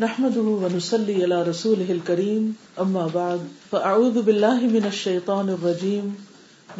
[0.00, 6.16] نحمده ونصلي على رسوله الكريم أما بعد فأعوذ بالله من الشيطان الرجيم.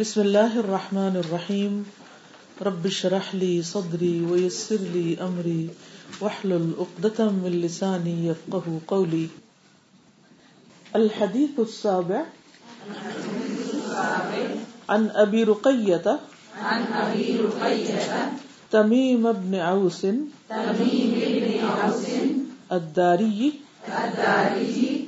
[0.01, 1.85] بسم الله الرحمن الرحيم.
[2.63, 5.69] رب اشرح لي صدري ويسر لي أمري
[6.21, 9.29] واحلل عقدة من لساني يفقه قولي.
[10.97, 12.25] الحديث السابع
[14.89, 16.21] عن أبي رقية
[16.57, 16.83] عن
[17.45, 18.33] رقية
[18.73, 22.07] تميم بن عوس تميم بن عوس
[22.73, 23.51] الداری
[23.89, 25.07] الدارجي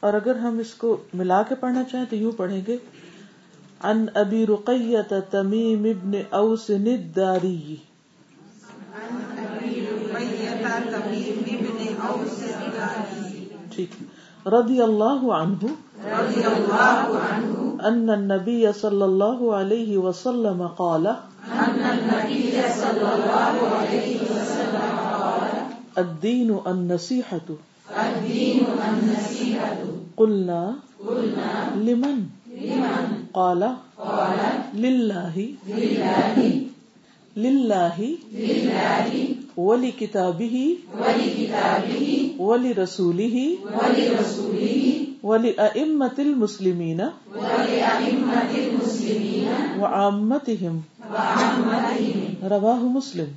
[0.00, 2.76] اور اگر ہم اس کو ملا کے پڑھنا چاہیں تو یوں پڑھیں گے۔
[3.82, 7.76] عن ابی رقیت تمیم ابن اوس الداری
[9.90, 11.94] رقية تميم بن
[13.74, 13.90] ٹھیک۔
[14.46, 15.64] رضی اللہ عنہ۔
[16.04, 24.16] رضي الله عنه ان النبی صلی اللہ علیہ وسلم قال۔ أن النبي صلى الله عليه
[24.30, 25.07] وسلم
[25.98, 27.48] الدین النصيحة
[30.16, 30.62] قلنا
[31.86, 32.20] لمن
[32.60, 33.62] لمن قال
[33.96, 34.40] قال
[34.84, 35.36] للہ
[35.76, 36.46] لله
[37.36, 37.98] للہ
[39.58, 40.56] ولكتابه
[42.38, 43.36] ولرسولہ
[43.74, 44.86] ولرسوله
[45.22, 47.00] ولأئمة المسلمين
[47.34, 49.48] ولأئمة المسلمين
[49.80, 50.82] وعامتهم
[52.54, 53.30] رواه مسلم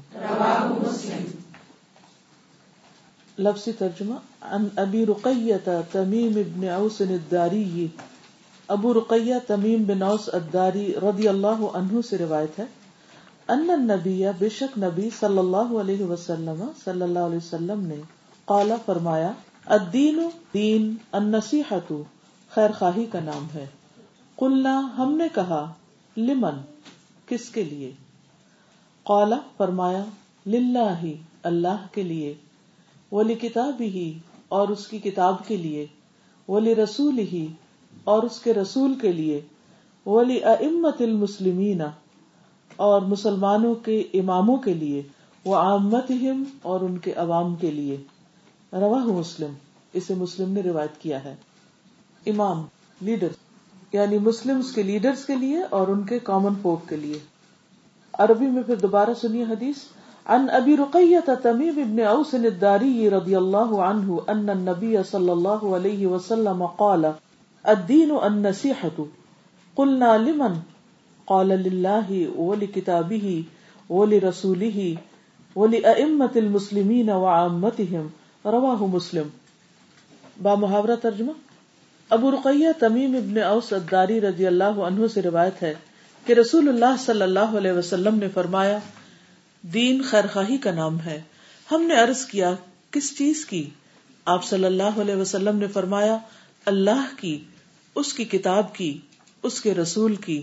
[3.42, 7.88] لفظی ترجمہ، عن ابی رقیت تمیم ابن اوس الداری.
[8.68, 12.66] ابو رقیہ تمیم بن اوس الداری رضی اللہ عنہ سے روایت ہے،
[13.48, 18.02] ان النبی بے شک نبی صلی اللہ علیہ وسلم صلی اللہ علیہ وسلم نے
[18.46, 19.32] قالا فرمایا،
[19.66, 20.20] الدین
[20.54, 21.94] دین، النصیحت،
[22.50, 23.66] خیر خواہی کا نام ہے۔
[24.36, 25.74] قلنا، ہم نے کہا،
[26.18, 26.62] لمن،
[27.26, 27.92] کس کے لیے؟
[29.04, 30.04] قالا فرمایا،
[30.46, 31.04] للہ،
[31.44, 32.34] اللہ کے لیے۔
[33.12, 34.12] ولی کتاب ہی
[34.50, 35.86] اور اس کی کتاب کے لیے
[36.48, 37.46] ولی رسول ہی
[38.04, 39.42] اور اس کے رسول کے لیے
[40.06, 41.82] ولی امت المسلمین،
[42.76, 45.02] اور مسلمانوں کے اماموں کے لیے
[45.46, 46.12] وہ آمت
[46.62, 47.98] اور ان کے عوام کے لیے۔
[48.74, 49.54] رواہ مسلم،
[49.94, 51.36] اسے مسلم نے روایت کیا ہے۔
[52.26, 52.64] امام
[53.02, 53.32] لیڈر
[53.94, 57.20] یعنی مسلم کے لیڈرز کے لیے اور ان کے کامن فوک کے لیے۔
[58.14, 59.78] عربی میں پھر دوبارہ سنیے حدیث۔
[60.32, 66.08] عن ابي رقية تميم بن اوس الداري رضي الله عنه ان النبي صلى الله عليه
[66.08, 67.14] وسلم قال
[67.68, 69.06] الدين النصيحة
[69.76, 70.56] قلنا لمن؟
[71.28, 73.44] قال لله ولكتابه
[73.90, 74.98] ولرسوله
[75.56, 78.08] ولأئمة المسلمين وعامتهم
[78.46, 79.28] رواه مسلم.
[80.42, 81.32] با محاورہ ترجمہ؟
[82.10, 85.74] ابو رقیہ تمیم ابن اوس الداری رضی اللہ عنہ سے روایت ہے
[86.26, 88.80] کہ رسول اللہ صلی اللہ علیہ وسلم نے فرمایا
[89.62, 91.22] دین خیر خواہی کا نام ہے۔
[91.72, 92.56] ہم نے عرض کیا،
[92.92, 93.70] کس چیز کی؟
[94.26, 96.18] آپ صلی اللہ علیہ وسلم نے فرمایا،
[96.66, 97.44] اللہ کی،
[97.96, 99.00] اس کی کتاب کی،
[99.44, 100.42] اس کے رسول کی،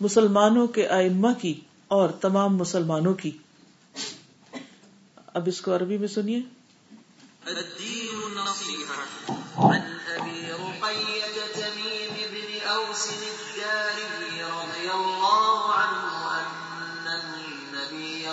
[0.00, 3.30] مسلمانوں کے ائمہ کی اور تمام مسلمانوں کی۔
[5.26, 6.40] اب اس کو عربی میں سنیے۔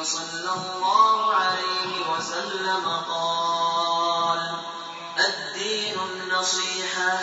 [0.03, 4.51] صلى الله عليه وسلم قال،
[5.19, 7.19] الدين النصيحة.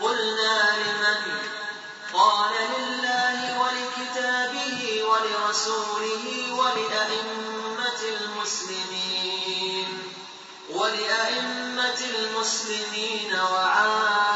[0.00, 1.38] قلنا لمن؟
[2.14, 9.88] قال لله ولكتابه ولرسوله ولأئمة المسلمين
[10.70, 14.33] ولأئمة المسلمين وعامتهم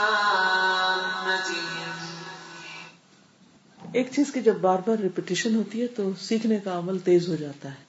[3.93, 7.37] ایک چیز کی جب بار بار ریپیٹیشن ہوتی ہے تو سیکھنے کا عمل تیز ہو
[7.37, 7.85] جاتا ہے۔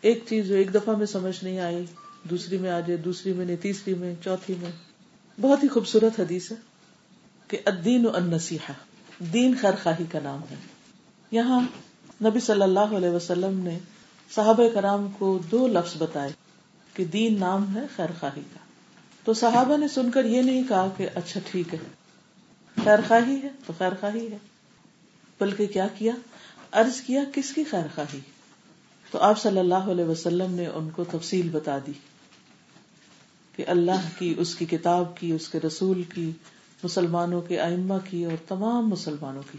[0.00, 1.84] ایک چیز جو ایک دفعہ میں سمجھ نہیں آئی،
[2.30, 4.70] دوسری میں آ جائے، دوسری میں نہیں، تیسری میں، چوتھی میں۔
[5.40, 6.56] بہت ہی خوبصورت حدیث ہے
[7.48, 8.72] کہ الدین و النصیحہ،
[9.18, 10.56] دین خیر خواہی کا نام ہے۔
[11.30, 11.60] یہاں
[12.24, 13.78] نبی صلی اللہ علیہ وسلم نے
[14.34, 16.30] صحابہ کرام کو دو لفظ بتائے
[16.94, 18.58] کہ دین نام ہے خیر خواہی کا۔
[19.24, 21.78] تو صحابہ نے سن کر یہ نہیں کہا کہ اچھا ٹھیک ہے،
[22.84, 24.38] خیر خواہی ہے تو خیر خواہی ہے۔
[25.40, 26.12] بلکہ کیا کیا؟
[26.72, 28.20] عرض کیا، کس کی خیر خواہی
[29.10, 31.92] تو آپ صلی اللہ علیہ وسلم نے ان کو تفصیل بتا دی
[33.56, 36.30] کہ اللہ کی، اس کی کتاب کی، اس کے رسول کی،
[36.84, 39.58] مسلمانوں کے ائمہ کی اور تمام مسلمانوں کی۔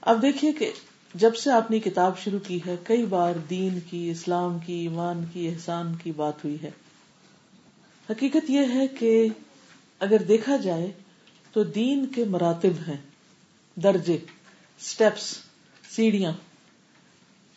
[0.00, 0.72] اب دیکھیے کہ
[1.14, 5.24] جب سے آپ نے کتاب شروع کی ہے، کئی بار دین کی، اسلام کی، ایمان
[5.32, 6.70] کی، احسان کی بات ہوئی ہے۔
[8.10, 9.28] حقیقت یہ ہے کہ
[10.00, 10.92] اگر دیکھا جائے
[11.52, 13.09] تو دین کے مراتب ہیں۔
[13.76, 14.14] درجے
[14.80, 15.36] اسٹیپس
[15.96, 16.32] سیڑھیاں۔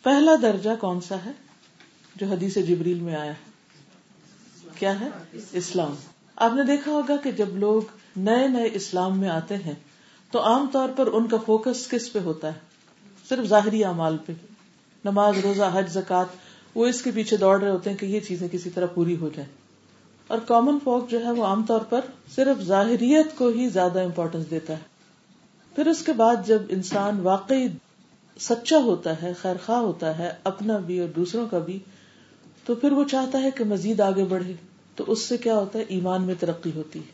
[0.02, 1.30] پہلا درجہ کون سا ہے
[2.16, 3.50] جو حدیث جبریل میں آیا ہے؟
[4.78, 5.08] کیا ہے؟
[5.52, 5.94] اسلام۔
[6.36, 7.82] آپ نے دیکھا ہوگا کہ جب لوگ
[8.16, 9.74] نئے نئے اسلام میں آتے ہیں
[10.30, 12.58] تو عام طور پر ان کا فوکس کس پہ ہوتا ہے؟
[13.28, 14.32] صرف ظاہری اعمال پہ۔
[15.04, 16.26] نماز، روزہ، حج زکات
[16.74, 19.28] وہ اس کے پیچھے دوڑ رہے ہوتے ہیں کہ یہ چیزیں کسی طرح پوری ہو
[19.28, 19.50] جائیں۔
[20.26, 22.00] اور کامن فوک جو ہے وہ عام طور پر
[22.34, 24.93] صرف ظاہریت کو ہی زیادہ امپورٹینس دیتا ہے۔
[25.74, 27.68] پھر اس کے بعد جب انسان واقعی
[28.40, 31.78] سچا ہوتا ہے خیر خواہ ہوتا ہے، اپنا بھی اور دوسروں کا بھی،
[32.66, 34.52] تو پھر وہ چاہتا ہے کہ مزید آگے بڑھے۔
[34.96, 37.04] تو اس سے کیا ہوتا ہے؟ ایمان میں ترقی ہوتی ہے۔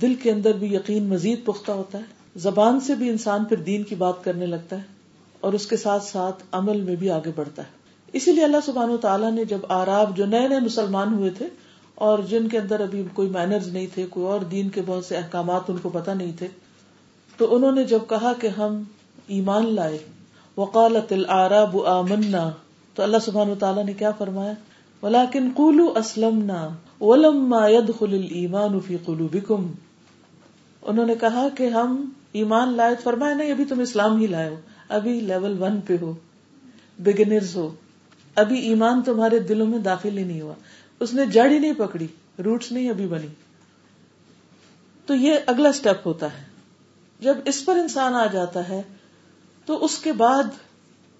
[0.00, 2.02] دل کے اندر بھی یقین مزید پختہ ہوتا ہے۔
[2.36, 4.82] زبان سے بھی انسان پھر دین کی بات کرنے لگتا ہے
[5.40, 7.68] اور اس کے ساتھ ساتھ عمل میں بھی آگے بڑھتا ہے۔
[8.12, 11.46] اسی لیے اللہ سبحان و تعالیٰ نے جب آراب جو نئے نئے مسلمان ہوئے تھے
[11.94, 15.16] اور جن کے اندر ابھی کوئی مینرز نہیں تھے، کوئی اور دین کے بہت سے
[15.16, 16.48] احکامات ان کو پتہ نہیں تھے
[17.36, 18.82] تو انہوں نے جب کہا کہ ہم
[19.26, 19.98] ایمان لائے،
[20.56, 22.50] وقالت العراب آمنا،
[22.94, 24.52] تو اللہ سبحان تعالیٰ نے کیا فرمایا؟
[25.02, 26.68] ولیکن قولو اسلمنا
[27.00, 29.72] ولما يدخل الایمان فی قلوبکم
[30.82, 34.56] انہوں نے کہا کہ ہم ایمان لائے فرمایا، نہیں، ابھی تم اسلام ہی لائے ہو،
[34.88, 36.14] ابھی لیول ون پہ ہو
[36.98, 37.74] بگنرز ہو۔
[38.34, 40.54] ابھی ایمان تمہارے دلوں میں داخل ہی نہیں ہوا۔
[41.00, 42.06] اس نے جڑ ہی نہیں پکڑی
[42.44, 43.26] روٹس نہیں ابھی بنی۔
[45.06, 46.55] تو یہ اگلا اسٹیپ ہوتا ہے۔
[47.20, 48.82] جب اس پر انسان آ جاتا ہے،
[49.66, 50.42] تو اس کے بعد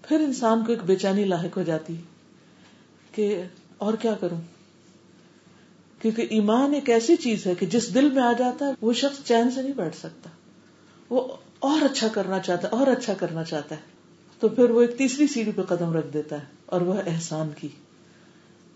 [0.03, 1.97] پھر انسان کو ایک بے چینی لاحق ہو جاتی
[3.13, 3.43] کہ
[3.79, 4.41] اور کیا کروں؟
[6.03, 9.25] کیونکہ ایمان ایک ایسی چیز ہے کہ جس دل میں آ جاتا ہے، وہ شخص
[9.25, 10.31] چین سے نہیں بیٹھ سکتا۔
[11.11, 11.29] وہ
[11.59, 13.81] اور اچھا کرنا چاہتا ہے اور اچھا کرنا چاہتا ہے۔
[14.41, 17.69] تو پھر وہ ایک تیسری سیڑھی پہ قدم رکھ دیتا ہے اور وہ احسان کی۔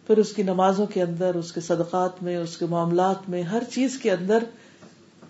[0.07, 3.63] پھر اس کی نمازوں کے اندر، اس کے صدقات میں، اس کے معاملات میں، ہر
[3.65, 4.45] چیز کے اندر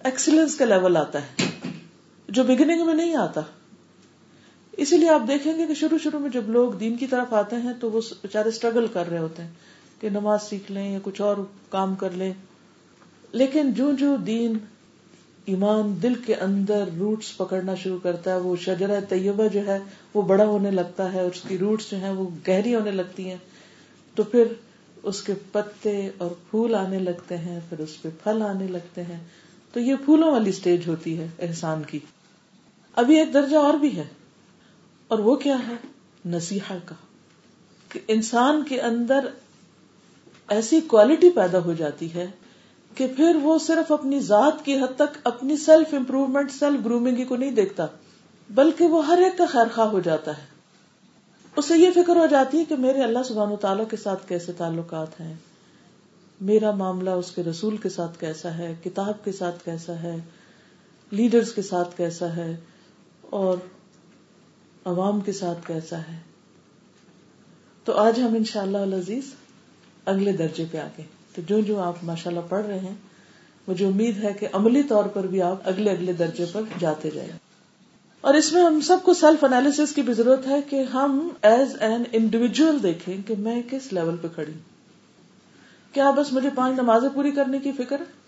[0.04, 1.60] ایکسلنس کا لیول آتا ہے۔
[2.30, 3.40] جو بگننگ میں نہیں آتا۔
[4.72, 7.56] اسی لیے آپ دیکھیں گے کہ شروع شروع میں جب لوگ دین کی طرف آتے
[7.56, 9.50] ہیں تو وہ بےچارے اسٹرگل کر رہے ہوتے ہیں
[10.00, 11.36] کہ نماز سیکھ لیں یا کچھ اور
[11.68, 12.32] کام کر لیں۔
[13.32, 14.58] لیکن جو جو دین
[15.44, 19.78] ایمان دل کے اندر روٹس پکڑنا شروع کرتا ہے، وہ شجرہ طیبہ جو ہے،
[20.14, 23.36] وہ بڑا ہونے لگتا ہے اس کی روٹس جو ہیں، وہ گہری ہونے لگتی ہیں۔
[24.14, 24.44] تو پھر
[25.02, 29.18] اس کے پتے اور پھول آنے لگتے ہیں، پھر اس پہ پھل آنے لگتے ہیں۔
[29.72, 31.98] تو یہ پھولوں والی سٹیج ہوتی ہے احسان کی۔
[32.96, 34.04] ابھی ایک درجہ اور بھی ہے۔
[35.08, 35.74] اور وہ کیا ہے؟
[36.24, 36.94] نصیحہ کا۔
[37.88, 39.26] کہ انسان کے اندر
[40.48, 42.26] ایسی کوالٹی پیدا ہو جاتی ہے
[42.94, 47.36] کہ پھر وہ صرف اپنی ذات کی حد تک اپنی سیلف امپروومنٹ سیلف گرومنگ کو
[47.36, 47.86] نہیں دیکھتا،
[48.50, 50.42] بلکہ وہ ہر ایک کا خیر خواہ ہو جاتا ہے۔
[51.56, 55.20] اسے یہ فکر ہو جاتی ہے کہ میرے اللہ سبحانہ تعالیٰ کے ساتھ کیسے تعلقات
[55.20, 55.34] ہیں؟
[56.40, 60.16] میرا معاملہ اس کے رسول کے ساتھ کیسا ہے؟ کتاب کے ساتھ کیسا ہے؟
[61.10, 62.56] لیڈرز کے ساتھ کیسا ہے؟
[63.30, 63.58] اور
[64.84, 66.18] عوام کے ساتھ کیسا ہے۔
[67.84, 69.24] تو آج ہم ان شاء اللہ عزیز
[70.04, 71.02] اگلے درجے پہ آگے۔
[71.34, 72.94] تو جو جو آپ ماشاء اللہ پڑھ رہے ہیں،
[73.68, 77.32] مجھے امید ہے کہ عملی طور پر بھی آپ اگلے اگلے درجے پر جاتے جائیں۔
[78.20, 81.76] اور اس میں ہم سب کو سیلف انالیس کی بھی ضرورت ہے کہ ہم ایز
[81.80, 84.60] این انڈیویجل دیکھیں کہ میں کس لیول پہ کھڑی ہوں۔
[85.94, 88.19] کیا بس مجھے پانچ نمازیں پوری کرنے کی فکر ہے؟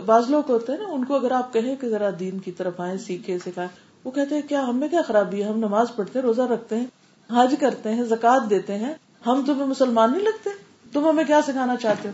[0.00, 2.80] بعض لوگ ہوتے ہیں نا، ان کو اگر آپ کہیں کہ ذرا دین کی طرف
[2.80, 3.68] آئے سیکھے سکھائے
[4.04, 6.76] وہ کہتے ہیں، کیا ہم میں کیا خرابی ہے؟ ہم نماز پڑھتے ہیں، روزہ رکھتے
[6.76, 6.86] ہیں،
[7.30, 8.94] حج کرتے ہیں زکات دیتے ہیں،
[9.26, 10.50] ہم تمہیں مسلمان نہیں لگتے؟
[10.92, 12.12] تم ہمیں کیا سکھانا چاہتے ہو؟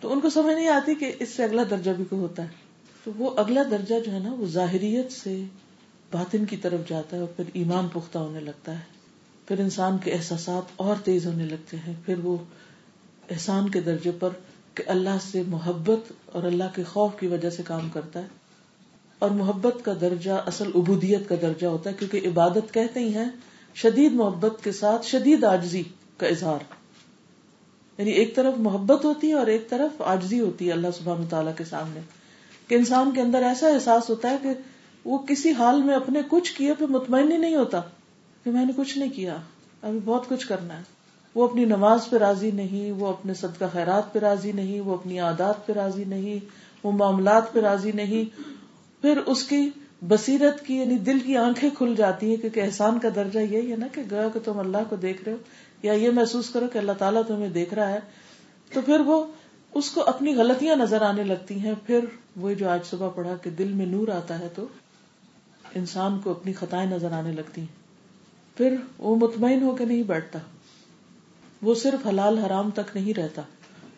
[0.00, 2.48] تو ان کو سمجھ نہیں آتی کہ اس سے اگلا درجہ بھی کوئی ہوتا ہے۔
[3.04, 5.42] تو وہ اگلا درجہ جو ہے نا، وہ ظاہریت سے
[6.12, 8.84] باطن کی طرف جاتا ہے اور پھر ایمان پختہ ہونے لگتا ہے۔
[9.48, 12.36] پھر انسان کے احساسات اور تیز ہونے لگتے ہیں۔ پھر وہ
[13.30, 14.28] احسان کے درجے پر
[14.74, 18.26] کہ اللہ سے محبت اور اللہ کے خوف کی وجہ سے کام کرتا ہے۔
[19.18, 23.28] اور محبت کا درجہ، اصل عبودیت کا درجہ ہوتا ہے، کیونکہ عبادت کہتے ہی ہیں،
[23.74, 25.82] شدید محبت کے ساتھ شدید آجزی
[26.16, 26.58] کا اظہار۔
[27.98, 31.52] یعنی ایک طرف محبت ہوتی ہے اور ایک طرف آجزی ہوتی ہے اللہ سبحانہ تعالیٰ
[31.56, 32.00] کے سامنے۔
[32.68, 34.48] کہ انسان کے اندر ایسا احساس ہوتا ہے کہ
[35.04, 37.80] وہ کسی حال میں اپنے کچھ کیے پہ مطمئن ہی نہیں ہوتا،
[38.44, 39.36] کہ میں نے کچھ نہیں کیا،
[39.82, 41.01] ابھی بہت کچھ کرنا ہے۔
[41.34, 45.20] وہ اپنی نماز پہ راضی نہیں، وہ اپنے صدقہ خیرات پہ راضی نہیں، وہ اپنی
[45.20, 46.44] عادات پہ راضی نہیں،
[46.84, 48.42] وہ معاملات پہ راضی نہیں۔
[49.02, 49.70] پھر اس کی
[50.08, 53.76] بصیرت کی یعنی دل کی آنکھیں کھل جاتی ہیں کیونکہ احسان کا درجہ یہی ہے
[53.76, 55.36] نا کہ گیا کہ تم اللہ کو دیکھ رہے ہو
[55.82, 57.98] یا یہ محسوس کرو کہ اللہ تعالیٰ تمہیں دیکھ رہا ہے۔
[58.72, 59.24] تو پھر وہ
[59.74, 62.04] اس کو اپنی غلطیاں نظر آنے لگتی ہیں۔ پھر
[62.36, 64.66] وہ جو آج صبح پڑھا کہ دل میں نور آتا ہے تو
[65.74, 67.82] انسان کو اپنی خطائیں نظر آنے لگتی ہیں۔
[68.56, 70.38] پھر وہ مطمئن ہو کے نہیں بیٹھتا۔
[71.62, 73.42] وہ صرف حلال حرام تک نہیں رہتا۔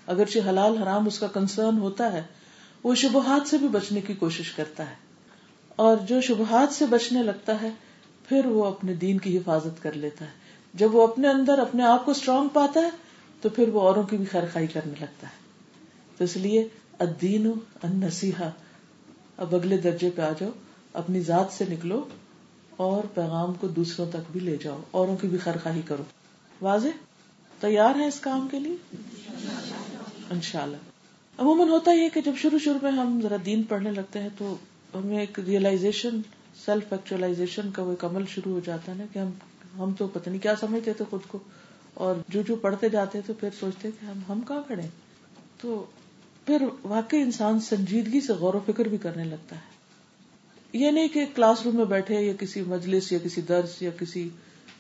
[0.06, 2.22] اگرچہ حلال حرام اس کا کنسرن ہوتا ہے،
[2.84, 4.94] وہ شبہات سے بھی بچنے کی کوشش کرتا ہے۔
[5.76, 7.70] اور جو شبہات سے بچنے لگتا ہے،
[8.28, 10.30] پھر وہ اپنے دین کی حفاظت کر لیتا ہے۔
[10.74, 12.90] جب وہ اپنے اندر اپنے آپ کو اسٹرانگ پاتا ہے،
[13.40, 15.44] تو پھر وہ اوروں کی بھی خیر خائی کرنے لگتا ہے۔
[16.16, 16.68] تو اس لیے
[16.98, 17.52] الدین
[17.82, 18.50] النصیحہ،
[19.36, 20.50] اب اگلے درجے پہ آ جاؤ،
[20.92, 22.04] اپنی ذات سے نکلو
[22.76, 26.02] اور پیغام کو دوسروں تک بھی لے جاؤ، اوروں کی بھی خرخاہی کرو۔
[26.62, 26.88] واضح؟
[27.60, 28.76] تیار ہے اس کام کے لیے؟
[30.30, 30.76] انشاءاللہ۔
[31.38, 34.28] عموماً ہوتا ہی ہے کہ جب شروع شروع میں ہم ذرا دین پڑھنے لگتے ہیں
[34.38, 34.56] تو
[34.94, 36.20] ہمیں ایک ریئلائزیشن
[36.64, 39.30] سیلف ایکچولاشن کا وہ ایک عمل شروع ہو جاتا ہے نا کہ ہم
[39.78, 41.38] ہم تو پتہ نہیں کیا سمجھتے تھے خود کو،
[41.94, 44.82] اور جو جو پڑھتے جاتے تو پھر سوچتے کہ ہم ہم کہاں کھڑے
[45.60, 45.84] تو
[46.46, 49.72] پھر واقعی انسان سنجیدگی سے غور و فکر بھی کرنے لگتا ہے۔
[50.72, 54.28] یہ نہیں کہ کلاس روم میں بیٹھے یا کسی مجلس یا کسی درس یا کسی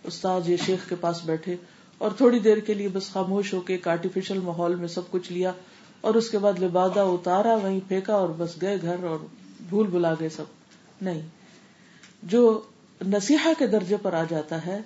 [0.04, 1.56] استاد یا شیخ کے پاس بیٹھے
[1.98, 5.32] اور تھوڑی دیر کے لیے بس خاموش ہو کے ایک آرٹیفیشل ماحول میں سب کچھ
[5.32, 5.52] لیا
[6.00, 9.18] اور اس کے بعد لبادہ اتارا، وہیں پھینکا اور بس گئے گھر اور
[9.68, 10.44] بھول بلا گئے سب۔
[11.02, 11.22] نہیں،
[12.22, 12.60] جو
[13.06, 14.80] نصیحا کے درجے پر آ جاتا ہے،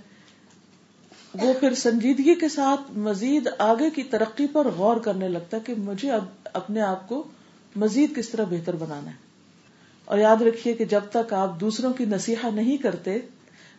[1.35, 5.75] وہ پھر سنجیدگی کے ساتھ مزید آگے کی ترقی پر غور کرنے لگتا ہے کہ
[5.79, 7.29] مجھے اب اپنے آپ کو
[7.77, 9.29] مزید کس طرح بہتر بنانا ہے۔
[10.05, 13.19] اور یاد رکھیے کہ جب تک آپ دوسروں کی نصیحت نہیں کرتے،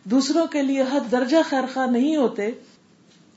[0.04, 2.52] دوسروں کے لیے حد درجہ خیر خواہ نہیں ہوتے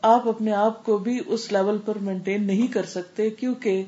[0.03, 3.85] آپ اپنے آپ کو بھی اس لیول پر مینٹین نہیں کر سکتے کیونکہ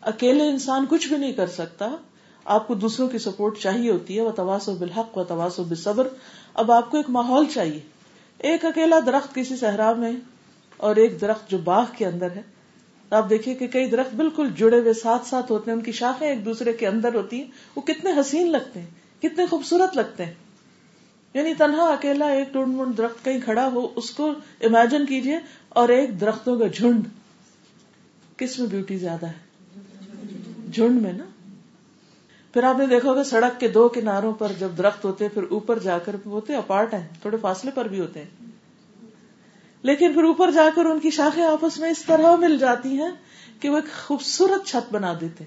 [0.00, 1.88] اکیلے انسان کچھ بھی نہیں کر سکتا۔
[2.44, 5.64] آپ کو دوسروں کی سپورٹ چاہیے ہوتی ہے۔ وہ تواس و بالحق و تواس و
[5.64, 6.08] بصبر
[6.54, 7.80] اب آپ کو ایک ماحول چاہیے۔
[8.38, 10.12] ایک اکیلا درخت کسی صحرا میں
[10.76, 12.42] اور ایک درخت جو باغ کے اندر ہے۔
[13.10, 16.28] آپ دیکھیے کہ کئی درخت بالکل جڑے ہوئے ساتھ ساتھ ہوتے ہیں۔ ان کی شاخیں
[16.28, 20.34] ایک دوسرے کے اندر ہوتی ہیں۔ وہ کتنے حسین لگتے ہیں، کتنے خوبصورت لگتے ہیں۔
[21.34, 25.38] یعنی تنہا اکیلا ایک ٹونڈ منڈ درخت کہیں کھڑا ہو، اس کو امیجن کیجیے
[25.68, 27.04] اور ایک درختوں کا جھنڈ۔
[28.36, 29.32] کس میں بیوٹی زیادہ ہے؟
[30.72, 31.24] جھنڈ میں نا۔
[32.52, 35.78] پھر آپ نے دیکھا ہوگا سڑک کے دو کناروں پر جب درخت ہوتے، پھر اوپر
[35.78, 38.46] جا کر ہوتے اپارٹ ہیں، تھوڑے فاصلے پر بھی ہوتے۔ ہیں
[39.82, 43.10] لیکن پھر اوپر جا کر ان کی شاخیں آپس میں اس طرح مل جاتی ہیں
[43.60, 45.44] کہ وہ ایک خوبصورت چھت بنا دیتے۔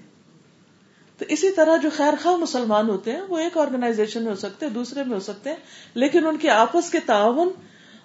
[1.18, 4.66] تو اسی طرح جو خیر خواہ مسلمان ہوتے ہیں، وہ ایک آرگنائزیشن میں ہو سکتے
[4.66, 5.56] ہیں، دوسرے میں ہو سکتے ہیں،
[5.94, 7.50] لیکن ان کے آپس کے تعاون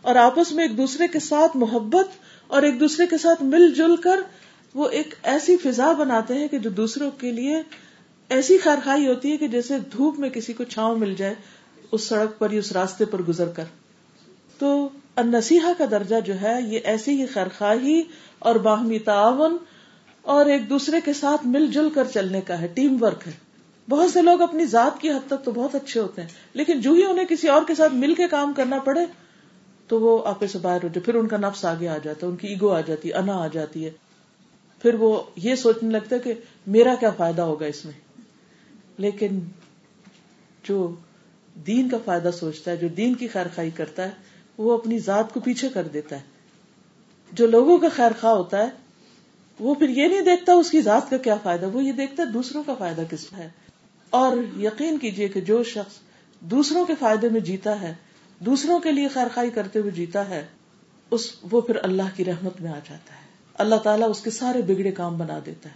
[0.02, 2.08] اور آپس میں ایک دوسرے کے ساتھ محبت
[2.48, 4.20] اور ایک دوسرے کے ساتھ مل جل کر
[4.76, 7.62] وہ ایک ایسی فضا بناتے ہیں کہ جو دوسروں کے لیے
[8.30, 11.36] ایسی خیر خائی ہوتی ہے کہ جیسے دھوپ میں کسی کو چھاؤں مل جائے
[11.92, 13.64] اس سڑک پر یا اس راستے پر گزر کر۔
[14.60, 18.02] تو نصیحا کا درجہ جو ہے، یہ ایسی ہی خیر خواہی
[18.40, 19.58] اور باہمی تعاون
[20.24, 23.32] اور ایک دوسرے کے ساتھ مل جل کر چلنے کا ہے ٹیم ورک ہے۔
[23.90, 26.92] بہت سے لوگ اپنی ذات کی حد تک تو بہت اچھے ہوتے ہیں، لیکن جو
[26.92, 29.06] ہی انہیں کسی اور کے ساتھ مل کے کام کرنا پڑے،
[29.88, 32.32] تو وہ آپ سے باہر ہو جائے۔ پھر ان کا نفس آگے آ جاتا ہے،
[32.32, 33.92] ان کی ایگو آ جاتی ہے، انا آ جاتی ہے۔
[34.82, 36.34] پھر وہ یہ سوچنے لگتا ہے کہ
[36.68, 37.94] میرا کیا فائدہ ہوگا اس میں؟
[38.98, 39.40] لیکن
[40.64, 40.96] جو
[41.68, 44.12] دین کا فائدہ سوچتا ہے، جو دین کی خیر خائی کرتا ہے،
[44.58, 46.22] وہ اپنی ذات کو پیچھے کر دیتا ہے۔
[47.32, 48.83] جو لوگوں کا خیر خواہ ہوتا ہے
[49.64, 52.28] وہ پھر یہ نہیں دیکھتا اس کی ذات کا کیا فائدہ، وہ یہ دیکھتا ہے
[52.28, 53.50] دوسروں کا فائدہ کس ہے۔
[54.10, 55.94] اور یقین کیجیے کہ جو شخص
[56.40, 57.94] دوسروں کے فائدے میں جیتا ہے،
[58.40, 60.46] دوسروں کے لیے خیر خائی کرتے ہوئے جیتا ہے،
[61.12, 64.62] اس وہ پھر اللہ کی رحمت میں آ جاتا ہے۔ اللہ تعالیٰ اس کے سارے
[64.62, 65.76] بگڑے کام بنا دیتا ہے۔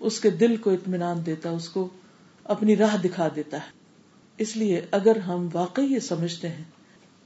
[0.00, 1.88] اس کے دل کو اطمینان دیتا ہے، اس کو
[2.44, 3.70] اپنی راہ دکھا دیتا ہے۔
[4.38, 6.64] اس لیے اگر ہم واقعی یہ سمجھتے ہیں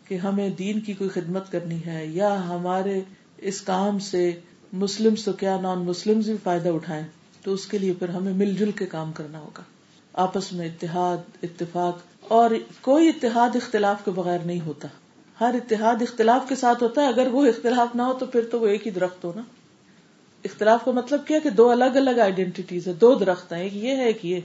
[0.04, 3.00] کہ ہمیں دین کی کوئی خدمت کرنی ہے یا ہمارے
[3.36, 4.40] اس کام سے
[4.72, 7.06] مسلم تو کیا نان مسلم بھی فائدہ اٹھائیں
[7.42, 9.62] تو اس کے لیے پھر ہمیں مل جل کے کام کرنا ہوگا۔
[10.12, 14.88] آپس میں اتحاد، اتفاق اور کوئی اتحاد اختلاف کے بغیر نہیں ہوتا۔
[15.40, 18.60] ہر اتحاد اختلاف کے ساتھ ہوتا ہے، اگر وہ اختلاف نہ ہو تو پھر تو
[18.60, 19.42] وہ ایک ہی درخت ہو نا۔
[20.44, 23.96] اختلاف کا مطلب کیا کہ دو الگ الگ آئیڈینٹیز ہے دو درخت ہیں، ایک یہ
[23.96, 24.40] ہے، ایک یہ۔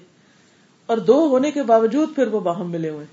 [0.86, 3.06] اور دو ہونے کے باوجود پھر وہ باہم ملے ہوئے۔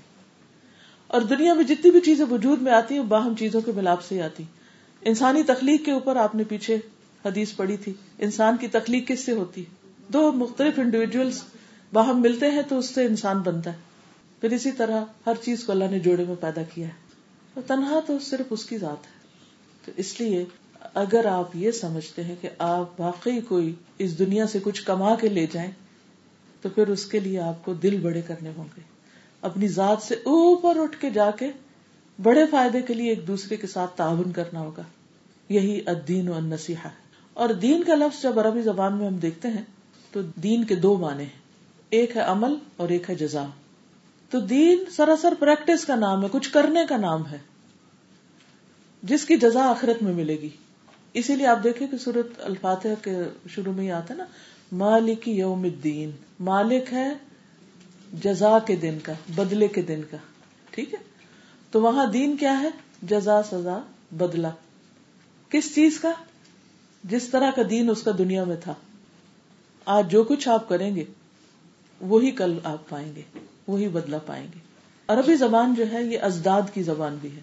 [1.07, 4.21] اور دنیا میں جتنی بھی چیزیں وجود میں آتی ہیں باہم چیزوں کے ملاپ سے
[4.21, 4.43] آتی۔
[5.01, 6.77] انسانی تخلیق کے اوپر آپ نے پیچھے
[7.25, 9.63] حدیث پڑھی تھی۔ انسان کی تخلیق کس سے ہوتی
[10.07, 11.41] دو مختلف انڈیویجلس
[11.93, 13.77] باہم ملتے ہیں تو اس سے انسان بنتا ہے۔
[14.41, 17.11] پھر اسی طرح ہر چیز کو اللہ نے جوڑے میں پیدا کیا ہے۔
[17.67, 19.11] تنہا تو صرف اس کی ذات ہے۔
[19.85, 20.45] تو اس لیے
[20.93, 25.29] اگر آپ یہ سمجھتے ہیں کہ آپ واقعی کوئی اس دنیا سے کچھ کما کے
[25.29, 25.71] لے جائیں،
[26.61, 28.81] تو پھر اس کے لیے آپ کو دل بڑے کرنے ہوں گے۔
[29.41, 31.51] اپنی ذات سے اوپر اٹھ کے جا کے
[32.23, 34.83] بڑے فائدے کے لیے ایک دوسرے کے ساتھ تعاون کرنا ہوگا۔
[35.49, 39.47] یہی الدین و النصیحہ ہے اور دین کا لفظ جب عربی زبان میں ہم دیکھتے
[39.47, 39.63] ہیں،
[40.11, 41.41] تو دین کے دو معنی ہیں۔
[41.89, 43.45] ایک ہے عمل اور ایک ہے جزا۔
[44.29, 47.37] تو دین سراسر پریکٹس کا نام ہے، کچھ کرنے کا نام ہے،
[49.03, 50.49] جس کی جزا آخرت میں ملے گی۔
[51.13, 53.11] اسی لیے آپ دیکھیں کہ سورت الفاتح کے
[53.49, 54.25] شروع میں ہی آتا ہے نا،
[54.71, 57.13] مالک یوم الدین۔ مالک ہے
[58.23, 60.17] جزا کے دن کا، بدلے کے دن کا۔
[60.69, 60.99] ٹھیک ہے؟
[61.71, 62.69] تو وہاں دین کیا ہے؟
[63.01, 63.79] جزا، سزا
[64.11, 64.49] بدلا
[65.49, 66.11] کس چیز کا؟
[67.03, 68.73] جس طرح کا دین اس کا دنیا میں تھا۔
[69.85, 71.03] آج جو کچھ آپ کریں گے،
[72.01, 73.21] وہی کل آپ پائیں گے،
[73.67, 74.59] وہی بدلا پائیں گے۔
[75.07, 77.41] عربی زبان جو ہے، یہ ازداد کی زبان بھی ہے۔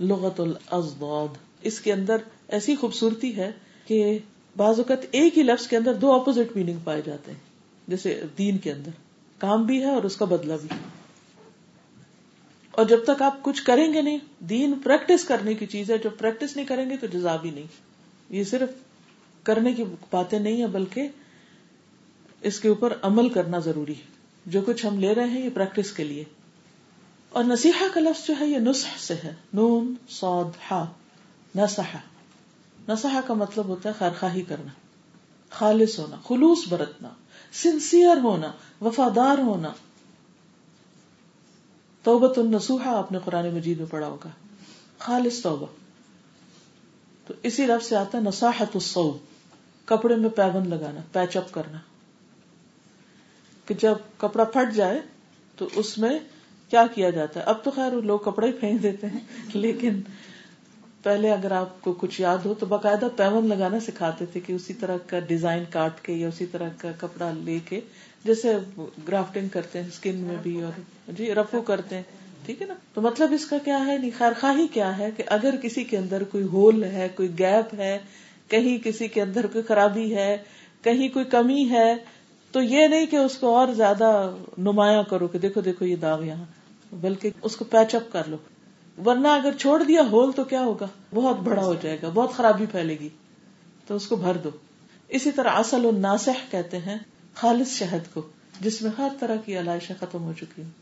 [0.00, 2.16] لغت الازداد۔ اس کے اندر
[2.48, 3.52] ایسی خوبصورتی ہے
[3.86, 4.18] کہ
[4.56, 7.38] بعض اوقات ایک ہی لفظ کے اندر دو اپوزٹ میننگ پائے جاتے ہیں۔
[7.88, 8.90] جیسے دین کے اندر۔
[9.38, 10.68] کام بھی ہے اور اس کا بدلہ بھی۔
[12.70, 16.10] اور جب تک آپ کچھ کریں گے نہیں، دین پریکٹس کرنے کی چیز ہے۔ جو
[16.10, 17.66] پریکٹس نہیں کریں گے تو جزا بھی نہیں۔
[18.32, 18.70] یہ صرف
[19.42, 21.08] کرنے کی باتیں نہیں ہے بلکہ
[22.40, 24.12] اس کے اوپر عمل کرنا ضروری ہے۔
[24.46, 26.24] جو کچھ ہم لے رہے ہیں یہ پریکٹس کے لیے۔
[27.28, 30.92] اور نصیحا کا لفظ جو ہے، یہ نسخ سے ہے۔ نون سعود ہا
[31.56, 31.98] نسحا
[32.88, 34.70] نسحا کا مطلب ہوتا ہے خیرخواہی کرنا۔
[35.50, 37.08] خالص ہونا، خلوص برتنا
[37.52, 39.72] سنسیئر ہونا، وفادار ہونا۔
[42.02, 44.30] توبت النسوحا آپ نے قرآن مجید میں پڑھا ہوگا۔
[44.98, 45.81] خالص توبہ۔
[47.26, 49.16] تو اسی لفظ سے آتا ہے نساحت الصوب
[49.84, 51.78] کپڑے میں پیون لگانا پیچ اپ کرنا۔
[53.66, 55.00] کہ جب کپڑا پھٹ جائے
[55.56, 56.18] تو اس میں
[56.68, 59.20] کیا کیا جاتا ہے؟ اب تو خیر لوگ کپڑے ہی پھینک دیتے ہیں،
[59.54, 60.00] لیکن
[61.02, 64.74] پہلے اگر آپ کو کچھ یاد ہو تو باقاعدہ پیون لگانا سکھاتے تھے کہ اسی
[64.74, 67.80] طرح کا ڈیزائن کاٹ کے یا اسی طرح کا کپڑا لے کے،
[68.24, 68.56] جیسے
[69.08, 72.02] گرافٹنگ کرتے ہیں اسکن میں بھی اور جی رفو کرتے ہیں۔
[72.46, 75.22] ٹھیک ہے نا؟ تو مطلب اس کا کیا ہے؟ نہیں، خیر خواہی کیا ہے کہ
[75.26, 77.98] اگر کسی کے اندر کوئی ہول ہے، کوئی گیپ ہے،
[78.48, 80.38] کہیں کسی کے اندر کوئی خرابی ہے،
[80.82, 81.94] کہیں کوئی کمی ہے،
[82.52, 86.24] تو یہ نہیں کہ اس کو اور زیادہ نمایاں کرو کہ دیکھو دیکھو یہ داغ
[86.24, 86.44] یہاں،
[86.92, 88.36] بلکہ اس کو پیچ اپ کر لو۔
[89.06, 92.66] ورنہ اگر چھوڑ دیا ہول تو کیا ہوگا؟ بہت بڑا ہو جائے گا، بہت خرابی
[92.66, 93.08] پھیلے گی،
[93.86, 94.50] تو اس کو بھر دو۔
[95.08, 96.98] اسی طرح اصل الناسح کہتے ہیں
[97.34, 98.22] خالص شہد کو،
[98.60, 100.81] جس میں ہر طرح کی علائشیں ختم ہو چکی ہوں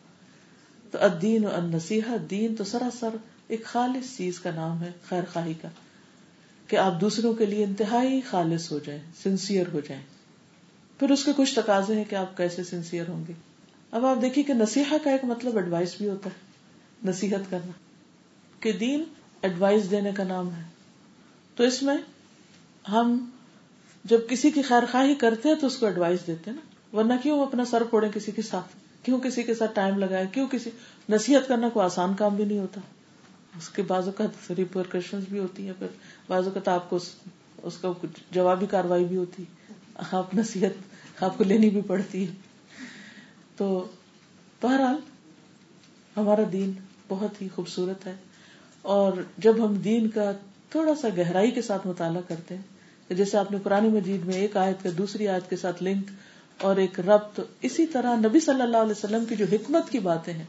[0.91, 3.09] تو ادین و نصیحا دین تو سراسر
[3.47, 5.69] ایک خالص چیز کا نام ہے، خیر خواہی کا،
[6.69, 10.03] کہ آپ دوسروں کے لیے انتہائی خالص ہو جائیں سنسیئر ہو جائیں۔
[10.99, 13.33] پھر اس کے کچھ تقاضے ہیں کہ آپ کیسے سنسیئر ہوں گے۔
[13.91, 16.51] اب آپ دیکھیے کہ نصیحا کا ایک مطلب ایڈوائس بھی ہوتا ہے،
[17.11, 17.73] نصیحت کرنا۔
[18.61, 19.05] کہ دین
[19.43, 20.63] ایڈوائس دینے کا نام ہے۔
[21.57, 21.97] تو اس میں
[22.91, 23.31] ہم
[24.05, 27.13] جب کسی کی خیر خواہی کرتے ہیں تو اس کو ایڈوائس دیتے ہیں نا۔ ورنہ
[27.23, 30.71] کیوں اپنا سر پھوڑے کسی کے ساتھ؟ کیوں کسی کے ساتھ ٹائم لگائے کیوں کسی
[31.09, 32.81] نصیحت کرنا کوئی آسان کام بھی نہیں ہوتا۔
[33.59, 35.87] اس کے بعض اوقات ریپرکشن بھی ہوتی ہیں، پھر
[36.29, 36.99] بعض اوقات آپ کو
[37.63, 37.93] اس کا
[38.31, 39.45] جوابی کاروائی بھی ہوتی۔
[40.13, 40.71] آپ نصیحت
[41.23, 42.35] آپ کو لینی بھی پڑتی ہے۔
[43.57, 43.89] تو
[44.63, 44.97] بہرحال
[46.17, 46.73] ہمارا دین
[47.09, 48.15] بہت ہی خوبصورت ہے۔
[48.83, 50.33] اور جب ہم دین کا
[50.71, 52.63] تھوڑا سا گہرائی کے ساتھ مطالعہ کرتے ہیں،
[53.15, 56.11] جیسے آپ نے قرآن مجید میں ایک آیت کا دوسری آیت کے ساتھ لنک
[56.61, 60.33] اور ایک ربط اسی طرح نبی صلی اللہ علیہ وسلم کی جو حکمت کی باتیں
[60.33, 60.45] ہیں،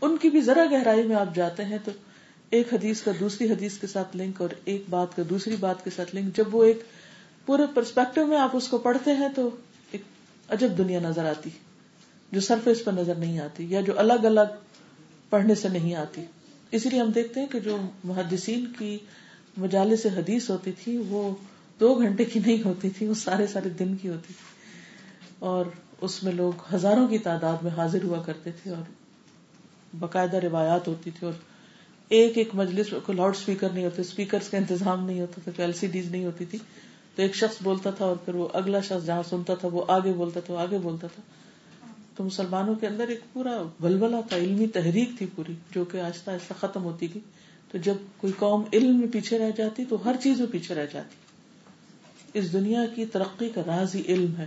[0.00, 1.90] ان کی بھی ذرا گہرائی میں آپ جاتے ہیں تو
[2.50, 5.90] ایک حدیث کا دوسری حدیث کے ساتھ لنک اور ایک بات کا دوسری بات کے
[5.96, 6.82] ساتھ لنک، جب وہ ایک
[7.46, 9.48] پورے پرسپیکٹو میں آپ اس کو پڑھتے ہیں تو
[9.92, 10.02] ایک
[10.48, 11.50] عجب دنیا نظر آتی،
[12.32, 14.54] جو سرفیس پر نظر نہیں آتی یا جو الگ الگ
[15.30, 16.24] پڑھنے سے نہیں آتی۔
[16.70, 18.98] اسی لیے ہم دیکھتے ہیں کہ جو محدثین کی
[19.56, 21.30] مجالے سے حدیث ہوتی تھی، وہ
[21.80, 24.59] دو گھنٹے کی نہیں ہوتی تھی، وہ سارے سارے دن کی ہوتی تھی۔
[25.40, 25.64] اور
[26.00, 28.82] اس میں لوگ ہزاروں کی تعداد میں حاضر ہوا کرتے تھے اور
[29.98, 31.34] باقاعدہ روایات ہوتی تھی اور
[32.08, 35.72] ایک ایک مجلس کو لاؤڈ اسپیکر نہیں ہوتے اسپیکر کا انتظام نہیں ہوتا تھا ایل
[35.72, 36.58] سی ڈیز نہیں ہوتی تھی۔
[37.14, 40.12] تو ایک شخص بولتا تھا اور پھر وہ اگلا شخص جہاں سنتا تھا وہ آگے
[40.12, 41.22] بولتا تھا، وہ آگے بولتا تھا۔
[42.16, 46.30] تو مسلمانوں کے اندر ایک پورا بلبلا تھا، علمی تحریک تھی پوری، جو کہ آہستہ
[46.30, 47.22] آہستہ ختم ہوتی گئی۔
[47.72, 50.86] تو جب کوئی قوم علم میں پیچھے رہ جاتی تو ہر چیز میں پیچھے رہ
[50.92, 51.16] جاتی۔
[52.38, 54.46] اس دنیا کی ترقی کا راز ہی علم ہے۔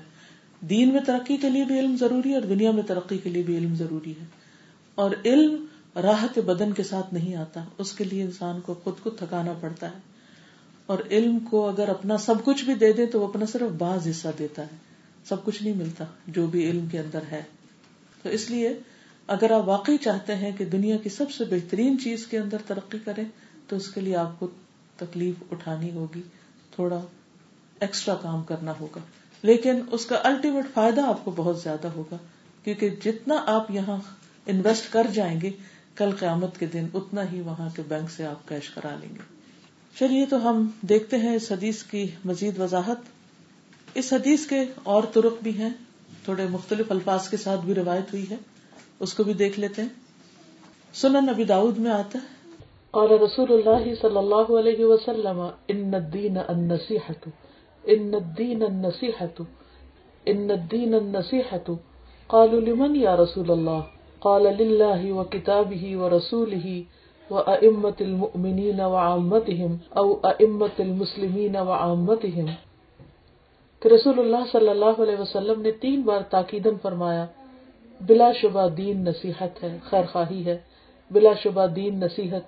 [0.70, 3.44] دین میں ترقی کے لیے بھی علم ضروری ہے اور دنیا میں ترقی کے لیے
[3.44, 4.26] بھی علم ضروری ہے۔
[4.96, 9.10] اور علم راحت بدن کے ساتھ نہیں آتا، اس کے لیے انسان کو خود کو
[9.10, 10.14] تھکانا پڑتا ہے۔
[10.86, 14.08] اور علم کو اگر اپنا سب کچھ بھی دے دے تو وہ اپنا صرف بعض
[14.10, 14.76] حصہ دیتا ہے۔
[15.26, 17.44] سب کچھ نہیں ملتا جو بھی علم کے اندر ہے۔
[18.22, 18.74] تو اس لیے
[19.28, 22.98] اگر آپ واقعی چاہتے ہیں کہ دنیا کی سب سے بہترین چیز کے اندر ترقی
[23.06, 23.24] کریں،
[23.68, 24.48] تو اس کے لیے آپ کو
[24.98, 26.22] تکلیف اٹھانی ہوگی،
[26.72, 27.02] تھوڑا
[27.80, 29.00] ایکسٹرا کام کرنا ہوگا۔
[29.44, 32.18] لیکن اس کا الٹیمیٹ فائدہ آپ کو بہت زیادہ ہوگا،
[32.64, 33.98] کیونکہ جتنا آپ یہاں
[34.46, 35.52] انویسٹ کر جائیں گے،
[35.96, 39.20] کل قیامت کے دن اتنا ہی وہاں کے بینک سے آپ کیش کرا لیں گے۔
[40.00, 42.98] چلیے تو ہم دیکھتے ہیں اس حدیث کی مزید وضاحت۔
[43.94, 45.70] اس حدیث کے اور ترک بھی ہیں،
[46.26, 48.36] تھوڑے مختلف الفاظ کے ساتھ بھی روایت ہوئی ہے،
[49.00, 49.90] اس کو بھی دیکھ لیتے ہیں۔
[50.94, 52.52] سنن نبی داؤد میں آتا ہے۔
[52.92, 57.30] اور رسول اللہ صلی اللہ علیہ وسلم، ان الدین النصیحت
[57.84, 59.42] ان الدین النصیحت
[60.26, 61.72] ان الدین النصیحت
[62.28, 63.80] قالوا لمن یا رسول اللہ
[64.20, 66.82] قال للہ و کتابہ و رسولہ
[67.32, 72.50] و ائمت المؤمنین و عامتہم او ائمت المسلمین و عامتہم
[73.82, 77.26] کہ رسول اللہ صلی اللہ علیہ وسلم نے تین بار تاکیدن فرمایا،
[78.02, 80.58] بلا شبہ دین نصیحت ہے، خیر خواہی ہے،
[81.12, 82.44] بلا شبہ دین نصیحت،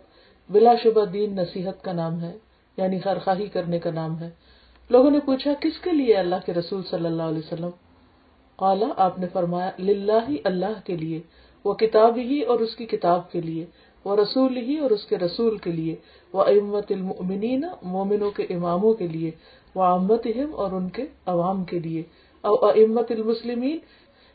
[0.49, 2.31] بلا شبہ دین نصیحت کا نام ہے
[2.77, 4.29] یعنی خیر خواہی کرنے کا نام ہے۔
[4.89, 7.69] لوگوں نے پوچھا، کس کے لیے اللہ کے رسول صلی اللہ علیہ وسلم؟
[8.55, 11.21] قالا آپ نے فرمایا، للہ اللہ کے لیے،
[11.63, 13.65] وہ کتاب ہی اور اس کی کتاب کے لیے،
[14.03, 15.95] وہ رسول ہی اور اس کے رسول کے لیے،
[16.33, 19.31] وہ امت المؤمنین، مومنوں کے اماموں کے لیے،
[19.75, 21.99] وہ امت اور ان کے عوام کے لیے
[22.41, 23.77] اور امت المسلمین،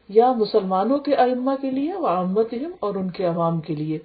[0.08, 3.98] یا مسلمانوں کے ائمہ کے لیے، وہ امت اور ان کے عوام کے لیے۔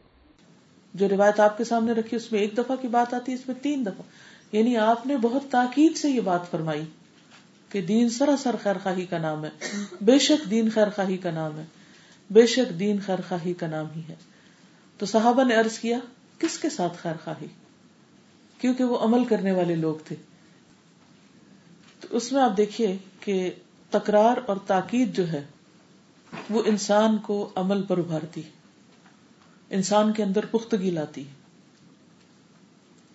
[0.94, 3.48] جو روایت آپ کے سامنے رکھی، اس میں ایک دفعہ کی بات آتی ہے، اس
[3.48, 4.04] میں تین دفعہ۔
[4.58, 6.84] یعنی آپ نے بہت تاکید سے یہ بات فرمائی
[7.70, 9.50] کہ دین سراسر خیر خواہی کا نام ہے۔
[10.02, 11.66] بے شک دین خیر خواہی کا نام ہے۔
[12.30, 14.16] بے شک دین خیر خواہی کا نام ہی ہے۔
[14.98, 15.98] تو صحابہ نے ارض کیا،
[16.40, 17.48] کس کے ساتھ خیر خواہی
[18.58, 20.16] کیونکہ وہ عمل کرنے والے لوگ تھے۔
[22.00, 23.52] تو اس میں آپ دیکھیے کہ
[23.90, 25.44] تکرار اور تاکید جو ہے،
[26.50, 28.42] وہ انسان کو عمل پر ابھارتی
[29.70, 31.45] انسان کے اندر پختگی لاتی ہے۔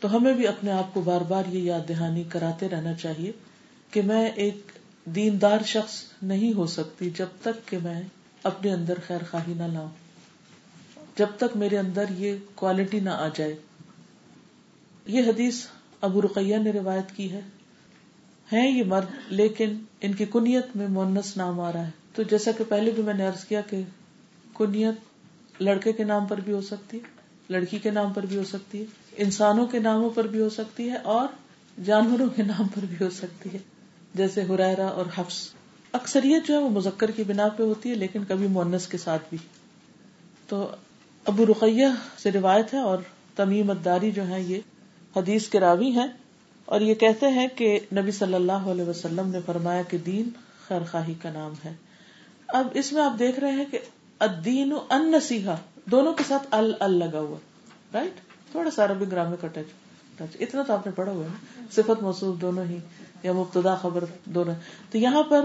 [0.01, 3.33] تو ہمیں بھی اپنے آپ کو بار بار یہ یاد دہانی کراتے رہنا چاہیے
[3.91, 4.67] کہ میں ایک
[5.05, 8.03] دیندار شخص نہیں ہو سکتی جب تک کہ میں
[8.43, 9.89] اپنے اندر خیر خواہی نہ لاؤں۔
[11.17, 13.57] جب تک میرے اندر یہ کوالٹی نہ آ جائے۔
[15.07, 15.67] یہ حدیث
[16.01, 17.41] ابو رقیہ نے روایت کی ہے۔
[18.53, 22.51] ہیں یہ مرد، لیکن ان کی کنیت میں مونس نام آ رہا ہے۔ تو جیسا
[22.53, 23.83] کہ پہلے بھی میں نے عرض کیا کہ
[24.55, 24.95] کنیت
[25.63, 27.03] لڑکے کے نام پر بھی ہو سکتی ہے،
[27.49, 28.85] لڑکی کے نام پر بھی ہو سکتی ہے۔
[29.21, 31.29] انسانوں کے ناموں پر بھی ہو سکتی ہے اور
[31.85, 33.59] جانوروں کے نام پر بھی ہو سکتی ہے۔
[34.15, 35.49] جیسے ہریرا اور حفظ
[35.93, 39.23] اکثریت جو ہے وہ مذکر کی بنا پہ ہوتی ہے، لیکن کبھی مونس کے ساتھ
[39.31, 39.39] بھی۔
[40.47, 40.69] تو
[41.25, 41.87] ابو رقیہ
[42.19, 42.99] سے روایت ہے اور
[43.37, 44.61] تمیم اداری جو ہے یہ
[45.17, 46.07] حدیث کے راوی ہیں۔
[46.65, 50.29] اور یہ کہتے ہیں کہ نبی صلی اللہ علیہ وسلم نے فرمایا کہ دین
[50.69, 51.75] خیر خواہی کا نام ہے۔
[52.49, 53.79] اب اس میں آپ دیکھ رہے ہیں کہ
[54.19, 55.55] الدین ان نصیحا
[55.85, 57.37] دونوں کے ساتھ ال ال لگا ہوا۔
[57.95, 59.67] رائٹ تھوڑا سا عربی گرامر کا ٹچ
[60.41, 62.79] اتنا تو آپ نے پڑھا ہوا ہے صفت موصوف دونوں ہی،
[63.23, 64.55] یا مبتدا خبر دونوں۔
[64.91, 65.45] تو یہاں پر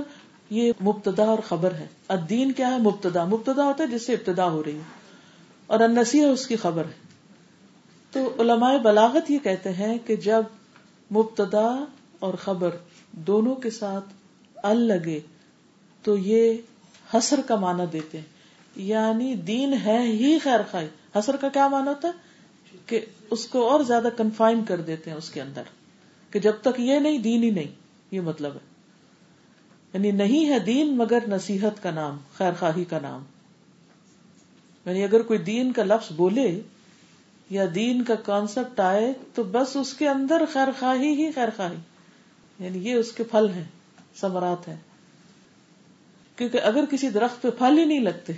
[0.50, 4.50] یہ مبتدا اور خبر ہے۔ الدین کیا ہے؟ مبتدا۔ مبتدا ہوتا ہے جس سے ابتدا
[4.50, 4.82] ہو رہی ہے۔
[5.68, 7.08] اور النسیح اس کی خبر ہے۔
[8.12, 10.44] تو علماء بلاغت یہ کہتے ہیں کہ جب
[11.12, 11.84] مبتدا
[12.20, 12.70] اور خبر
[13.12, 14.06] دونوں کے ساتھ
[14.64, 15.20] ال لگے،
[16.04, 16.58] تو یہ
[17.14, 18.26] حسر کا معنی دیتے ہیں۔
[18.76, 22.25] یعنی دین ہے ہی خیر خائی حسر کا کیا معنی ہوتا ہے؟
[22.86, 25.62] کہ اس کو اور زیادہ کنفائن کر دیتے ہیں اس کے اندر
[26.32, 27.76] کہ جب تک یہ نہیں، دین ہی نہیں،
[28.12, 28.76] یہ مطلب ہے۔
[29.94, 33.24] یعنی نہیں ہے دین مگر نصیحت کا نام خیر خواہی کا نام۔
[34.86, 36.62] یعنی اگر کوئی دین کا لفظ بولے
[37.50, 41.76] یا دین کا کانسیپٹ آئے تو بس اس کے اندر خیر خواہی ہی خیر خواہی
[42.60, 43.64] یعنی یہ اس کے پھل ہیں
[44.16, 44.78] سمرات ہیں۔
[46.36, 48.34] کیونکہ اگر کسی درخت پہ پھل ہی نہیں لگتے،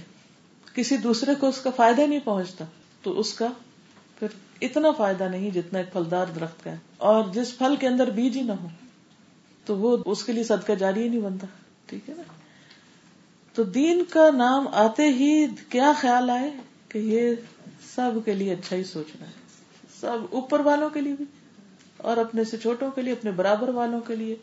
[0.74, 2.66] کسی دوسرے کو اس کا فائدہ نہیں پہنچتا،
[3.02, 3.48] تو اس کا
[4.20, 4.28] پھر
[4.62, 8.38] اتنا فائدہ نہیں جتنا ایک پھلدار درخت کا ہے۔ اور جس پھل کے اندر بیج
[8.38, 8.68] ہی نہ ہو،
[9.66, 11.48] تو وہ اس کے لیے صدقہ جاری ہی نہیں بنتا۔
[11.86, 12.24] ٹھیک ہے نا؟
[13.54, 16.52] تو دین کا نام آتے ہی کیا خیال آئے
[16.90, 17.36] کہ یہ
[17.96, 19.32] سب کے لیے اچھا ہی سوچنا ہے۔
[20.00, 21.26] سب اوپر والوں کے لیے بھی،
[21.98, 24.36] اور اپنے سے چھوٹوں کے لیے، اپنے برابر والوں کے لیے۔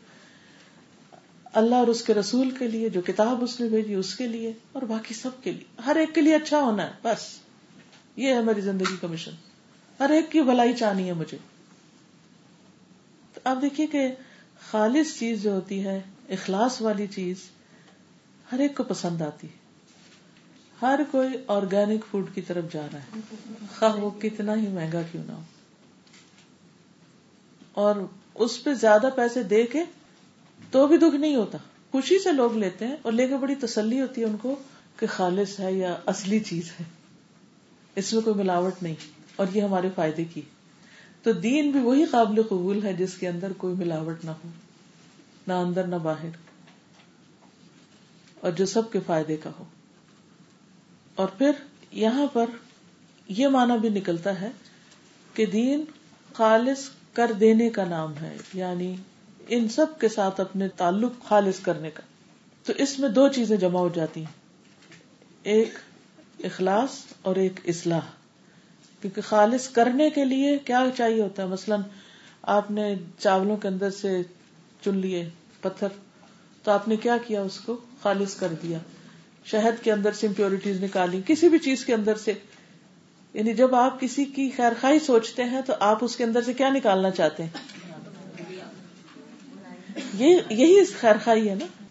[1.52, 4.52] اللہ اور اس کے رسول کے لیے، جو کتاب اس نے بھیجی اس کے لیے،
[4.72, 7.38] اور باقی سب کے لیے۔ ہر ایک کے لیے اچھا ہونا ہے، بس۔
[8.16, 9.30] یہ ہے ہماری زندگی کا مشن۔
[10.00, 11.38] ہر ایک کی بھلائی چاہنی ہے مجھے۔
[13.34, 14.14] تو آپ دیکھیے کہ
[14.70, 17.36] خالص چیز جو ہوتی ہے، اخلاص والی چیز
[18.52, 19.64] ہر ایک کو پسند آتی ہے۔
[20.82, 23.20] ہر کوئی آرگینک فوڈ کی طرف جا رہا ہے۔
[23.78, 25.42] خواہ وہ کتنا ہی مہنگا کیوں نہ ہو۔
[27.72, 27.96] اور
[28.34, 29.82] اس پہ زیادہ پیسے دے کے
[30.70, 31.58] تو بھی دکھ نہیں ہوتا۔
[31.92, 34.56] خوشی سے لوگ لیتے ہیں اور لے کے بڑی تسلی ہوتی ہے ان کو
[34.96, 36.84] کہ خالص ہے یا اصلی چیز ہے۔
[37.96, 40.40] اس میں کوئی ملاوٹ نہیں۔ اور یہ ہمارے فائدے کی۔
[41.22, 44.48] تو دین بھی وہی قابل قبول ہے جس کے اندر کوئی ملاوٹ نہ ہو،
[45.46, 46.28] نہ اندر نہ باہر،
[48.40, 49.64] اور جو سب کے فائدے کا ہو۔
[51.14, 51.50] اور پھر
[51.90, 52.46] یہاں پر
[53.28, 54.50] یہ معنی بھی نکلتا ہے
[55.34, 55.84] کہ دین
[56.32, 58.96] خالص کر دینے کا نام ہے یعنی
[59.48, 62.02] ان سب کے ساتھ اپنے تعلق خالص کرنے کا۔
[62.64, 64.32] تو اس میں دو چیزیں جمع ہو جاتی ہیں،
[65.42, 65.74] ایک
[66.44, 66.90] اخلاص
[67.22, 68.23] اور ایک اصلاح۔
[69.04, 71.80] کیونکہ خالص کرنے کے لیے کیا چاہیے ہوتا ہے؟ مثلاً
[72.42, 74.22] آپ نے چاولوں کے اندر سے
[74.84, 75.28] چن لیے
[75.60, 75.86] پتھر،
[76.62, 78.78] تو آپ نے کیا کیا اس کو؟ خالص کر دیا۔
[79.44, 82.32] شہد کے اندر سے امپیورٹیز نکالی، کسی بھی چیز کے اندر سے۔
[83.34, 86.52] یعنی جب آپ کسی کی خیر خائی سوچتے ہیں تو آپ اس کے اندر سے
[86.52, 87.50] کیا نکالنا چاہتے ہیں؟
[90.14, 91.84] یہ، یہی خیر خائی ہے نا۔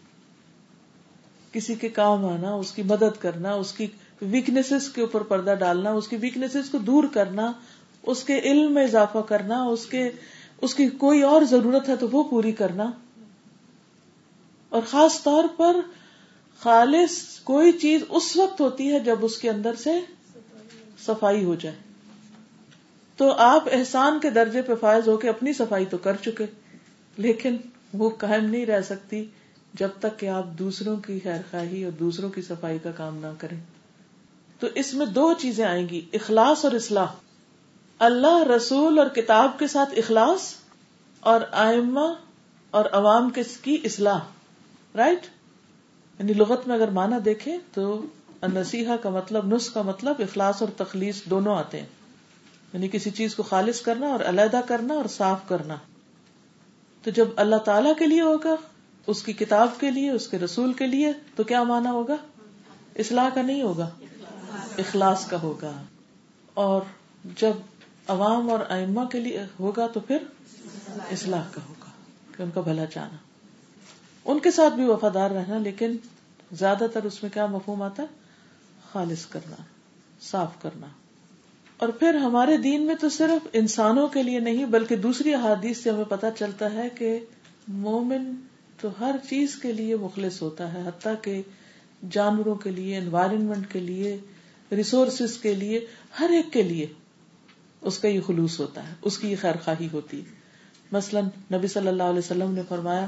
[1.51, 3.87] کسی کے کام آنا، اس کی مدد کرنا، اس کی
[4.23, 7.51] ویکنیسز کے اوپر پردہ ڈالنا، اس کی ویکنیسز کو دور کرنا،
[8.03, 10.09] اس کے علم میں اضافہ کرنا، اس کے،
[10.61, 12.91] اس کی کوئی اور ضرورت ہے تو وہ پوری کرنا۔
[14.69, 15.75] اور خاص طور پر
[16.59, 19.99] خالص کوئی چیز اس وقت ہوتی ہے جب اس کے اندر سے
[21.05, 21.75] صفائی ہو جائے۔
[23.17, 26.45] تو آپ احسان کے درجے پہ فائز ہو کے اپنی صفائی تو کر چکے،
[27.17, 27.57] لیکن
[27.93, 29.25] وہ قائم نہیں رہ سکتی
[29.73, 33.27] جب تک کہ آپ دوسروں کی خیر خواہی اور دوسروں کی صفائی کا کام نہ
[33.37, 33.57] کریں۔
[34.63, 37.05] تو اس میں دو چیزیں آئیں گی، اخلاص اور اصلاح۔
[37.99, 40.53] اللہ رسول اور کتاب کے ساتھ اخلاص
[41.19, 42.13] اور آئمہ
[42.71, 44.19] اور عوام کی اصلاح۔
[44.95, 45.19] رائٹ
[46.19, 48.01] یعنی لغت میں اگر مانا دیکھے تو
[48.53, 51.87] نسیحا کا مطلب نس کا مطلب اخلاص اور تخلیص دونوں آتے ہیں۔
[52.73, 55.75] یعنی کسی چیز کو خالص کرنا اور علیحدہ کرنا اور صاف کرنا۔
[57.03, 58.55] تو جب اللہ تعالی کے لیے ہوگا،
[59.07, 62.15] اس کی کتاب کے لیے، اس کے رسول کے لیے، تو کیا مانا ہوگا؟
[62.95, 63.89] اصلاح کا نہیں ہوگا۔
[64.77, 65.83] اخلاص کا ہوگا۔
[66.53, 66.81] اور
[67.39, 67.53] جب
[68.07, 70.17] عوام اور ائمہ کے لیے ہوگا تو پھر
[71.11, 71.89] اصلاح کا ہوگا
[72.37, 73.17] کہ ان کا بھلا چاہنا۔
[74.25, 75.95] ان کے ساتھ بھی وفادار رہنا، لیکن
[76.51, 78.07] زیادہ تر اس میں کیا مفہوم آتا ہے؟
[78.91, 79.55] خالص کرنا،
[80.21, 80.87] صاف کرنا۔
[81.77, 85.89] اور پھر ہمارے دین میں تو صرف انسانوں کے لیے نہیں، بلکہ دوسری احادیث سے
[85.89, 87.19] ہمیں پتا چلتا ہے کہ
[87.67, 88.35] مومن
[88.81, 91.41] تو ہر چیز کے لیے مخلص ہوتا ہے، حتیٰ کہ
[92.11, 94.17] جانوروں کے لیے انوائرمنٹ کے لیے
[94.75, 95.85] ریسورسز کے لیے،
[96.19, 96.85] ہر ایک کے لیے
[97.81, 100.25] اس کا یہ خلوص ہوتا ہے، اس کی یہ خیر خواہی ہوتی ہے۔
[100.91, 103.05] مثلاً نبی صلی اللہ علیہ وسلم نے فرمایا،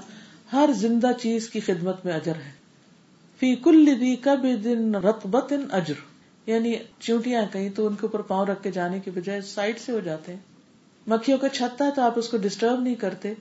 [0.54, 2.52] ہر زندہ چیز کی خدمت میں اجر ہے۔
[3.40, 5.94] فی کل دی کب دن رتبت اجر۔
[6.46, 9.92] یعنی چونٹیاں کہیں تو ان کے اوپر پاؤں رکھ کے جانے کی بجائے سائڈ سے
[9.92, 10.40] ہو جاتے ہیں۔
[11.08, 13.34] مکھیوں کا چھتا ہے تو آپ اس کو ڈسٹرب نہیں کرتے۔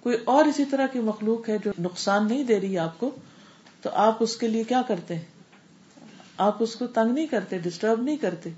[0.00, 3.10] کوئی اور اسی طرح کی مخلوق ہے جو نقصان نہیں دے رہی آپ کو،
[3.82, 5.24] تو آپ اس کے لیے کیا کرتے ہیں؟
[6.40, 8.50] آپ اس کو تنگ نہیں کرتے ڈسٹرب نہیں کرتے،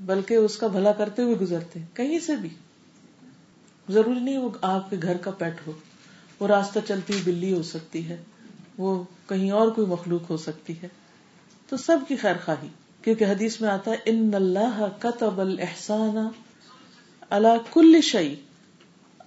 [0.00, 2.48] بلکہ اس کا بھلا کرتے ہوئے گزرتے کہیں سے بھی۔
[3.88, 5.72] ضروری نہیں وہ آپ کے گھر کا پیٹ ہو،
[6.40, 8.16] وہ راستہ چلتی بلی ہو سکتی ہے،
[8.78, 10.88] وہ کہیں اور کوئی مخلوق ہو سکتی ہے۔
[11.68, 12.68] تو سب کی خیر خواہی،
[13.02, 16.16] کیونکہ حدیث میں آتا ہے، ان اللہ کتب الحسان
[17.30, 18.34] اللہ کل شعی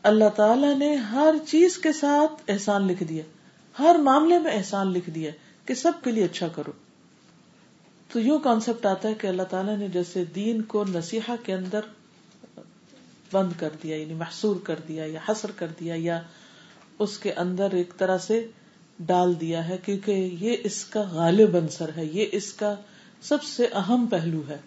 [0.03, 3.23] اللہ تعالی نے ہر چیز کے ساتھ احسان لکھ دیا،
[3.79, 5.31] ہر معاملے میں احسان لکھ دیا
[5.65, 6.71] کہ سب کے لیے اچھا کرو۔
[8.11, 11.79] تو یوں کانسیپٹ آتا ہے کہ اللہ تعالیٰ نے جیسے دین کو نصیحا کے اندر
[13.31, 16.21] بند کر دیا یعنی محسور کر دیا یا حسر کر دیا یا
[16.99, 18.47] اس کے اندر ایک طرح سے
[18.99, 22.75] ڈال دیا ہے، کیونکہ یہ اس کا غالب عنصر ہے، یہ اس کا
[23.21, 24.57] سب سے اہم پہلو ہے۔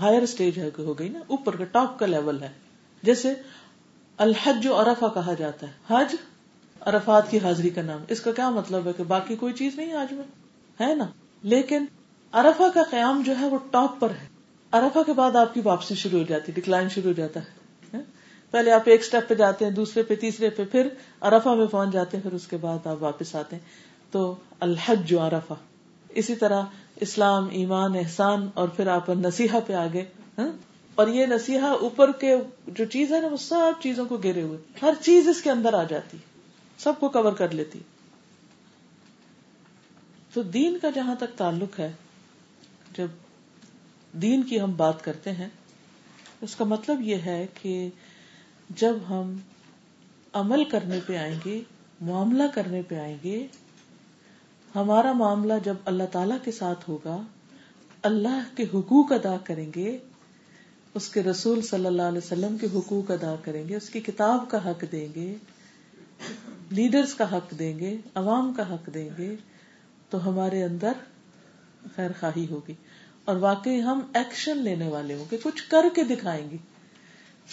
[0.00, 2.48] ہائر اسٹیج ہے، ہو گئی نا، اوپر کا ٹاپ کا لیول ہے۔
[3.02, 3.34] جیسے
[4.16, 6.16] الحج جو ارفا کہا جاتا ہے۔ حج
[6.86, 9.92] ارفات کی حاضری کا نام۔ اس کا کیا مطلب ہے کہ باقی کوئی چیز نہیں
[9.92, 10.24] آج میں؟
[10.80, 11.04] ہے نا؟
[11.42, 11.84] لیکن
[12.32, 14.26] ارفا کا قیام جو ہے وہ ٹاپ پر ہے۔
[14.72, 17.44] ارفا کے بعد آپ کی واپسی شروع ہو جاتی ڈکلائن شروع ہو جاتا ہے۔
[17.94, 18.00] ہاں؟
[18.50, 20.88] پہلے آپ ایک اسٹیپ پہ جاتے ہیں، دوسرے پہ، تیسرے پہ، پھر
[21.22, 23.62] ارفا میں پہنچ جاتے ہیں، پھر اس کے بعد آپ واپس آتے ہیں۔
[24.10, 25.54] تو الحج جو ارفا
[26.08, 26.62] اسی طرح
[26.96, 30.04] اسلام، ایمان، احسان اور پھر آپ نصیحا پہ آگے۔
[30.38, 30.48] ہاں؟
[30.94, 34.58] اور یہ نصیحا اوپر کے جو چیز ہے نا، وہ سب چیزوں کو گرے ہوئے۔
[34.82, 36.16] ہر چیز اس کے اندر آ جاتی
[36.78, 37.78] سب کو کور کر لیتی
[40.32, 41.92] تو دین کا جہاں تک تعلق ہے
[42.96, 43.06] جب
[44.12, 45.48] دین کی ہم بات کرتے ہیں،
[46.40, 47.88] اس کا مطلب یہ ہے کہ
[48.70, 49.36] جب ہم
[50.32, 51.60] عمل کرنے پہ آئیں گے،
[52.00, 53.46] معاملہ کرنے پہ آئیں گے،
[54.74, 57.22] ہمارا معاملہ جب اللہ تعالی کے ساتھ ہوگا،
[58.02, 59.98] اللہ کے حقوق ادا کریں گے،
[60.94, 64.50] اس کے رسول صلی اللہ علیہ وسلم کے حقوق ادا کریں گے، اس کی کتاب
[64.50, 65.34] کا حق دیں گے،
[66.70, 69.34] لیڈرز کا حق دیں گے، عوام کا حق دیں گے،
[70.10, 70.92] تو ہمارے اندر
[71.96, 72.74] خیر خواہی ہوگی۔
[73.24, 76.56] اور واقعی ہم ایکشن لینے والے ہوں گے کچھ کر کے دکھائیں گے۔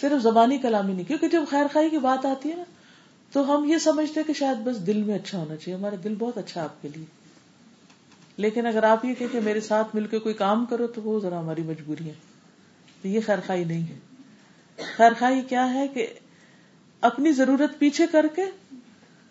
[0.00, 2.62] صرف زبانی کلامی نہیں، کیونکہ جب خیر خائی کی بات آتی ہے نا،
[3.32, 6.38] تو ہم یہ سمجھتے کہ شاید بس دل میں اچھا ہونا چاہیے۔ ہمارا دل بہت
[6.38, 7.04] اچھا آپ کے لیے۔
[8.36, 11.38] لیکن اگر آپ یہ کہ میرے ساتھ مل کے کوئی کام کرو، تو وہ ذرا
[11.38, 12.14] ہماری مجبوری ہے۔
[13.04, 13.98] یہ خیر خائی نہیں ہے۔
[14.96, 16.06] خیر خائی کیا ہے کہ
[17.00, 18.42] اپنی ضرورت پیچھے کر کے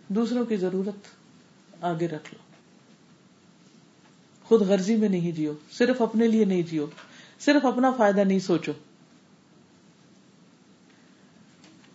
[0.07, 0.95] دوسروں کی ضرورت
[1.81, 2.46] آگے رکھ لو۔
[4.47, 6.85] خود غرضی میں نہیں جیو، صرف اپنے لیے نہیں جیو،
[7.39, 8.71] صرف اپنا فائدہ نہیں سوچو۔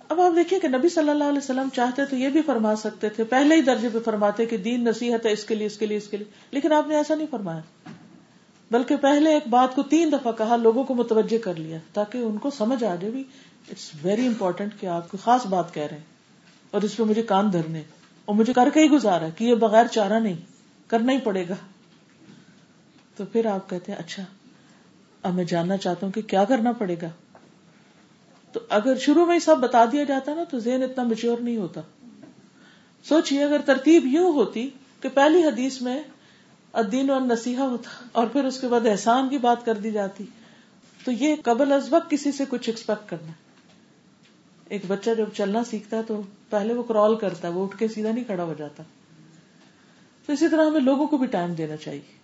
[0.09, 3.09] اب آپ دیکھیے کہ نبی صلی اللہ علیہ وسلم چاہتے تو یہ بھی فرما سکتے
[3.09, 5.87] تھے، پہلے ہی درجے پہ فرماتے کہ دین نصیحت ہے، اس کے لیے، اس کے
[5.87, 7.61] لیے، اس کے لیے۔ لیکن آپ نے ایسا نہیں فرمایا۔
[8.71, 12.39] بلکہ پہلے ایک بات کو تین دفعہ کہا، لوگوں کو متوجہ کر لیا، تاکہ ان
[12.39, 13.25] کو سمجھ آ جائے بھی
[13.71, 16.05] اٹس ویری امپورٹینٹ کہ آپ کو خاص بات کہہ رہے ہیں۔
[16.71, 17.83] اور اس پہ مجھے کان دھرنے،
[18.25, 20.37] اور مجھے کر کے ہی گزارا کہ یہ بغیر چارہ نہیں،
[20.87, 21.55] کرنا ہی پڑے گا۔
[23.23, 24.25] تو پھر آپ کہتے ہیں اچھا
[25.23, 27.09] اب میں جاننا چاہتا ہوں کہ کیا کرنا پڑے گا۔
[28.53, 31.57] تو اگر شروع میں ہی سب بتا دیا جاتا نا، تو ذہن اتنا میچور نہیں
[31.57, 31.81] ہوتا۔
[33.05, 36.03] سوچیے، اگر ترتیب یوں ہوتی کہ پہلی حدیث میں
[36.73, 40.25] الدین اور نصیحہ ہوتا اور پھر اس کے بعد احسان کی بات کر دی جاتی،
[41.05, 43.33] تو یہ قبل از وقت کسی سے کچھ ایکسپیکٹ کرنا۔
[44.69, 47.89] ایک بچہ جب چلنا سیکھتا ہے تو پہلے وہ کرال کرتا ہے، وہ اٹھ کے
[47.89, 48.83] سیدھا نہیں کھڑا ہو جاتا۔
[50.27, 52.22] تو اسی طرح ہمیں لوگوں کو بھی ٹائم دینا چاہیے۔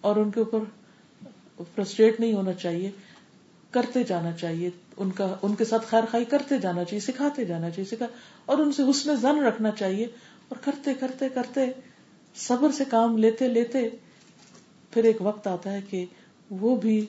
[0.00, 2.90] اور ان کے اوپر فرسٹریٹ نہیں ہونا چاہیے،
[3.70, 7.70] کرتے جانا چاہیے، ان کا، ان کے ساتھ خیر خائی کرتے جانا چاہیے، سکھاتے جانا
[7.70, 8.06] چاہیے، سکھا،
[8.46, 10.06] اور ان سے حسن زن رکھنا چاہیے،
[10.48, 11.66] اور کرتے کرتے کرتے
[12.36, 13.88] صبر سے کام لیتے لیتے
[14.92, 16.04] پھر ایک وقت آتا ہے کہ
[16.50, 17.04] وہ بھی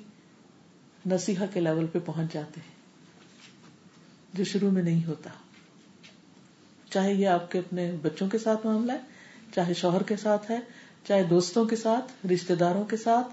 [1.06, 5.30] نصیحا کے لیول پہ پہنچ جاتے ہیں، جو شروع میں نہیں ہوتا۔
[6.91, 10.60] چاہے یہ آپ کے اپنے بچوں کے ساتھ معاملہ ہے، چاہے شوہر کے ساتھ ہے
[11.07, 13.27] چاہے دوستوں کے ساتھ رشتے داروں کے ساتھ۔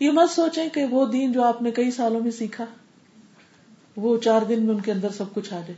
[0.00, 2.64] یہ مت سوچیں کہ وہ دین جو آپ نے کئی سالوں میں سیکھا،
[3.96, 5.74] وہ چار دن میں ان کے اندر سب کچھ آ جائے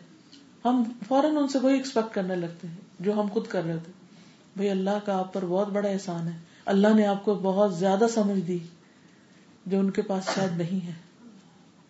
[0.65, 3.93] ہم فوراً ان سے وہی ایکسپیکٹ کرنے لگتے ہیں، جو ہم خود کر رہے تھے
[4.57, 8.07] بھائی، اللہ کا آپ پر بہت بڑا احسان ہے۔ اللہ نے آپ کو بہت زیادہ
[8.15, 8.59] سمجھ دی
[9.67, 10.93] جو ان کے پاس شاید نہیں ہے۔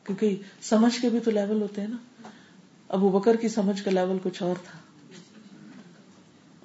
[0.04, 1.96] کیونکہ سمجھ کے بھی تو لیول ہوتے ہیں نا۔
[2.88, 4.78] ابو بکر کی سمجھ کا لیول کچھ اور تھا۔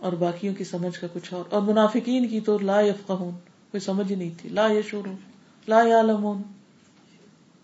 [0.02, 3.32] اور باقیوں کی سمجھ کا کچھ اور۔ اور منافقین کی تو لا یفقہون،
[3.72, 5.16] کوئی سمجھ ہی نہیں تھی۔ لا یشورون
[5.68, 6.42] لا یعلمون۔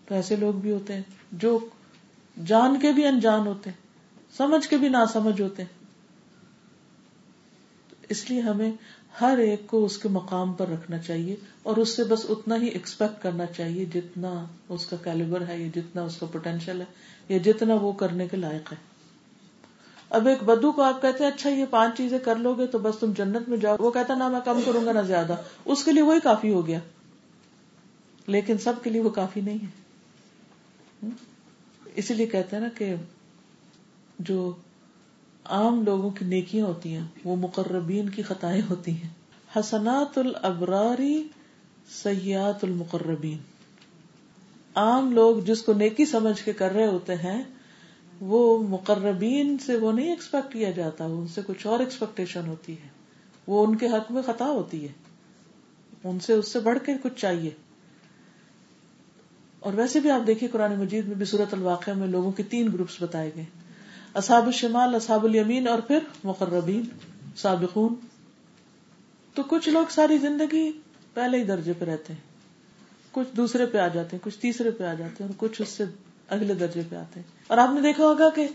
[0.04, 1.58] تو ایسے لوگ بھی ہوتے ہیں جو
[2.46, 3.76] جان کے بھی انجان ہوتے ہیں،
[4.36, 5.78] سمجھ کے بھی نہ سمجھ ہوتے ہیں۔
[8.08, 8.72] اس لیے ہمیں
[9.20, 12.66] ہر ایک کو اس کے مقام پر رکھنا چاہیے اور اس سے بس اتنا ہی
[12.66, 16.86] ایکسپیکٹ کرنا چاہیے جتنا اس کا کیلیبر ہے یا جتنا اس کا پوٹینشیل ہے
[17.28, 18.97] یا جتنا وہ کرنے کے لائق ہے۔
[20.10, 22.78] اب ایک بدو کو آپ کہتے ہیں اچھا یہ پانچ چیزیں کر لو گے تو
[22.78, 25.84] بس تم جنت میں جاؤ۔ وہ کہتا نہ، میں کم کروں گا، نہ زیادہ۔ اس
[25.84, 26.78] کے لیے وہی کافی ہو گیا۔
[28.26, 29.88] لیکن سب کے لیے وہ کافی نہیں ہے۔
[31.94, 32.94] اسی لیے کہتے ہیں نا کہ
[34.18, 34.52] جو
[35.44, 39.08] عام لوگوں کی نیکیاں ہوتی ہیں، وہ مقربین کی خطائیں ہوتی ہیں۔
[39.58, 41.28] حسنات الابراری
[42.02, 43.38] سیاحت المقربین۔
[44.74, 47.42] عام لوگ جس کو نیکی سمجھ کے کر رہے ہوتے ہیں
[48.20, 52.88] وہ مقربین سے وہ نہیں ایکسپیکٹ کیا جاتا ان سے کچھ اور ایکسپیکٹیشن ہوتی ہے۔
[53.46, 54.92] وہ ان کے حق میں خطا ہوتی ہے۔
[56.04, 57.50] ان سے، اس سے بڑھ کے کچھ چاہیے۔
[59.60, 62.68] اور ویسے بھی آپ دیکھیے قرآن مجید میں بھی صورت الواقع میں لوگوں کے تین
[62.72, 63.44] گروپس بتائے گئے۔
[64.14, 66.82] اصحاب الشمال، اصحاب الیمین اور پھر مقربین،
[67.36, 67.94] سابقون۔
[69.34, 70.72] تو کچھ لوگ ساری زندگی
[71.14, 72.20] پہلے ہی درجے پہ رہتے ہیں۔
[73.12, 75.68] کچھ دوسرے پہ آ جاتے ہیں، کچھ تیسرے پہ آ جاتے ہیں اور کچھ اس
[75.68, 75.84] سے
[76.28, 78.48] اگلے درجے پہ آتے ہیں۔ اور آپ نے دیکھا ہوگا کہ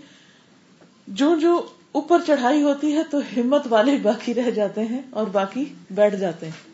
[1.07, 5.65] جو جو اوپر چڑھائی ہوتی ہے تو ہمت والے باقی رہ جاتے ہیں اور باقی
[5.91, 6.73] بیٹھ جاتے ہیں۔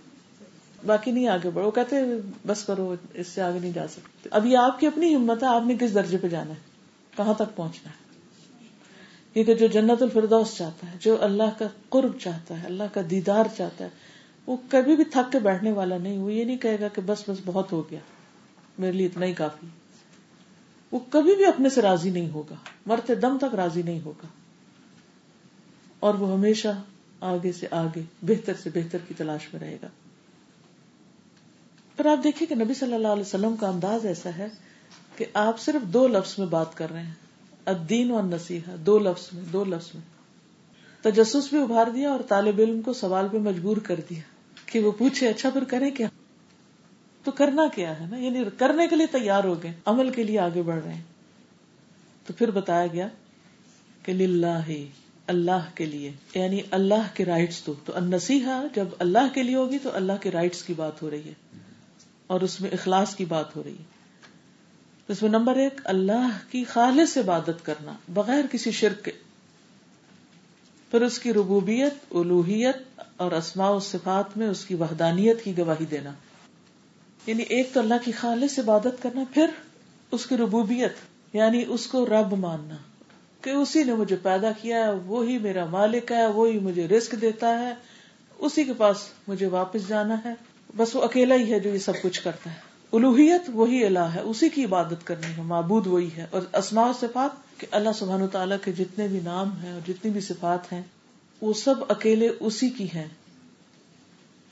[0.86, 2.06] باقی نہیں آگے بڑھو۔ کہتے ہیں،
[2.48, 5.48] بس کرو، اس سے آگے نہیں جا سکتے۔ اب یہ آپ کی اپنی ہمت ہے،
[5.48, 6.60] آپ نے کس درجے پہ جانا ہے؟
[7.18, 8.10] کہاں تک پہنچنا ہے؟
[9.34, 13.46] کیونکہ جو جنت الفردوس چاہتا ہے، جو اللہ کا قرب چاہتا ہے، اللہ کا دیدار
[13.58, 13.90] چاہتا ہے،
[14.48, 17.30] وہ کبھی بھی تھک کے بیٹھنے والا نہیں۔ وہ یہ نہیں کہے گا کہ بس
[17.30, 18.00] بس بہت ہو گیا،
[18.78, 19.68] میرے لیے اتنا ہی کافی۔
[20.92, 24.28] وہ کبھی بھی اپنے سے راضی نہیں ہوگا۔ مرتے دم تک راضی نہیں ہوگا۔
[26.00, 26.82] اور وہ ہمیشہ
[27.22, 29.88] آگے سے آگے، بہتر سے بہتر کی تلاش میں رہے گا۔
[31.98, 34.48] پر آپ دیکھیے کہ نبی صلی اللہ علیہ وسلم کا انداز ایسا ہے
[35.16, 37.14] کہ آپ صرف دو لفظ میں بات کر رہے ہیں۔
[37.66, 40.20] الدین اور نصیحہ دو لفظ میں، دو لفظ میں۔
[41.02, 44.20] تجسس بھی ابھار دیا اور طالب علم کو سوال پہ مجبور کر دیا
[44.66, 46.08] کہ وہ پوچھے اچھا پھر کریں کیا؟
[47.30, 50.40] تو کرنا کیا ہے نا؟ یعنی کرنے کے لیے تیار ہو گئے، عمل کے لیے
[50.40, 51.02] آگے بڑھ رہے ہیں۔
[52.26, 53.08] تو پھر بتایا گیا
[54.04, 54.72] کہ للہ،
[55.28, 59.78] اللہ کے لیے یعنی اللہ کے رائٹس تو۔ تو نصیحا جب اللہ کے لیے ہوگی
[59.78, 61.34] تو اللہ کے رائٹس کی بات ہو رہی ہے،
[62.28, 63.84] اور اس میں اخلاص کی بات ہو رہی ہے۔
[65.08, 69.12] اس میں نمبر ایک، اللہ کی خالص عبادت کرنا، بغیر کسی شرک کے۔
[70.92, 75.86] پھر اس کی ربوبیت الوحیت اور اسماء و صفات میں اس کی وحدانیت کی گواہی
[75.86, 76.12] دینا۔
[77.28, 79.48] یعنی ایک تو اللہ کی خالص عبادت کرنا، پھر
[80.12, 80.94] اس کی ربوبیت
[81.34, 82.76] یعنی اس کو رب ماننا۔
[83.42, 87.60] کہ اسی نے مجھے پیدا کیا ہے، وہی میرا مالک ہے، وہی مجھے رسک دیتا
[87.60, 87.74] ہے،
[88.38, 88.98] اسی کے پاس
[89.28, 90.34] مجھے واپس جانا ہے۔
[90.78, 92.56] بس وہ اکیلا ہی ہے جو یہ سب کچھ کرتا ہے۔
[92.94, 97.60] الوحیت وہی اللہ ہے، اسی کی عبادت کرنی ہے، معبود وہی ہے۔ اور اسماء صفات
[97.60, 100.82] کہ اللہ سبحان تعالیٰ کے جتنے بھی نام ہیں اور جتنی بھی صفات ہیں،
[101.42, 103.08] وہ سب اکیلے اسی کی ہیں۔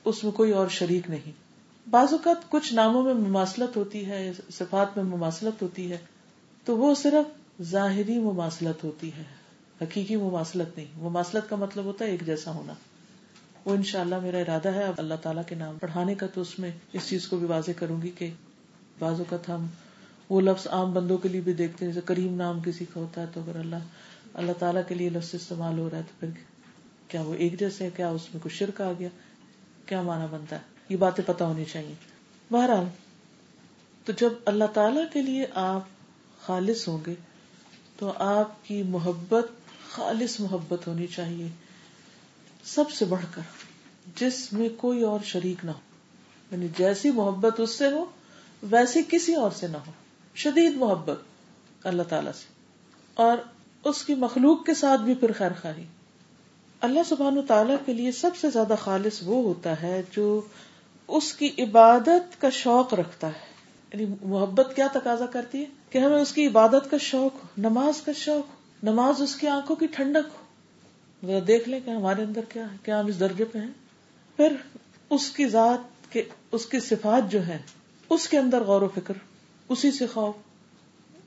[0.05, 1.46] اس میں کوئی اور شریک نہیں۔
[1.89, 5.97] بعض اوقات کچھ ناموں میں مماثلت ہوتی ہے، صفات میں مماثلت ہوتی ہے،
[6.65, 9.23] تو وہ صرف ظاہری مماثلت ہوتی ہے،
[9.81, 12.73] حقیقی مماثلت نہیں۔ مماثلت کا مطلب ہوتا ہے ایک جیسا ہونا۔
[13.65, 16.71] وہ انشاءاللہ میرا ارادہ ہے، اب اللہ تعالیٰ کے نام پڑھانے کا، تو اس میں
[16.93, 18.29] اس چیز کو بھی واضح کروں گی کہ
[18.99, 19.65] بعض اوقات ہم
[20.29, 23.21] وہ لفظ عام بندوں کے لیے بھی دیکھتے ہیں، جیسے کریم نام کسی کا ہوتا
[23.21, 23.75] ہے، تو اگر اللہ
[24.33, 26.29] اللہ تعالیٰ کے لیے لفظ استعمال ہو رہا ہے، تو پھر
[27.07, 29.09] کیا وہ ایک جیسے ہے کیا اس میں کچھ شرک آ گیا؟
[29.85, 31.95] کیا مانا بنتا ہے؟ یہ باتیں پتہ ہونی چاہیے۔
[32.51, 32.85] بہرحال،
[34.05, 35.81] تو جب اللہ تعالی کے لیے آپ
[36.41, 37.15] خالص ہوں گے،
[37.97, 39.45] تو آپ کی محبت،
[39.91, 41.47] خالص محبت ہونی چاہیے۔
[42.63, 43.41] سب سے بڑھ کر،
[44.15, 45.79] جس میں کوئی اور شریک نہ ہو۔
[46.51, 48.05] یعنی جیسی محبت اس سے ہو،
[48.63, 49.91] ویسی کسی اور سے نہ ہو۔
[50.35, 51.21] شدید محبت
[51.83, 52.45] اللہ تعالی سے۔
[53.13, 53.37] اور
[53.83, 55.83] اس کی مخلوق کے ساتھ بھی پھر خیر خواہی۔
[56.81, 60.41] اللہ سبحان تعالیٰ کے لیے سب سے زیادہ خالص وہ ہوتا ہے جو
[61.07, 63.57] اس کی عبادت کا شوق رکھتا ہے۔
[63.93, 68.01] یعنی محبت کیا تقاضا کرتی ہے؟ کہ ہمیں اس کی عبادت کا شوق ہو، نماز
[68.01, 70.47] کا شوق ہو۔ نماز اس کی آنکھوں کی ٹھنڈک ہو۔
[71.27, 73.71] ذرا دیکھ لیں کہ ہمارے اندر کیا ہے، کیا ہم اس درجے پہ ہیں؟
[74.37, 74.55] پھر
[75.09, 77.57] اس کی ذات کے، اس کی صفات جو ہے
[78.09, 79.13] اس کے اندر غور و فکر،
[79.69, 80.35] اسی سے خوف،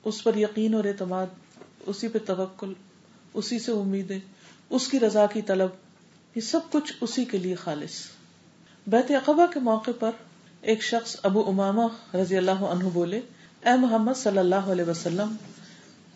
[0.05, 1.27] اس پر یقین اور اعتماد،
[1.87, 2.73] اسی پہ توکل،
[3.35, 4.19] اسی سے امیدیں،
[4.71, 5.69] اس کی رضا کی طلب،
[6.35, 8.20] یہ سب کچھ اسی کے لیے خالص۔
[8.87, 10.11] بیت اقبا کے موقع پر
[10.61, 13.21] ایک شخص ابو اماما رضی اللہ عنہ بولے،
[13.67, 15.37] اے محمد صلی اللہ علیہ وسلم،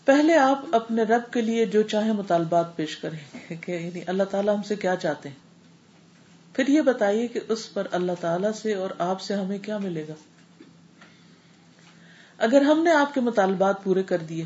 [0.05, 4.57] پہلے آپ اپنے رب کے لیے جو چاہے مطالبات پیش کریں۔ کہ یعنی اللہ تعالیٰ
[4.57, 5.37] ہم سے کیا چاہتے ہیں؟
[6.57, 10.05] پھر یہ بتائیے کہ اس پر اللہ تعالیٰ سے اور آپ سے ہمیں کیا ملے
[10.09, 10.15] گا؟
[12.39, 14.45] اگر ہم نے آپ کے مطالبات پورے کر دیے،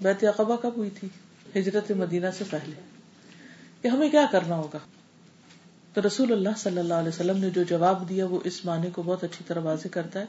[0.00, 1.08] بیت اقبا کب ہوئی تھی؟
[1.60, 2.80] ہجرت مدینہ سے پہلے۔
[3.82, 4.78] کہ ہمیں کیا کرنا ہوگا؟
[5.96, 9.02] تو رسول اللہ صلی اللہ علیہ وسلم نے جو جواب دیا وہ اس معنی کو
[9.02, 10.24] بہت اچھی طرح واضح کرتا ہے۔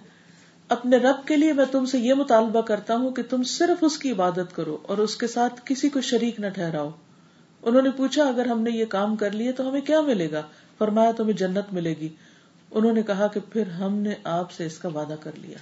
[0.70, 3.98] اپنے رب کے لیے میں تم سے یہ مطالبہ کرتا ہوں کہ تم صرف اس
[3.98, 6.90] کی عبادت کرو اور اس کے ساتھ کسی کو شریک نہ ٹھہراؤ۔
[7.62, 10.42] انہوں نے پوچھا، اگر ہم نے یہ کام کر لیے تو ہمیں کیا ملے گا؟
[10.78, 12.10] فرمایا، تمہیں جنت ملے گی۔
[12.72, 15.58] انہوں نے کہا کہ پھر ہم نے آپ سے اس کا وعدہ کر لیا۔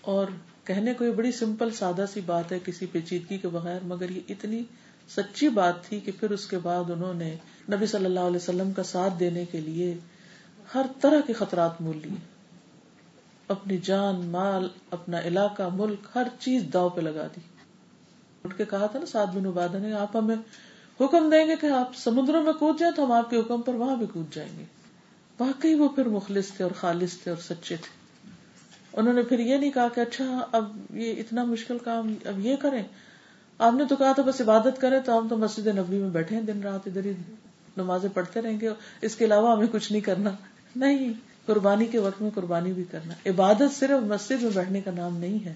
[0.00, 0.26] اور
[0.64, 4.20] کہنے کو یہ بڑی سمپل، سادہ سی بات ہے کسی پیچیدگی کے بغیر، مگر یہ
[4.28, 4.62] اتنی
[5.08, 7.34] سچی بات تھی کہ پھر اس کے بعد انہوں نے
[7.72, 9.96] نبی صلی اللہ علیہ وسلم کا ساتھ دینے کے لیے
[10.74, 12.38] ہر طرح کے خطرات مول لیے۔
[13.48, 17.40] اپنی جان، مال، اپنا علاقہ، ملک، ہر چیز داؤ پہ لگا دی۔
[18.44, 20.36] اٹھ کے کہا تھا نا سات بن عبادہ نے، آپ ہمیں
[21.00, 23.74] حکم دیں گے کہ آپ سمندروں میں کود جائیں تو ہم آپ کے حکم پر
[23.74, 24.64] وہاں بھی کود جائیں گے۔
[25.40, 27.98] واقعی وہ پھر مخلص تھے اور خالص تھے اور سچے تھے۔
[28.92, 32.56] انہوں نے پھر یہ نہیں کہا کہ اچھا اب یہ اتنا مشکل کام، اب یہ
[32.56, 32.82] کریں۔
[33.58, 36.36] آپ نے تو کہا تھا بس عبادت کریں تو ہم تو مسجد نبی میں بیٹھے
[36.36, 37.12] ہیں دن رات ادھر ہی
[37.76, 38.68] نمازیں پڑھتے رہیں گے
[39.02, 40.30] اس کے علاوہ ہمیں کچھ نہیں کرنا۔
[40.76, 41.12] نہیں،
[41.46, 45.44] قربانی کے وقت میں قربانی بھی کرنا۔ عبادت صرف مسجد میں بیٹھنے کا نام نہیں
[45.44, 45.54] ہے۔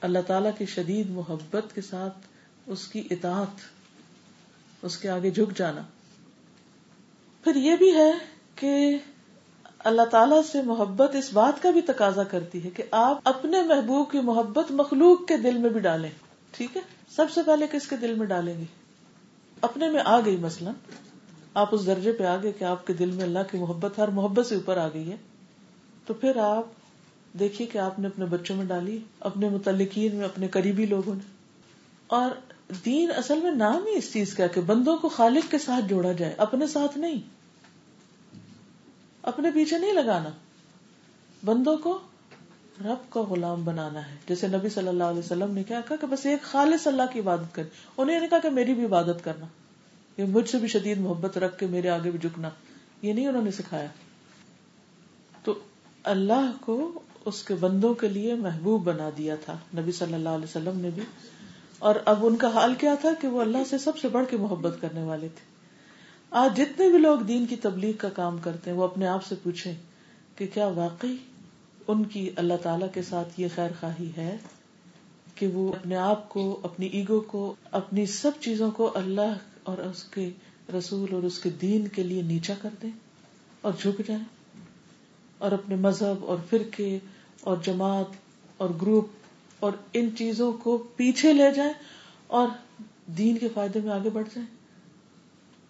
[0.00, 2.18] اللہ تعالی کی شدید محبت کے ساتھ
[2.66, 3.60] اس کی اطاعت،
[4.82, 5.82] اس کے آگے جھک جانا۔
[7.44, 8.12] پھر یہ بھی ہے
[8.56, 8.98] کہ
[9.78, 14.10] اللہ تعالیٰ سے محبت اس بات کا بھی تقاضا کرتی ہے کہ آپ اپنے محبوب
[14.10, 16.10] کی محبت مخلوق کے دل میں بھی ڈالیں۔
[16.52, 16.82] ٹھیک ہے؟
[17.16, 18.64] سب سے پہلے کس کے دل میں ڈالیں گے؟
[19.60, 20.72] اپنے میں آ گئی مثلاً۔
[21.54, 24.08] آپ اس درجے پہ آ گئے کہ آپ کے دل میں اللہ کی محبت، ہر
[24.08, 25.16] محبت سے اوپر آ گئی ہے۔
[26.06, 26.66] تو پھر آپ
[27.38, 31.30] دیکھیے کہ آپ نے اپنے بچوں میں ڈالی، اپنے متعلقین میں، اپنے قریبی لوگوں نے۔
[32.06, 32.30] اور
[32.84, 36.12] دین اصل میں نام ہی اس چیز کا کہ بندوں کو خالق کے ساتھ جوڑا
[36.12, 37.20] جائے، اپنے ساتھ نہیں۔
[39.22, 40.28] اپنے پیچھے نہیں لگانا۔
[41.44, 41.98] بندوں کو
[42.84, 46.06] رب کا غلام بنانا ہے۔ جیسے نبی صلی اللہ علیہ وسلم نے کیا کہا کہ
[46.06, 49.46] بس ایک خالص اللہ کی عبادت کرے انہیں نے کہا کہ میری بھی عبادت کرنا۔
[50.16, 52.50] یہ مجھ سے بھی شدید محبت رکھ کے میرے آگے بھی جھکنا۔
[53.02, 53.86] یہ نہیں انہوں نے سکھایا۔
[55.44, 55.58] تو
[56.04, 60.44] اللہ کو اس کے بندوں کے لیے محبوب بنا دیا تھا۔ نبی صلی اللہ علیہ
[60.44, 61.02] وسلم نے بھی۔
[61.78, 64.36] اور اب ان کا حال کیا تھا کہ وہ اللہ سے سب سے بڑھ کے
[64.36, 65.52] محبت کرنے والے تھے۔
[66.30, 69.34] آج جتنے بھی لوگ دین کی تبلیغ کا کام کرتے ہیں، وہ اپنے آپ سے
[69.42, 69.74] پوچھیں
[70.36, 71.16] کہ کیا واقعی
[71.88, 74.36] ان کی اللہ تعالی کے ساتھ یہ خیر خواہی ہے
[75.34, 80.04] کہ وہ اپنے آپ کو، اپنی ایگو کو، اپنی سب چیزوں کو اللہ اور اس
[80.04, 80.30] کے
[80.78, 82.90] رسول اور اس کے دین کے لیے نیچا کر دیں
[83.60, 84.24] اور جھک جائیں
[85.38, 86.98] اور اپنے مذہب اور فرقے
[87.40, 88.06] اور جماعت
[88.56, 89.08] اور گروپ
[89.60, 91.72] اور ان چیزوں کو پیچھے لے جائیں
[92.26, 92.48] اور
[93.06, 94.48] دین کے فائدے میں آگے بڑھ جائیں۔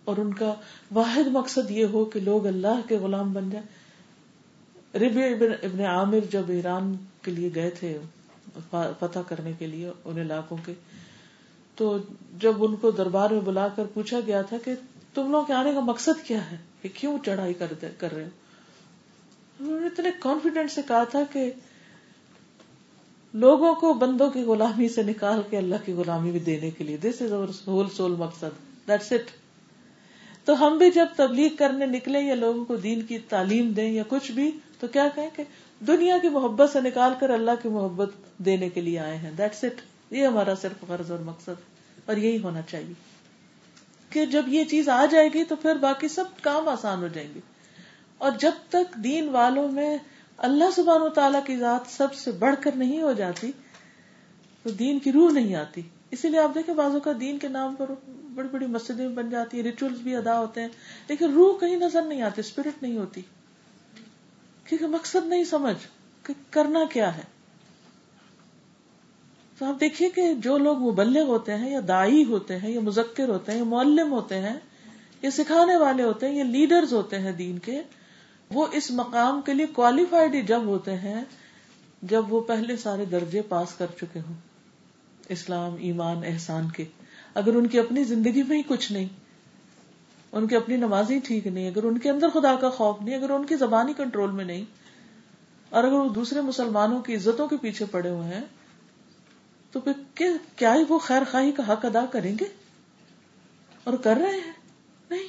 [0.04, 0.54] اور ان کا
[0.94, 3.81] واحد مقصد یہ ہو کہ لوگ اللہ کے غلام بن جائیں۔
[4.94, 5.22] ربی
[5.62, 7.98] ابن عامر جب ایران کے لیے گئے تھے،
[8.70, 10.72] فتح کرنے کے لیے ان علاقوں کے،
[11.74, 11.98] تو
[12.40, 14.74] جب ان کو دربار میں بلا کر پوچھا گیا تھا کہ
[15.14, 17.72] تم لوگ کے آنے کا مقصد کیا ہے؟ کہ کیوں چڑھائی کر
[18.12, 18.28] رہے ہو؟
[19.60, 21.50] انہوں نے اتنے کانفیڈینٹ سے کہا تھا کہ
[23.34, 26.96] لوگوں کو بندوں کی غلامی سے نکال کے اللہ کی غلامی بھی دینے کے لیے
[26.96, 29.30] this is our whole sole مقصد دیٹس اٹ
[30.44, 34.02] تو ہم بھی جب تبلیغ کرنے نکلے یا لوگوں کو دین کی تعلیم دیں یا
[34.08, 34.50] کچھ بھی
[34.82, 35.42] تو کیا کہیں کہ
[35.86, 39.64] دنیا کی محبت سے نکال کر اللہ کی محبت دینے کے لیے آئے ہیں۔ دیٹس
[39.64, 39.80] اٹ
[40.10, 41.60] یہ ہمارا صرف غرض اور مقصد
[42.06, 42.92] اور یہی ہونا چاہیے
[44.10, 47.28] کہ جب یہ چیز آ جائے گی تو پھر باقی سب کام آسان ہو جائیں
[47.34, 47.40] گے۔
[48.18, 49.98] اور جب تک دین والوں میں
[50.36, 53.52] اللہ سبحانہ و تعالیٰ کی ذات سب سے بڑھ کر نہیں ہو جاتی،
[54.62, 57.74] تو دین کی روح نہیں آتی۔ اسی لیے آپ دیکھیں بازو کا دین کے نام
[57.74, 57.90] پر
[58.34, 60.68] بڑی بڑی مسجدیں بن جاتی ہیں ریچولس بھی ادا ہوتے ہیں،
[61.08, 63.20] لیکن روح کہیں نظر نہیں آتی اسپرٹ نہیں ہوتی۔
[64.72, 65.86] کیونکہ مقصد نہیں سمجھ
[66.22, 67.22] کہ کرنا کیا ہے۔
[69.58, 73.28] تو آپ دیکھیے کہ جو لوگ مبلغ ہوتے ہیں یا دائی ہوتے ہیں یا مذکر
[73.28, 74.56] ہوتے ہیں یا معلم ہوتے ہیں
[75.22, 77.82] یا سکھانے والے ہوتے ہیں یا لیڈرز ہوتے ہیں دین کے،
[78.50, 81.24] وہ اس مقام کے لیے کوالیفائڈ جب ہوتے ہیں،
[82.02, 84.34] جب وہ پہلے سارے درجے پاس کر چکے ہوں۔
[85.28, 86.84] اسلام، ایمان، احسان کے۔
[87.34, 89.08] اگر ان کی اپنی زندگی میں ہی کچھ نہیں
[90.32, 93.30] ان کی اپنی نمازی ٹھیک نہیں، اگر ان کے اندر خدا کا خوف نہیں، اگر
[93.30, 94.64] ان کی زبانی کنٹرول میں نہیں،
[95.70, 98.40] اور اگر وہ دوسرے مسلمانوں کی عزتوں کے پیچھے پڑے ہوئے ہیں،
[99.72, 99.92] تو پھر
[100.54, 102.44] کیا ہی وہ خیر خواہی کا حق ادا کریں گے؟
[103.84, 104.52] اور کر رہے ہیں؟
[105.10, 105.28] نہیں۔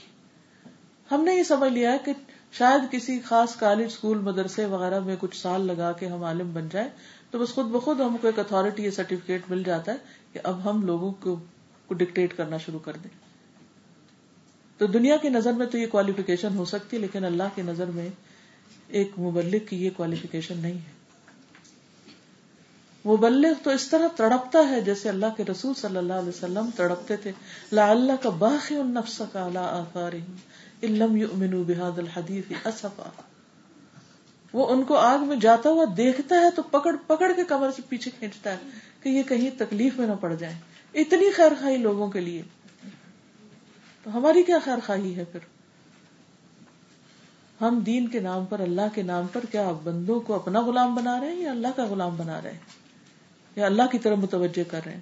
[1.12, 2.14] ہم نے یہ سمجھ لیا کہ
[2.51, 6.68] شاید کسی خاص کالج اسکول مدرسے وغیرہ میں کچھ سال لگا کے ہم عالم بن
[6.72, 6.89] جائیں،
[7.32, 9.97] تو بس خود بخود ہم کو ایک اتارٹی یا سرٹیفکیٹ مل جاتا ہے
[10.34, 11.39] کہ اب ہم لوگوں کو
[11.89, 13.22] ڈکٹیٹ کرنا شروع کر دیں۔
[14.78, 18.09] تو دنیا کی نظر میں تو یہ کوالیفیکیشن ہو سکتی لیکن اللہ کی نظر میں
[18.88, 21.03] ایک مبلک کی یہ کوالیفیکیشن نہیں ہے۔
[23.05, 27.17] مبلغ تو اس طرح تڑپتا ہے جیسے اللہ کے رسول صلی اللہ علیہ وسلم تڑپتے
[27.17, 27.32] تھے۔
[27.71, 30.36] لا اللہ کا باقی النفس کا لا آثارهم
[30.84, 33.09] علم یؤمنوا بهذا اسفا۔
[34.53, 37.82] وہ ان کو آگ میں جاتا ہوا دیکھتا ہے تو پکڑ پکڑ کے کمر سے
[37.89, 38.57] پیچھے کھینچتا ہے
[39.03, 40.55] کہ یہ کہیں تکلیف میں نہ پڑ جائے
[40.93, 42.41] اتنی خیر خواہی لوگوں کے لیے۔
[44.04, 45.39] تو ہماری کیا خیر خواہی ہے پھر؟
[47.62, 51.20] ہم دین کے نام پر، اللہ کے نام پر کیا بندوں کو اپنا غلام بنا
[51.20, 52.60] رہے ہیں یا اللہ کا غلام بنا رہے ہیں؟
[53.56, 54.99] یا اللہ کی طرف متوجہ کر رہے ہیں؟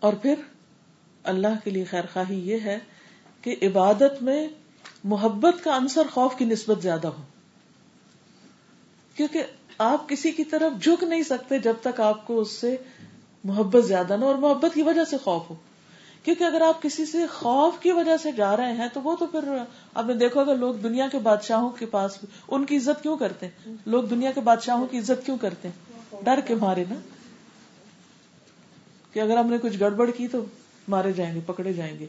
[0.00, 0.34] اور پھر
[1.22, 2.78] اللہ کے لیے خیر خواہی یہ ہے
[3.42, 4.48] کہ عبادت میں
[5.04, 7.22] محبت کا انصر خوف کی نسبت زیادہ ہو۔
[9.14, 9.42] کیونکہ
[9.78, 12.76] آپ کسی کی طرف جھک نہیں سکتے جب تک آپ کو اس سے
[13.48, 15.54] محبت زیادہ نہ اور محبت کی وجہ سے خوف ہو۔
[16.22, 19.26] کیونکہ اگر آپ کسی سے خوف کی وجہ سے جا رہے ہیں تو وہ تو
[19.26, 19.58] پھر
[19.94, 22.18] آپ نے دیکھو اگر لوگ دنیا کے بادشاہوں کے پاس
[22.48, 25.98] ان کی عزت کیوں کرتے ہیں؟ لوگ دنیا کے بادشاہوں کی عزت کیوں کرتے ہیں؟
[26.24, 26.94] ڈر کے مارے نا۔
[29.12, 30.44] کہ اگر ہم نے کچھ گڑبڑ کی تو
[30.88, 32.06] مارے جائیں گے، پکڑے جائیں گے۔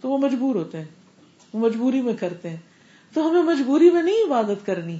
[0.00, 0.84] تو وہ مجبور ہوتے ہیں،
[1.52, 2.56] وہ مجبوری میں کرتے ہیں۔
[3.14, 4.98] تو ہمیں مجبوری میں نہیں عبادت کرنی،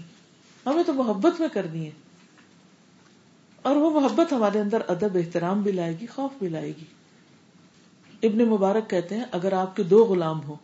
[0.66, 1.90] ہمیں تو محبت میں کرنی ہے۔
[3.62, 6.84] اور وہ محبت ہمارے اندر ادب احترام بھی لائے گی، خوف بھی لائے گی۔
[8.22, 10.54] ابن مبارک کہتے ہیں، اگر آپ کے دو غلام ہو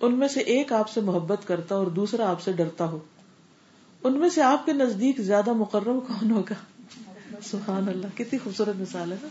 [0.00, 2.98] ان میں سے ایک آپ سے محبت کرتا اور دوسرا آپ سے ڈرتا ہو،
[4.04, 6.54] ان میں سے آپ کے نزدیک زیادہ مقرر کون ہوگا؟
[7.44, 9.28] سبحان اللہ، کتنی خوبصورت مثال ہے نا۔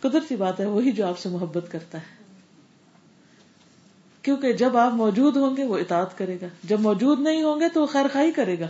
[0.00, 2.24] قدرتی بات ہے، وہی جو آپ سے محبت کرتا ہے۔
[4.22, 7.68] کیونکہ جب آپ موجود ہوں گے، وہ اطاعت کرے گا۔ جب موجود نہیں ہوں گے،
[7.68, 8.66] تو وہ خیر خائی کرے گا۔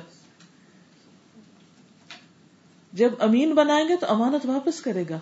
[2.94, 5.18] جب امین بنائیں گے تو امانت واپس کرے گا۔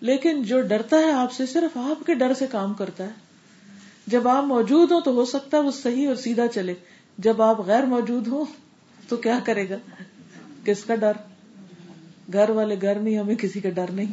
[0.00, 3.10] لیکن جو ڈرتا ہے آپ سے صرف آپ کے ڈر سے کام کرتا ہے۔
[4.06, 6.74] جب آپ موجود ہو تو ہو سکتا ہے وہ صحیح اور سیدھا چلے۔
[7.18, 8.44] جب آپ غیر موجود ہو
[9.08, 9.76] تو کیا کرے گا؟
[10.64, 11.12] کس کا ڈر؟
[12.32, 14.12] گھر والے گھر نہیں ہمیں کسی کا ڈر نہیں۔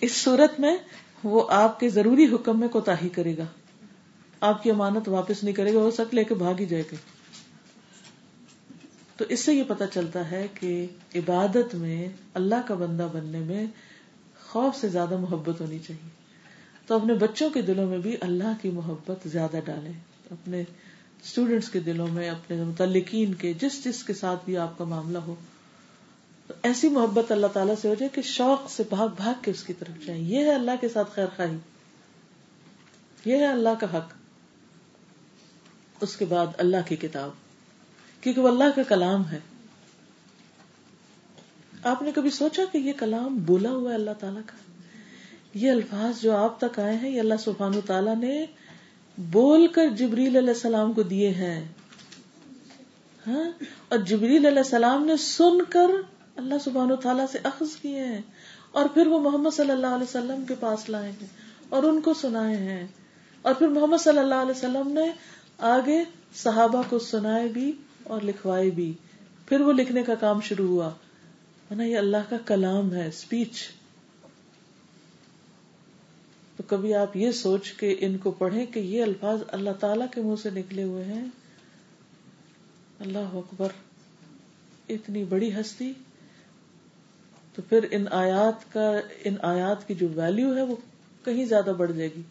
[0.00, 0.76] اس صورت میں
[1.24, 3.44] وہ آپ کے ضروری حکم میں کوتا ہی کرے گا۔
[4.40, 7.17] آپ کی امانت واپس نہیں کرے گا، ہو سک لے کے بھاگ ہی جائے گا۔
[9.18, 13.66] تو اس سے یہ پتا چلتا ہے کہ عبادت میں اللہ کا بندہ بننے میں
[14.48, 16.08] خوف سے زیادہ محبت ہونی چاہیے۔
[16.86, 19.90] تو اپنے بچوں کے دلوں میں بھی اللہ کی محبت زیادہ ڈالے
[20.30, 20.60] اپنے
[21.24, 25.18] اسٹوڈینٹس کے دلوں میں، اپنے متعلقین کے، جس جس کے ساتھ بھی آپ کا معاملہ
[25.18, 25.34] ہو۔
[26.46, 29.64] تو ایسی محبت اللہ تعالیٰ سے ہو جائے کہ شوق سے بھاگ بھاگ کے اس
[29.64, 31.56] کی طرف جائیں۔ یہ ہے اللہ کے ساتھ خیر خواہی۔
[33.24, 34.12] یہ ہے اللہ کا حق۔
[36.00, 37.47] اس کے بعد اللہ کی کتاب۔
[38.20, 39.38] کیونکہ وہ اللہ کا کلام ہے۔
[41.82, 44.56] آپ نے کبھی سوچا کہ یہ کلام بولا ہوا ہے اللہ تعالیٰ کا؟
[45.54, 48.46] یہ الفاظ جو آپ تک آئے ہیں، یہ اللہ سبحان تعالیٰ نے
[49.16, 51.68] بول کر جبریل علیہ السلام کو دیے ہیں۔
[53.26, 55.90] ہاں؟ اور جبریل علیہ السلام نے سن کر
[56.36, 58.20] اللہ سبحان تعالیٰ سے اخذ کیے ہیں۔
[58.70, 61.26] اور پھر وہ محمد صلی اللہ علیہ وسلم کے پاس لائے ہیں
[61.68, 62.86] اور ان کو سنائے ہیں۔
[63.42, 65.12] اور پھر محمد صلی اللہ علیہ وسلم نے
[65.58, 66.04] آگے
[66.34, 67.72] صحابہ کو سنائے بھی۔
[68.08, 68.92] اور لکھوائے بھی۔
[69.46, 70.90] پھر وہ لکھنے کا کام شروع ہوا۔
[71.70, 73.68] نا یہ اللہ کا کلام ہے اسپیچ
[76.56, 80.20] تو کبھی آپ یہ سوچ کے ان کو پڑھیں کہ یہ الفاظ اللہ تعالی کے
[80.20, 81.24] منہ سے نکلے ہوئے ہیں۔
[83.00, 83.68] اللہ اکبر،
[84.88, 85.92] اتنی بڑی ہستی۔
[87.54, 88.92] تو پھر ان آیات کا،
[89.24, 90.76] ان آیات کی جو ویلو ہے وہ
[91.24, 92.22] کہیں زیادہ بڑھ جائے گی۔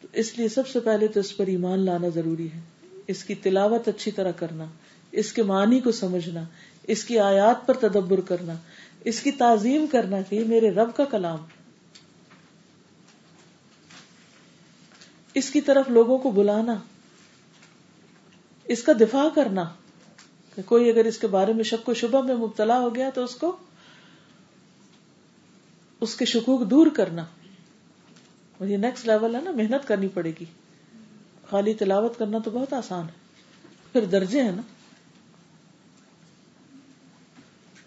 [0.00, 2.77] تو اس لیے سب سے پہلے تو اس پر ایمان لانا ضروری ہے۔
[3.08, 4.64] اس کی تلاوت اچھی طرح کرنا،
[5.12, 6.42] اس کے معنی کو سمجھنا،
[6.86, 8.52] اس کی آیات پر تدبر کرنا،
[9.04, 11.38] اس کی تعظیم کرنا کہ میرے رب کا کلام۔
[15.34, 16.74] اس کی طرف لوگوں کو بلانا،
[18.64, 19.64] اس کا دفاع کرنا
[20.54, 23.24] کہ کوئی اگر اس کے بارے میں شک و شبہ میں مبتلا ہو گیا تو
[23.24, 23.56] اس کو،
[26.00, 27.24] اس کے شکوک دور کرنا۔
[28.60, 30.44] یہ نیکسٹ لیول ہے نا، محنت کرنی پڑے گی۔
[31.50, 33.28] خالی تلاوت کرنا تو بہت آسان ہے۔
[33.92, 34.62] پھر درجے ہیں نا۔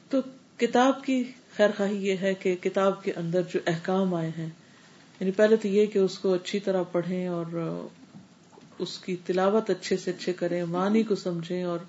[0.09, 0.17] تو
[0.57, 1.23] کتاب کی
[1.57, 4.49] خیر خواہی یہ ہے کہ کتاب کے اندر جو احکام آئے ہیں
[5.19, 7.45] یعنی پہلے تو یہ کہ اس کو اچھی طرح پڑھیں اور
[8.79, 11.79] اس کی تلاوت اچھے سے اچھے کریں، معنی کو سمجھیں اور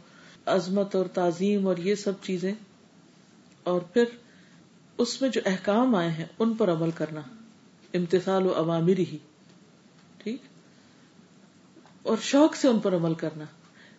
[0.47, 2.55] عظمت اور تعظیم اور یہ سب چیزیں۔
[3.63, 4.05] اور پھر
[4.99, 7.21] اس میں جو احکام آئے ہیں، ان پر عمل کرنا۔
[7.95, 9.19] امتسال و عوامر ہی
[12.03, 13.45] اور شوق سے ان پر عمل کرنا۔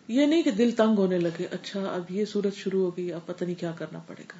[0.08, 3.26] یہ نہیں کہ دل تنگ ہونے لگے اچھا اب یہ صورت شروع ہو گئی، اب
[3.26, 4.38] پتہ نہیں کیا کرنا پڑے گا۔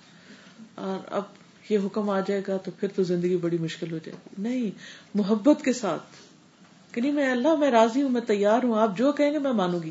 [0.74, 1.22] اور اب
[1.68, 4.70] یہ حکم آ جائے گا تو پھر تو زندگی بڑی مشکل ہو جائے گی۔ نہیں،
[5.14, 6.02] محبت کے ساتھ۔
[6.94, 9.52] کہ نہیں، میں اللہ، میں راضی ہوں، میں تیار ہوں، آپ جو کہیں گے میں
[9.52, 9.90] مانوں گی۔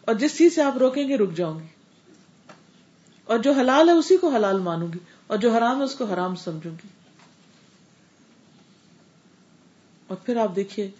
[0.00, 1.66] اور جس چیز سے آپ روکیں گے، رک جاؤں گی۔
[3.24, 6.04] اور جو حلال ہے، اسی کو حلال مانوں گی۔ اور جو حرام ہے، اس کو
[6.04, 6.88] حرام سمجھوں گی۔
[10.06, 10.90] اور پھر آپ دیکھیے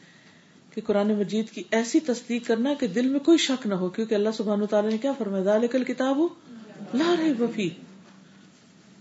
[0.74, 4.14] کہ قرآن مجید کی ایسی تصدیق کرنا کہ دل میں کوئی شک نہ ہو، کیونکہ
[4.14, 6.28] اللہ سبحان تعالیٰ نے کیا فرمایا کل کتاب ہو
[6.94, 7.70] لا رہے وفی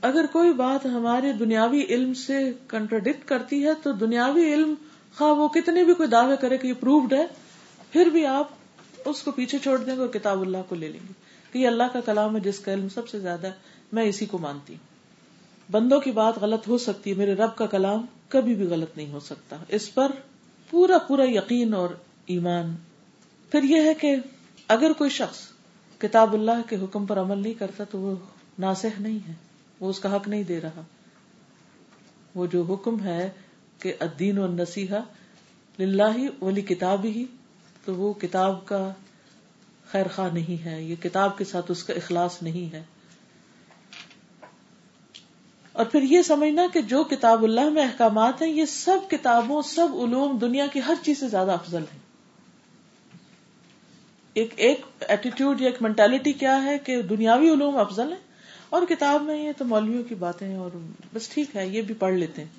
[0.01, 4.74] اگر کوئی بات ہمارے دنیاوی علم سے کنٹرڈکٹ کرتی ہے، تو دنیاوی علم
[5.17, 7.26] خواہ وہ کتنے بھی کوئی دعوے کرے کہ یہ پروفڈ ہے،
[7.91, 8.49] پھر بھی آپ
[9.05, 11.13] اس کو پیچھے چھوڑ دیں گے اور کتاب اللہ کو لے لیں گے۔
[11.51, 13.51] کہ یہ اللہ کا کلام ہے جس کا علم سب سے زیادہ ہے،
[13.91, 14.93] میں اسی کو مانتی ہوں۔
[15.71, 19.11] بندوں کی بات غلط ہو سکتی ہے، میرے رب کا کلام کبھی بھی غلط نہیں
[19.11, 20.11] ہو سکتا۔ اس پر
[20.74, 21.89] پورا پورا یقین اور
[22.26, 22.76] ایمان۔
[23.51, 24.15] پھر یہ ہے کہ
[24.67, 25.38] اگر کوئی شخص
[25.97, 28.15] کتاب اللہ کے حکم پر عمل نہیں کرتا تو وہ
[28.59, 29.34] ناسح نہیں ہے،
[29.80, 30.82] وہ اس کا حق نہیں دے رہا۔
[32.36, 33.30] وہ جو حکم ہے
[33.80, 34.99] کہ الدین و نصیحا
[35.80, 37.26] لاہ ولی کتاب ہی
[37.86, 38.93] تو وہ کتاب کا
[39.86, 42.84] خیر خواہ نہیں ہے، یہ کتاب کے ساتھ اس کا اخلاص نہیں ہے۔
[45.74, 49.88] اور پھر یہ سمجھنا کہ جو کتاب اللہ میں احکامات ہیں، یہ سب کتابوں، سب
[49.93, 51.97] علوم دنیا کی ہر چیز سے زیادہ افضل ہے
[54.34, 58.17] ایک ایک ایٹیٹیوڈ یا ایک مینٹلٹی کیا ہے کہ دنیاوی علوم افضل ہے
[58.69, 60.69] اور کتاب میں یہ تو مولویوں کی باتیں اور
[61.13, 62.49] بس ٹھیک ہے، یہ بھی پڑھ لیتے ہیں۔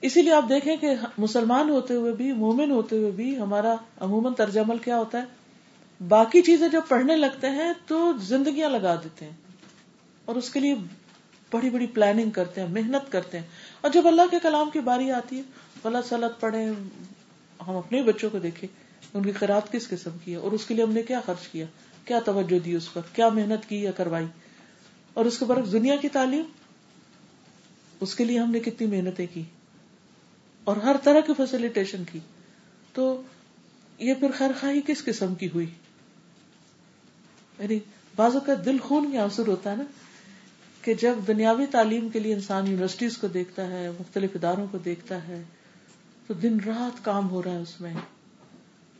[0.00, 4.34] اسی لیے آپ دیکھیں کہ مسلمان ہوتے ہوئے بھی، مومن ہوتے ہوئے بھی ہمارا عموماً
[4.34, 5.24] طرز عمل کیا ہوتا ہے؟
[6.08, 9.32] باقی چیزیں جب پڑھنے لگتے ہیں تو زندگیاں لگا دیتے ہیں
[10.24, 10.74] اور اس کے لیے
[11.52, 13.46] بڑی بڑی پلاننگ کرتے ہیں، محنت کرتے ہیں۔
[13.80, 15.42] اور جب اللہ کے کلام کی باری آتی ہے
[15.84, 16.64] غلط سلط پڑھے
[17.66, 18.68] ہم اپنے بچوں کو دیکھیں
[19.14, 21.48] ان کی خراب کس قسم کی ہے اور اس کے لیے ہم نے کیا خرچ
[21.48, 21.66] کیا؟
[22.04, 24.26] کیا توجہ دی اس پر؟ کیا محنت کی یا کروائی؟
[25.14, 26.42] اور اس کے برعکس دنیا کی تعلیم،
[28.00, 29.42] اس کے لیے ہم نے کتنی محنتیں کی
[30.64, 32.18] اور ہر طرح کی فیسلٹیشن کی۔
[32.92, 33.22] تو
[33.98, 35.66] یہ پھر خیر خواہی کس قسم کی ہوئی؟
[37.58, 37.78] یعنی
[38.16, 39.84] بازو کا دل خون میں آنسر ہوتا ہے نا۔
[40.82, 45.28] کہ جب دنیاوی تعلیم کے لیے انسان یونیورسٹیز کو دیکھتا ہے، مختلف اداروں کو دیکھتا
[45.28, 45.42] ہے،
[46.26, 47.94] تو دن رات کام ہو رہا ہے اس میں۔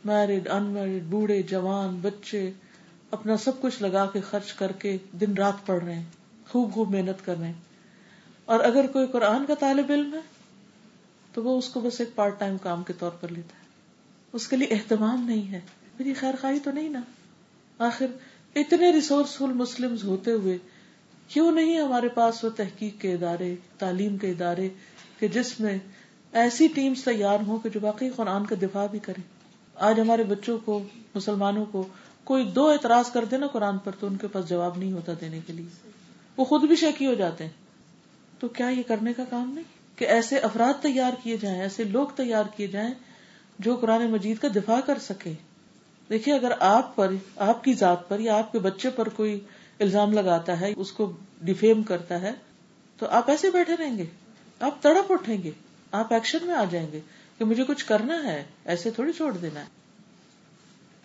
[0.05, 2.51] میرڈ ان میرڈ بوڑھے، جوان، بچے،
[3.11, 6.05] اپنا سب کچھ لگا کے خرچ کر کے دن رات پڑھ رہے ہیں،
[6.49, 7.61] خوب خوب محنت کر رہے ہیں۔
[8.45, 10.19] اور اگر کوئی قرآن کا طالب علم ہے،
[11.33, 13.63] تو وہ اس کو بس ایک پارٹ ٹائم کام کے طور پر لیتا ہے۔
[14.33, 15.61] اس کے لیے اہتمام نہیں ہے۔
[15.99, 17.01] میری خیر خواہی تو نہیں نا۔
[17.77, 18.05] آخر
[18.55, 20.57] اتنے ریسورسفل مسلم ہوتے ہوئے
[21.27, 24.69] کیوں نہیں ہمارے پاس وہ تحقیق کے ادارے، تعلیم کے ادارے
[25.19, 25.77] کہ جس میں
[26.31, 29.23] ایسی ٹیمز تیار ہوں کہ جو باقی قرآن کا دفاع بھی کریں؟
[29.75, 30.83] آج ہمارے بچوں کو،
[31.15, 31.87] مسلمانوں کو
[32.23, 35.11] کوئی دو اعتراض کر دے نا قرآن پر تو ان کے پاس جواب نہیں ہوتا
[35.21, 35.89] دینے کے لیے۔
[36.37, 37.51] وہ خود بھی شکی ہو جاتے ہیں۔
[38.39, 42.07] تو کیا یہ کرنے کا کام نہیں؟ کہ ایسے افراد تیار کیے جائیں، ایسے لوگ
[42.15, 42.93] تیار کیے جائیں
[43.59, 45.33] جو قرآن مجید کا دفاع کر سکے
[46.09, 49.39] دیکھیے، اگر آپ پر، آپ کی ذات پر یا آپ کے بچے پر کوئی
[49.83, 51.11] الزام لگاتا ہے، اس کو
[51.41, 52.31] ڈیفیم کرتا ہے،
[52.97, 54.05] تو آپ ایسے بیٹھے رہیں گے۔
[54.59, 55.51] آپ تڑپ اٹھیں گے۔
[55.91, 56.99] آپ ایکشن میں آ جائیں گے
[57.37, 59.65] کہ مجھے کچھ کرنا ہے، ایسے تھوڑی چھوڑ دینا ہے۔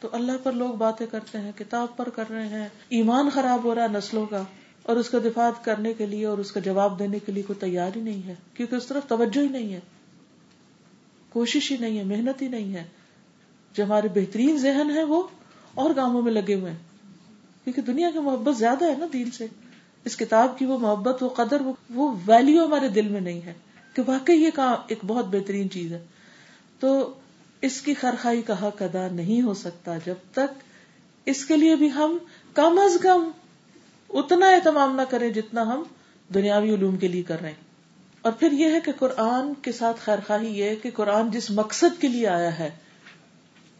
[0.00, 3.74] تو اللہ پر لوگ باتیں کرتے ہیں، کتاب پر کر رہے ہیں۔ ایمان خراب ہو
[3.74, 4.42] رہا ہے نسلوں کا،
[4.82, 7.58] اور اس کا دفاع کرنے کے لیے اور اس کا جواب دینے کے لیے کوئی
[7.58, 9.80] تیار ہی نہیں ہے، کیونکہ اس طرف توجہ ہی نہیں ہے۔
[11.30, 12.84] کوشش ہی نہیں ہے، محنت ہی نہیں ہے۔
[13.72, 15.22] جو ہمارے بہترین ذہن ہے وہ
[15.74, 16.87] اور کاموں میں لگے ہوئے ہیں۔
[17.64, 19.46] کیونکہ دنیا کی محبت زیادہ ہے نا دین سے۔
[20.04, 21.62] اس کتاب کی وہ محبت، وہ قدر،
[21.94, 23.52] وہ ویلو ہمارے دل میں نہیں ہے
[23.94, 26.04] کہ واقعی یہ کام ایک بہت بہترین چیز ہے۔
[26.80, 27.14] تو
[27.60, 30.62] اس کی خرخائی کا حق ادا نہیں ہو سکتا جب تک
[31.26, 32.18] اس کے لیے بھی ہم
[32.54, 33.30] کم از کم
[34.10, 35.82] اتنا اہتمام نہ کریں جتنا ہم
[36.34, 37.68] دنیاوی علوم کے لیے کر رہے ہیں۔
[38.22, 42.00] اور پھر یہ ہے کہ قرآن کے ساتھ خیر خواہی یہ کہ قرآن جس مقصد
[42.00, 42.70] کے لیے آیا ہے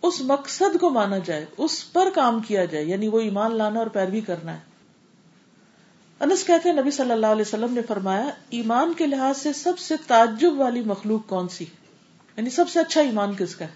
[0.03, 3.86] اس مقصد کو مانا جائے، اس پر کام کیا جائے یعنی وہ ایمان لانا اور
[3.86, 4.68] پیروی کرنا ہے۔
[6.20, 9.78] انس کہتے ہیں، نبی صلی اللہ علیہ وسلم نے فرمایا، ایمان کے لحاظ سے سب
[9.78, 11.64] سے تعجب والی مخلوق کون سی؟
[12.36, 13.70] یعنی سب سے اچھا ایمان کس کا ہے؟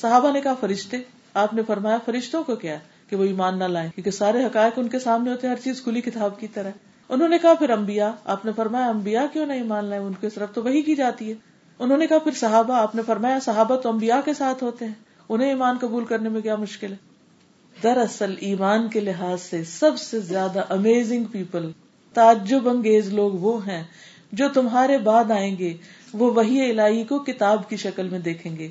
[0.00, 0.96] صحابہ نے کہا، فرشتے۔
[1.34, 2.78] آپ نے فرمایا، فرشتوں کو کیا
[3.08, 5.82] کہ وہ ایمان نہ لائیں، کیونکہ سارے حقائق ان کے سامنے ہوتے ہیں، ہر چیز
[5.82, 6.70] کھلی کتاب کی طرح۔
[7.08, 10.28] انہوں نے کہا، پھر امبیا آپ نے فرمایا امبیا کیوں نہیں مان لائے ان کے
[10.28, 11.34] طرف تو وہی کی جاتی ہے۔
[11.78, 14.92] انہوں نے کہا، پھر صحابہ، آپ نے فرمایا، صحابہ تو امبیا کے ساتھ ہوتے ہیں۔
[15.28, 16.96] انہیں ایمان قبول کرنے میں کیا مشکل ہے؟
[17.82, 21.70] دراصل ایمان کے لحاظ سے سب سے زیادہ امیزنگ پیپل
[22.12, 23.84] تعجب انگیز لوگ وہ ہیں
[24.32, 25.76] جو تمہارے بعد آئیں گے،
[26.12, 28.68] وہ وہی الہی کو کتاب کی شکل میں دیکھیں گے۔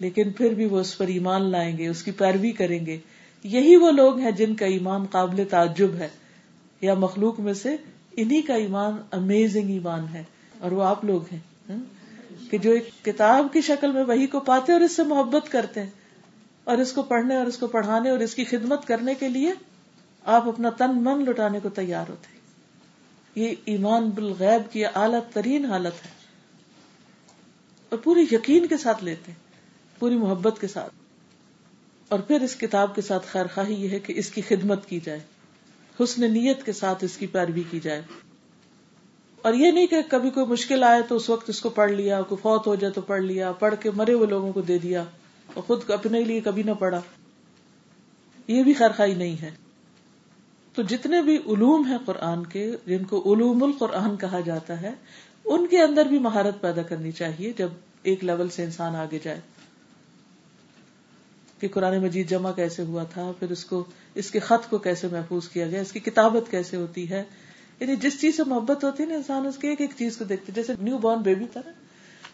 [0.00, 2.98] لیکن پھر بھی وہ اس پر ایمان لائیں گے، اس کی پیروی کریں گے۔
[3.44, 6.08] یہی وہ لوگ ہیں جن کا ایمان قابل تعجب ہے۔
[6.80, 7.76] یا مخلوق میں سے
[8.16, 10.22] انہی کا ایمان امیزنگ ایمان ہے
[10.58, 11.38] اور وہ آپ لوگ ہیں۔
[12.50, 15.82] کہ جو ایک کتاب کی شکل میں وہی کو پاتے اور اس سے محبت کرتے
[15.82, 15.90] ہیں
[16.64, 19.52] اور اس کو پڑھنے اور اس کو پڑھانے اور اس کی خدمت کرنے کے لیے
[20.24, 22.38] آپ اپنا تن من لٹانے کو تیار ہوتے
[23.34, 26.10] یہ ایمان بالغیب کی اعلی ترین حالت ہے۔
[27.88, 29.32] اور پوری یقین کے ساتھ لیتے
[29.98, 30.92] پوری محبت کے ساتھ۔
[32.08, 35.00] اور پھر اس کتاب کے ساتھ خیر خواہی یہ ہے کہ اس کی خدمت کی
[35.04, 35.20] جائے،
[36.00, 38.02] حسن نیت کے ساتھ اس کی پیروی کی جائے۔
[39.48, 42.22] اور یہ نہیں کہ کبھی کوئی مشکل آئے تو اس وقت اس کو پڑھ لیا،
[42.22, 45.04] کوئی فوت ہو جائے تو پڑھ لیا، پڑھ کے مرے ہوئے لوگوں کو دے دیا
[45.54, 47.00] اور خود اپنے لیے کبھی نہ پڑھا۔
[48.46, 49.50] یہ بھی خیر خائی نہیں ہے۔
[50.74, 54.90] تو جتنے بھی علوم ہیں قرآن کے، جن کو علوم القرآن کہا جاتا ہے،
[55.44, 57.68] ان کے اندر بھی مہارت پیدا کرنی چاہیے جب
[58.02, 59.40] ایک لیول سے انسان آگے جائے۔
[61.60, 63.84] کہ قرآن مجید جمع کیسے ہوا تھا، پھر اس کو،
[64.14, 67.24] اس کے خط کو کیسے محفوظ کیا گیا، اس کی کتابت کیسے ہوتی ہے
[67.80, 70.24] یعنی جس چیز سے محبت ہوتی ہے نا انسان، اس کے ایک ایک چیز کو
[70.24, 71.72] دیکھتے جیسے نیو بورن بیبی تھا نا۔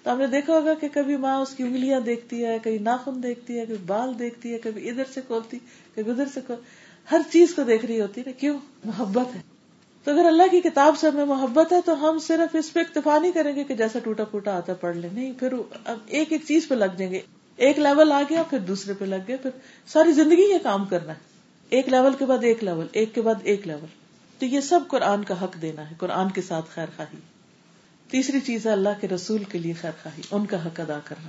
[0.03, 3.22] تو ہم نے دیکھا ہوگا کہ کبھی ماں اس کی انگلیاں دیکھتی ہے، کبھی ناخن
[3.22, 5.59] دیکھتی ہے، کبھی بال دیکھتی ہے، کبھی ادھر سے کھولتی،
[5.95, 6.57] کبھی ادھر سے کھول۔
[7.11, 9.40] ہر چیز کو دیکھ رہی ہوتی ہے نا، کیوں؟ محبت ہے۔
[10.05, 13.18] تو اگر اللہ کی کتاب سے ہمیں محبت ہے تو ہم صرف اس پہ اکتفا
[13.18, 15.53] نہیں کریں گے کہ جیسا ٹوٹا پھوٹا آتا پڑھ لیں۔ نہیں، پھر
[16.07, 17.20] ایک ایک چیز پہ لگ جائیں گے۔
[17.57, 19.51] ایک لیول آ گیا، پھر دوسرے پہ لگ گیا پھر
[19.86, 21.18] ساری زندگی یہ کام کرنا ہے۔
[21.70, 24.04] ایک لیول کے بعد ایک لیول، ایک کے بعد ایک لیول۔
[24.39, 27.18] تو یہ سب قرآن کا حق دینا ہے، قرآن کے ساتھ خیر خواہی۔
[28.11, 31.28] تیسری چیز ہے اللہ کے رسول کے لیے خیر خواہی، ان کا حق ادا کرنا۔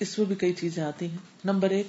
[0.00, 1.86] اس میں بھی کئی چیزیں آتی ہیں۔ نمبر ایک،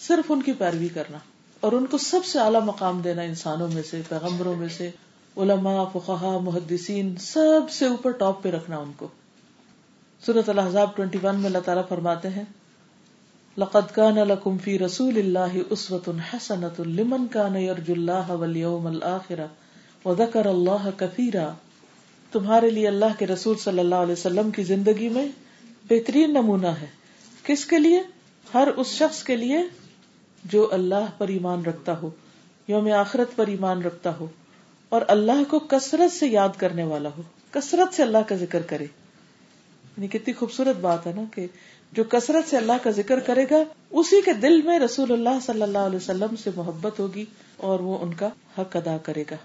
[0.00, 1.18] صرف ان کی پیروی کرنا
[1.60, 4.90] اور ان کو سب سے اعلیٰ مقام دینا انسانوں میں سے، پیغمبروں میں سے،
[5.36, 9.08] علماء فقہ محدثین، سب سے اوپر ٹاپ پہ رکھنا ان کو۔
[10.26, 12.44] سورت الحضاب ٹوینٹی ون میں اللہ تعالیٰ فرماتے ہیں
[13.58, 19.46] لقد كان لكم في رسول الله اسوة حسنة لمن كان يرجو الله واليوم الآخرة
[20.04, 21.52] وذكر الله كثيرا.
[22.32, 25.28] تمہارے لیے اللہ کے رسول صلی اللہ علیہ وسلم کی زندگی میں
[25.90, 26.86] بہترین نمونہ ہے۔
[27.42, 28.02] کس کے لیے؟
[28.54, 29.58] ہر اس شخص کے لیے
[30.44, 32.10] جو اللہ پر ایمان رکھتا ہو،
[32.68, 34.26] یوم آخرت پر ایمان رکھتا ہو،
[34.88, 38.84] اور اللہ کو کثرت سے یاد کرنے والا ہو، کثرت سے اللہ کا ذکر کرے۔
[39.96, 41.46] یعنی کتنی خوبصورت بات ہے نا کہ
[41.92, 43.56] جو کثرت سے اللہ کا ذکر کرے گا،
[43.90, 47.24] اسی کے دل میں رسول اللہ صلی اللہ علیہ وسلم سے محبت ہوگی
[47.56, 48.28] اور وہ ان کا
[48.58, 49.36] حق ادا کرے گا۔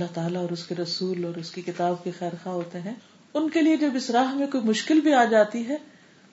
[0.00, 2.94] اللہ تعالیٰ اور اس کے رسول اور اس کی کتاب کے خیر خواہ ہوتے ہیں۔
[3.34, 5.76] ان کے لیے جب اس راہ میں کوئی مشکل بھی آ جاتی ہے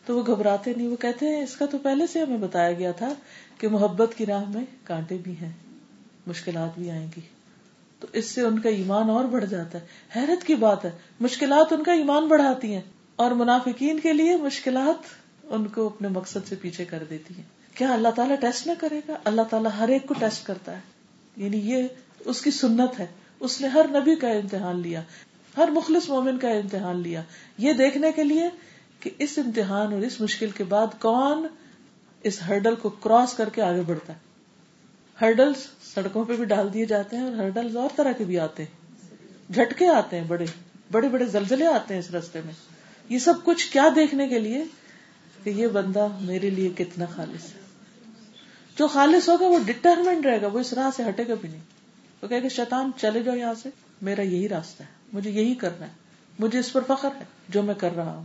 [0.06, 2.92] تو وہ گھبراتے نہیں۔ وہ کہتے ہیں، اس کا تو پہلے سے ہمیں بتایا گیا
[2.92, 3.14] تھا
[3.58, 5.52] کہ محبت کی راہ میں کانٹے بھی ہیں،
[6.28, 7.22] مشکلات بھی آئیں گی۔
[8.00, 11.74] تو اس سے ان کا ایمان اور بڑھ جاتا ہے۔ حیرت کی بات ہے، مشکلات
[11.74, 12.82] ان کا ایمان بڑھاتی ہیں
[13.16, 15.04] اور منافقین کے لیے مشکلات
[15.44, 19.02] ان کو اپنے مقصد سے پیچھے کر دیتی ہیں۔ کیا اللہ تعالیٰ ٹیسٹ نہ کرے
[19.08, 20.82] گا؟ اللہ تعالیٰ ہر ایک کو ٹیسٹ کرتا ہے۔
[21.38, 21.88] یعنی یہ
[22.20, 23.08] اس کی سنت ہے۔
[23.40, 25.02] اس نے ہر نبی کا امتحان لیا،
[25.58, 27.22] ہر مخلص مومن کا امتحان لیا۔
[27.58, 28.50] یہ دیکھنے کے لیے
[29.00, 31.48] کہ اس امتحان اور اس مشکل کے بعد کون
[32.24, 34.18] اس ہرڈل کو کراس کر کے آگے بڑھتا ہے۔
[35.22, 35.52] ہرڈل
[35.94, 38.78] سڑکوں پہ بھی ڈال دیے جاتے ہیں اور ہرڈل اور طرح کے بھی آتے ہیں۔
[39.54, 40.46] جھٹکے آتے ہیں بڑے
[40.92, 42.54] بڑے بڑے زلزلے آتے ہیں اس رستے میں۔
[43.10, 44.64] یہ سب کچھ کیا دیکھنے کے لیے
[45.44, 47.60] کہ یہ بندہ میرے لیے کتنا خالص ہے۔
[48.78, 51.77] جو خالص ہوگا وہ ڈٹرمنٹ رہے گا، وہ اس راہ سے ہٹے گا بھی نہیں۔
[52.22, 53.70] وہ کہ شیطان چلے جاؤ یہاں سے،
[54.02, 55.92] میرا یہی راستہ ہے، مجھے یہی کرنا ہے،
[56.40, 58.24] مجھے اس پر فخر ہے جو میں کر رہا ہوں۔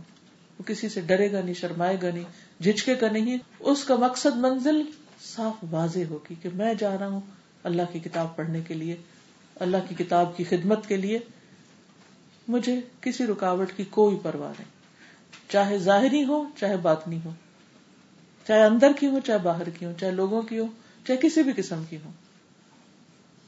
[0.59, 2.23] وہ کسی سے ڈرے گا نہیں، شرمائے گا نہیں
[2.63, 4.81] جھجکے گا نہیں۔ اس کا مقصد منزل
[5.21, 7.21] صاف واضح ہوگی کہ میں جا رہا ہوں
[7.63, 8.95] اللہ کی کتاب پڑھنے کے لیے،
[9.55, 11.19] اللہ کی کتاب کی خدمت کے لیے۔
[12.47, 14.73] مجھے کسی رکاوٹ کی کوئی پرواہ نہیں۔
[15.49, 17.29] چاہے ظاہری ہو، چاہے باطنی ہو،
[18.47, 20.65] چاہے اندر کی ہو، چاہے باہر کی ہو، چاہے لوگوں کی ہو،
[21.07, 22.11] چاہے کسی بھی قسم کی ہو۔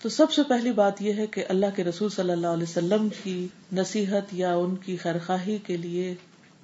[0.05, 3.07] تو سب سے پہلی بات یہ ہے کہ اللہ کے رسول صلی اللہ علیہ وسلم
[3.23, 6.15] کی نصیحت یا ان کی خیرخواہی کے لیے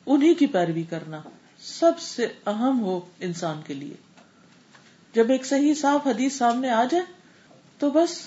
[0.05, 1.21] انہیں کی پیروی کرنا
[1.59, 3.93] سب سے اہم ہو انسان کے لیے۔
[5.13, 7.03] جب ایک صحیح صاف حدیث سامنے آ جائے
[7.79, 8.19] تو بس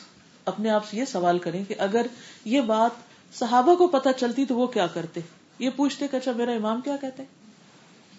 [0.44, 2.06] اپنے آپ سے یہ سوال کریں کہ اگر
[2.44, 2.90] یہ بات
[3.38, 5.20] صحابہ کو پتہ چلتی تو وہ کیا کرتے؟
[5.58, 7.52] یہ پوچھتے کہ اچھا میرا امام کیا کہتے ہیں؟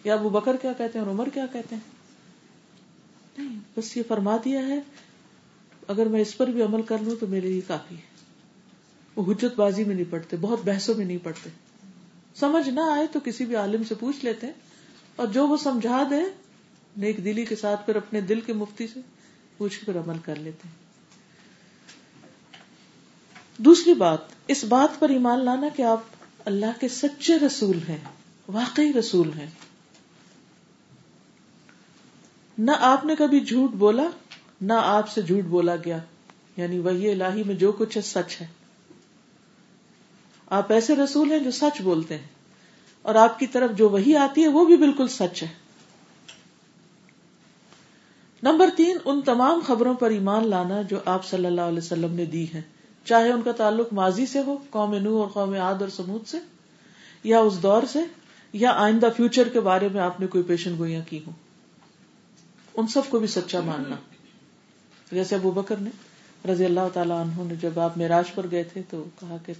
[0.03, 1.91] یا ابو بکر کیا کہتے ہیں اور عمر کیا کہتے ہیں؟
[3.37, 4.79] نہیں، بس یہ فرما دیا ہے
[5.87, 8.13] اگر میں اس پر بھی عمل کر لوں تو میرے لیے کافی ہے۔
[9.15, 11.49] وہ حجت بازی میں نہیں پڑتے بہت بحثوں میں نہیں پڑتے
[12.35, 14.47] سمجھ نہ آئے تو کسی بھی عالم سے پوچھ لیتے
[15.15, 16.21] اور جو وہ سمجھا دے،
[16.97, 18.99] نیک دلی کے ساتھ پھر اپنے دل کے مفتی سے
[19.57, 20.67] پوچھ کر عمل کر لیتے
[23.57, 25.99] دوسری بات، اس بات پر ایمان لانا کہ آپ
[26.45, 27.97] اللہ کے سچے رسول ہیں،
[28.47, 29.47] واقعی رسول ہیں۔
[32.57, 34.07] نہ آپ نے کبھی جھوٹ بولا
[34.65, 35.97] نہ آپ سے جھوٹ بولا گیا۔
[36.57, 38.47] یعنی وہی الہی میں جو کچھ ہے سچ ہے۔
[40.49, 42.27] آپ ایسے رسول ہیں جو سچ بولتے ہیں۔
[43.01, 45.47] اور آپ کی طرف جو وہی آتی ہے وہ بھی بالکل سچ ہے۔
[48.43, 52.25] نمبر تین، ان تمام خبروں پر ایمان لانا جو آپ صلی اللہ علیہ وسلم نے
[52.25, 52.61] دی ہے
[53.05, 56.37] چاہے ان کا تعلق ماضی سے ہو، قوم نو اور قوم عاد اور سمود سے،
[57.23, 57.99] یا اس دور سے،
[58.53, 61.33] یا آئندہ فیوچر کے بارے میں آپ نے کوئی پیشن گوئیاں کی ہوں۔
[62.73, 63.95] ان سب کو بھی سچا ماننا۔
[65.11, 65.89] جیسے ابو بکر نے
[66.51, 69.53] رضی اللہ تعالیٰ عنہ نے جب آپ میراج پر گئے تھے تو کہا کہ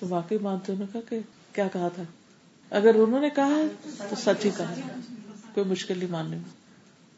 [0.00, 1.18] تم واقعی مانتے کہا کہ
[1.52, 2.02] کیا کہا تھا؟
[2.70, 3.60] اگر انہوں نے کہا
[4.08, 4.74] تو سچ ہی کہا
[5.54, 6.50] کوئی مشکل نہیں ماننے میں۔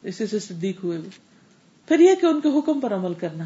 [0.02, 1.08] اسی سے صدیق ہوئے بھی
[1.88, 3.44] پھر یہ کہ ان کے حکم پر عمل کرنا،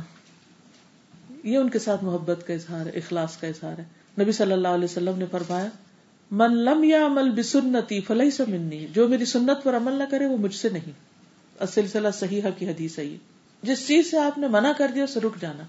[1.44, 3.84] یہ ان کے ساتھ محبت کا اظہار ہے، اخلاص کا اظہار ہے۔
[4.22, 5.68] نبی صلی اللہ علیہ وسلم نے فرمایا،
[6.30, 10.36] من لم یا عمل بسنتی فلحی سے جو میری سنت پر عمل نہ کرے وہ
[10.36, 13.16] مجھ سے نہیں۔ سلسلہ صحیح کی حدیث ہے یہ۔
[13.62, 15.62] جس چیز سے آپ نے منع کر دیا اسے رک جانا۔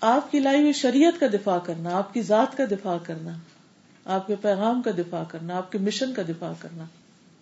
[0.00, 3.30] آپ کی لائی ہوئی شریعت کا دفاع کرنا، آپ کی ذات کا دفاع کرنا،
[4.04, 6.84] آپ کے پیغام کا دفاع کرنا، آپ کے مشن کا دفاع کرنا۔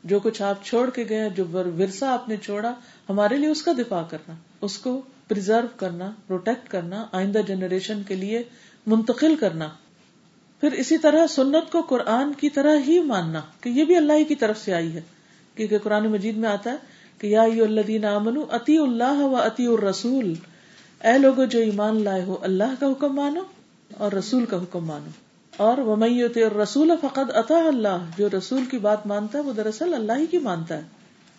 [0.04, 2.74] جو کچھ آپ چھوڑ کے گئے، جو ورثہ آپ نے چھوڑا،
[3.08, 8.14] ہمارے لیے اس کا دفاع کرنا، اس کو پرزرو کرنا پروٹیکٹ کرنا، آئندہ جنریشن کے
[8.14, 8.42] لیے
[8.86, 9.68] منتقل کرنا۔
[10.60, 14.34] پھر اسی طرح سنت کو قرآن کی طرح ہی ماننا، کہ یہ بھی اللہ کی
[14.34, 15.00] طرف سے آئی ہے،
[15.54, 16.76] کیونکہ قرآن مجید میں آتا ہے
[17.18, 20.34] کہ یا الذین آمنو اتی اللہ و اتی الرسول۔
[21.04, 23.40] اے لوگو جو ایمان لائے ہو، اللہ کا حکم مانو
[23.98, 25.10] اور رسول کا حکم مانو۔
[25.56, 30.12] اور ومیت الرسول فقد اتا اللہ، جو رسول کی بات مانتا ہے، وہ دراصل اللہ
[30.16, 30.82] ہی کی مانتا ہے۔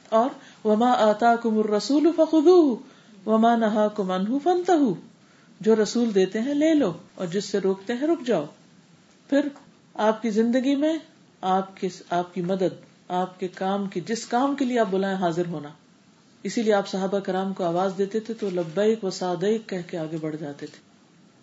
[0.10, 0.30] اور
[0.68, 2.76] وما آتا کم الرسول فخو
[3.26, 4.72] وما نہا کم انہ فنت
[5.62, 8.46] جو رسول دیتے ہیں، لے لو، اور جس سے روکتے ہیں، رک جاؤ۔
[9.30, 9.48] پھر
[9.94, 10.98] آپ کی زندگی میں
[11.42, 15.18] آپ کی آپ کی مدد آپ کے کام کی، جس کام کے لیے آپ بلائیں
[15.18, 15.70] حاضر ہونا۔
[16.44, 19.98] اسی لیے آپ صحابہ کرام کو آواز دیتے تھے تو لبیک و سادیک کہہ کے
[19.98, 20.80] آگے بڑھ جاتے تھے۔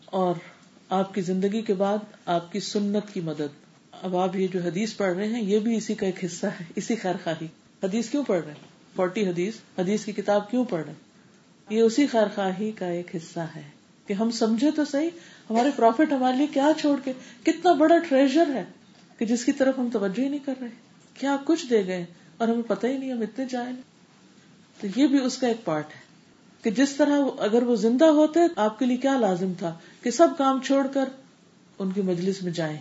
[0.04, 0.34] اور
[0.88, 4.96] آپ کی زندگی کے بعد آپ کی سنت کی مدد۔ اب آپ یہ جو حدیث
[4.96, 7.46] پڑھ رہے ہیں، یہ بھی اسی کا ایک حصہ ہے، اسی خیر خواہی۔
[7.82, 11.12] حدیث کیوں پڑھ رہے ہیں؟ فورٹی حدیث۔ حدیث کی کتاب کیوں پڑھ رہے ہیں؟
[11.70, 13.62] یہ اسی خیر خواہی کا ایک حصہ ہے
[14.06, 15.10] کہ ہم سمجھے تو صحیح،
[15.50, 18.64] ہمارے پروفٹ ہمارے لیے کیا چھوڑ کے کتنا بڑا ٹریجر ہے
[19.18, 22.04] کہ جس کی طرف ہم توجہ ہی نہیں کر رہے۔ کیا کچھ دے گئے
[22.36, 23.76] اور ہمیں پتہ ہی نہیں، ہم اتنے جائیں۔
[24.80, 26.00] تو یہ بھی اس کا ایک پارٹ ہے
[26.62, 30.28] کہ جس طرح اگر وہ زندہ ہوتے، آپ کے لیے کیا لازم تھا کہ سب
[30.38, 31.04] کام چھوڑ کر
[31.78, 32.78] ان کی مجلس میں جائیں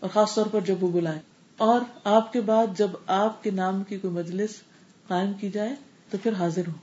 [0.00, 1.20] اور خاص طور پر جب وہ بلائیں۔
[1.56, 4.50] اور آپ کے بعد جب آپ کے نام کی کوئی مجلس
[5.08, 5.74] قائم کی جائے
[6.10, 6.74] تو پھر حاضر ہوں۔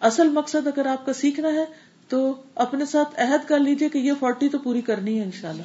[0.00, 1.64] اصل مقصد اگر آپ کا سیکھنا ہے
[2.08, 5.62] تو اپنے ساتھ عہد کر لیجیے کہ یہ فورٹی تو پوری کرنی ہے انشاءاللہ۔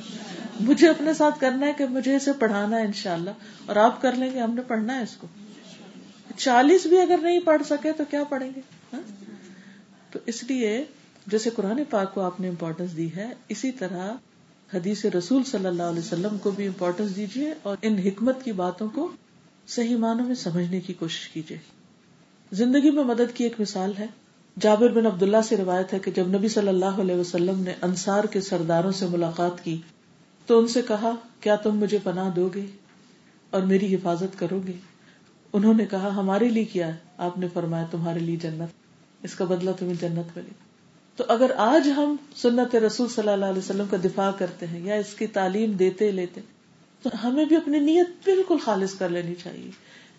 [0.59, 3.29] مجھے اپنے ساتھ کرنا ہے کہ مجھے اسے پڑھانا ہے انشاءاللہ۔
[3.65, 5.27] اور آپ کر لیں گے، ہم نے پڑھنا ہے اس کو۔
[6.37, 8.61] چالیس بھی اگر نہیں پڑھ سکے تو کیا پڑھیں گے؟
[8.93, 9.01] ہاں؟
[10.11, 10.83] تو اس لیے
[11.27, 14.13] جیسے قرآن پاک کو آپ نے امپورٹینس دی ہے، اسی طرح
[14.73, 18.89] حدیث رسول صلی اللہ علیہ وسلم کو بھی امپورٹینس دیجیے اور ان حکمت کی باتوں
[18.89, 19.11] کو
[19.67, 21.57] صحیح معنوں میں سمجھنے کی کوشش کیجیے
[22.51, 24.07] زندگی میں مدد کی ایک مثال ہے۔
[24.61, 28.23] جابر بن عبداللہ سے روایت ہے کہ جب نبی صلی اللہ علیہ وسلم نے انصار
[28.23, 29.81] کے سرداروں سے ملاقات کی
[30.45, 32.65] تو ان سے کہا، کیا تم مجھے پناہ دو گے
[33.49, 34.73] اور میری حفاظت کرو گے؟
[35.53, 38.73] انہوں نے کہا، ہمارے لیے کیا ہے؟ آپ نے فرمایا، تمہارے لیے جنت۔
[39.23, 40.69] اس کا بدلہ تمہیں جنت ملے۔
[41.15, 44.95] تو اگر آج ہم سنت رسول صلی اللہ علیہ وسلم کا دفاع کرتے ہیں یا
[44.95, 46.41] اس کی تعلیم دیتے لیتے
[47.01, 49.71] تو ہمیں بھی اپنی نیت بالکل خالص کر لینی چاہیے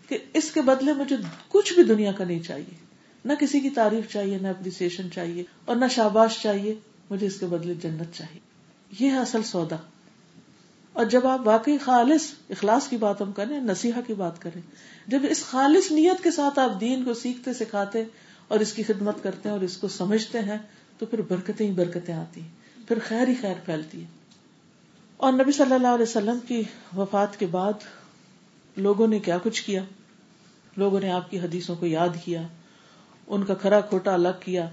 [0.08, 1.16] کہ اس کے بدلے مجھے
[1.48, 2.89] کچھ بھی دنیا کا نہیں چاہیے۔
[3.24, 6.74] نہ کسی کی تعریف چاہیے، نہ اپریسیشن چاہیے اور نہ شاباش چاہیے،
[7.10, 8.40] مجھے اس کے بدلے جنت چاہیے۔
[9.00, 9.76] یہ ہے اصل سودا۔
[10.92, 14.62] اور جب آپ واقعی خالص اخلاص کی بات ہم کریں نصیحا کی بات کریں،
[15.06, 18.04] جب اس خالص نیت کے ساتھ آپ دین کو سیکھتے، سکھاتے
[18.48, 20.58] اور اس کی خدمت کرتے ہیں اور اس کو سمجھتے ہیں،
[20.98, 22.48] تو پھر برکتیں ہی برکتیں آتی ہیں۔
[22.88, 24.06] پھر خیر ہی خیر پھیلتی ہے۔
[25.16, 26.62] اور نبی صلی اللہ علیہ وسلم کی
[26.96, 27.72] وفات کے بعد
[28.76, 29.84] لوگوں نے کیا کچھ کیا؟
[30.76, 32.42] لوگوں نے آپ کی حدیثوں کو یاد کیا۔
[33.30, 34.68] ان کا کھرا کھوٹا الگ کیا،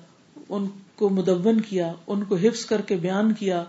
[0.49, 3.63] ان کو مدون کیا، ان کو حفظ کر کے بیان کیا،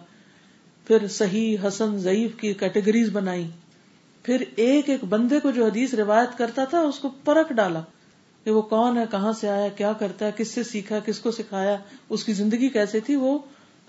[0.86, 3.48] پھر صحیح، حسن، ضعیف کی کیٹیگریز بنائی۔
[4.22, 7.82] پھر ایک ایک بندے کو جو حدیث روایت کرتا تھا، اس کو پرکھ ڈالا
[8.44, 11.30] کہ وہ کون ہے، کہاں سے آیا، کیا کرتا ہے، کس سے سیکھا، کس کو
[11.30, 11.76] سکھایا،
[12.08, 13.38] اس کی زندگی کیسے تھی، وہ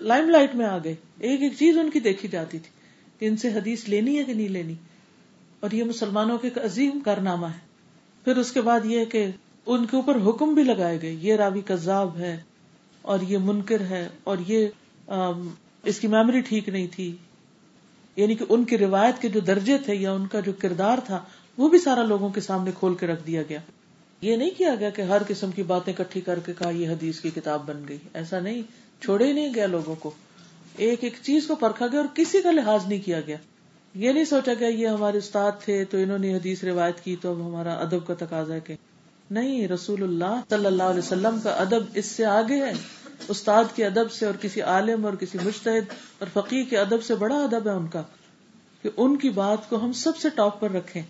[0.00, 2.70] لائم لائٹ میں آ گئے۔ ایک ایک چیز ان کی دیکھی جاتی تھی
[3.18, 4.74] کہ ان سے حدیث لینی ہے کہ نہیں لینی۔
[5.60, 7.58] اور یہ مسلمانوں کے ایک عظیم کارنامہ ہے۔
[8.24, 9.26] پھر اس کے بعد یہ کہ
[9.66, 12.40] ان کے اوپر حکم بھی لگائے گئے، یہ راوی کذاب ہے
[13.02, 14.66] اور یہ منکر ہے اور یہ
[15.84, 17.16] اس کی میموری ٹھیک نہیں تھی۔
[18.16, 21.24] یعنی کہ ان کی روایت کے جو درجے تھے یا ان کا جو کردار تھا،
[21.58, 23.58] وہ بھی سارا لوگوں کے سامنے کھول کے رکھ دیا گیا۔
[24.20, 27.20] یہ نہیں کیا گیا کہ ہر قسم کی باتیں کٹھی کر کے کہا یہ حدیث
[27.20, 28.62] کی کتاب بن گئی۔ ایسا نہیں،
[29.02, 30.10] چھوڑے ہی نہیں گیا لوگوں کو۔
[30.76, 33.36] ایک ایک چیز کو پرکھا گیا اور کسی کا لحاظ نہیں کیا گیا۔
[33.94, 37.30] یہ نہیں سوچا گیا یہ ہمارے استاد تھے تو انہوں نے حدیث روایت کی تو
[37.30, 38.74] اب ہمارا ادب کا تقاضا ہے کہ
[39.30, 42.72] نہیں، رسول اللہ صلی اللہ علیہ وسلم کا ادب اس سے آگے ہے۔
[43.28, 47.14] استاد کے ادب سے اور کسی عالم اور کسی مشتحد اور فقیر کے ادب سے
[47.14, 48.02] بڑا ادب ہے ان کا
[48.82, 51.02] کہ ان کی بات کو ہم سب سے ٹاپ پر رکھیں۔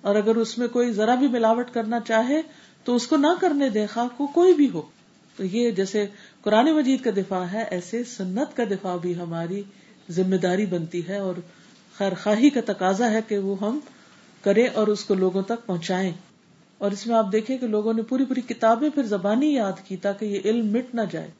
[0.00, 2.42] اور اگر اس میں کوئی ذرا بھی ملاوٹ کرنا چاہے
[2.84, 4.82] تو اس کو نہ کرنے دے، خواہ کو کوئی بھی ہو۔
[5.36, 6.06] تو یہ جیسے
[6.42, 9.62] قرآن مجید کا دفاع ہے، ایسے سنت کا دفاع بھی ہماری
[10.10, 11.34] ذمہ داری بنتی ہے اور
[11.98, 13.78] خیر خواہی کا تقاضا ہے کہ وہ ہم
[14.42, 16.12] کریں اور اس کو لوگوں تک پہنچائیں۔
[16.80, 19.96] اور اس میں آپ دیکھیں کہ لوگوں نے پوری پوری کتابیں پھر زبانی یاد کی
[19.96, 21.30] تاکہ یہ علم مٹ نہ جائے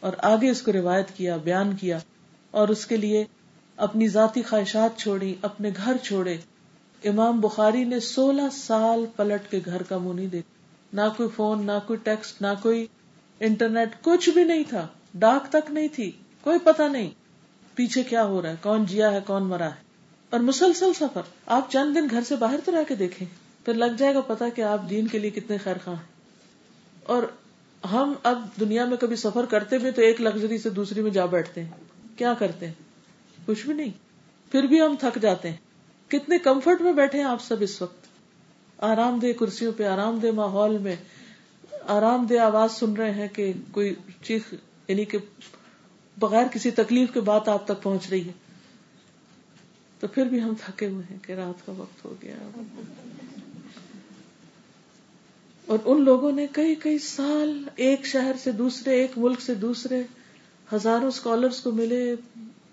[0.00, 1.98] اور آگے اس کو روایت کیا، بیان کیا
[2.50, 3.24] اور اس کے لیے
[3.76, 6.36] اپنی ذاتی خواہشات چھوڑی اپنے گھر چھوڑے
[7.04, 10.54] امام بخاری نے سولہ سال پلٹ کے گھر کا منہ نہیں دیکھا۔
[10.92, 12.86] نہ کوئی فون، نہ کوئی ٹیکسٹ، نہ کوئی
[13.40, 17.10] انٹرنیٹ، کچھ بھی نہیں تھا۔ ڈاک تک نہیں تھی، کوئی پتا نہیں۔
[17.74, 19.82] پیچھے کیا ہو رہا ہے؟ کون جیا ہے، کون مرا ہے؟
[20.30, 23.96] اور مسلسل سفر۔ آپ چند دن گھر سے باہر تو رہ کے دیکھیں۔ پھر لگ
[23.98, 26.04] جائے گا پتا کہ آپ دین کے لیے کتنے خیر خواہ ہیں۔
[27.02, 27.22] اور
[27.92, 31.26] ہم اب دنیا میں کبھی سفر کرتے بھی تو ایک لگژری سے دوسری میں جا
[31.26, 31.70] بیٹھتے ہیں۔
[32.16, 32.74] کیا کرتے ہیں؟
[33.46, 33.92] کچھ بھی نہیں۔
[34.52, 35.56] پھر بھی ہم تھک جاتے ہیں۔
[36.08, 38.06] کتنے کمفرٹ میں بیٹھے ہیں آپ سب اس وقت۔
[38.78, 40.96] آرام دہ کرسیوں پہ، آرام دہ ماحول میں،
[41.88, 44.54] آرام دہ آواز سن رہے ہیں کہ کوئی چیخ
[44.88, 45.18] یعنی کہ
[46.18, 48.32] بغیر کسی تکلیف کے بات آپ تک پہنچ رہی ہے۔
[50.00, 52.36] تو پھر بھی ہم تھکے ہوئے ہیں کہ رات کا وقت ہو گیا۔
[55.66, 60.02] اور ان لوگوں نے کئی کئی سال ایک شہر سے دوسرے، ایک ملک سے دوسرے
[60.72, 62.14] ہزاروں اسکالرس کو ملے،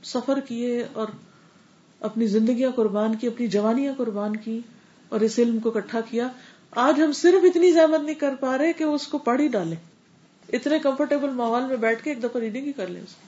[0.04, 1.08] سفر کیے اور
[2.00, 4.60] اپنی زندگیاں قربان کی، اپنی جوانیاں قربان کی
[5.10, 6.28] اور اس علم کو اکٹھا کیا۔
[6.72, 9.76] آج ہم صرف اتنی زحمت نہیں کر پا رہے کہ اس کو پڑھ ہی ڈالیں۔
[10.54, 13.28] اتنے کمفرٹیبل ماحول میں بیٹھ کے ایک دفعہ ریڈنگ ہی کر لیں اس کو۔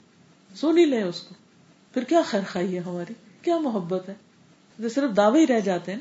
[0.56, 1.34] سن ہی لیں اس کو۔
[1.94, 4.14] پھر کیا خیر خائی ہے ہماری؟ کیا محبت ہے؟
[4.78, 6.00] جو صرف دعوے ہی رہ جاتے ہیں۔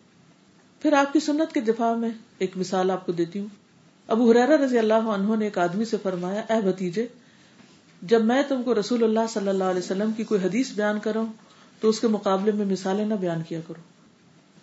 [0.81, 2.09] پھر آپ کی سنت کے دفاع میں
[2.43, 3.47] ایک مثال آپ کو دیتی ہوں۔
[4.07, 7.07] ابو حرارا رضی اللہ عنہ نے ایک آدمی سے فرمایا، اے بتیجے
[8.01, 11.25] جب میں تم کو رسول اللہ صلی اللہ علیہ وسلم کی کوئی حدیث بیان کروں
[11.79, 13.81] تو اس کے مقابلے میں مثالیں نہ بیان کیا کرو۔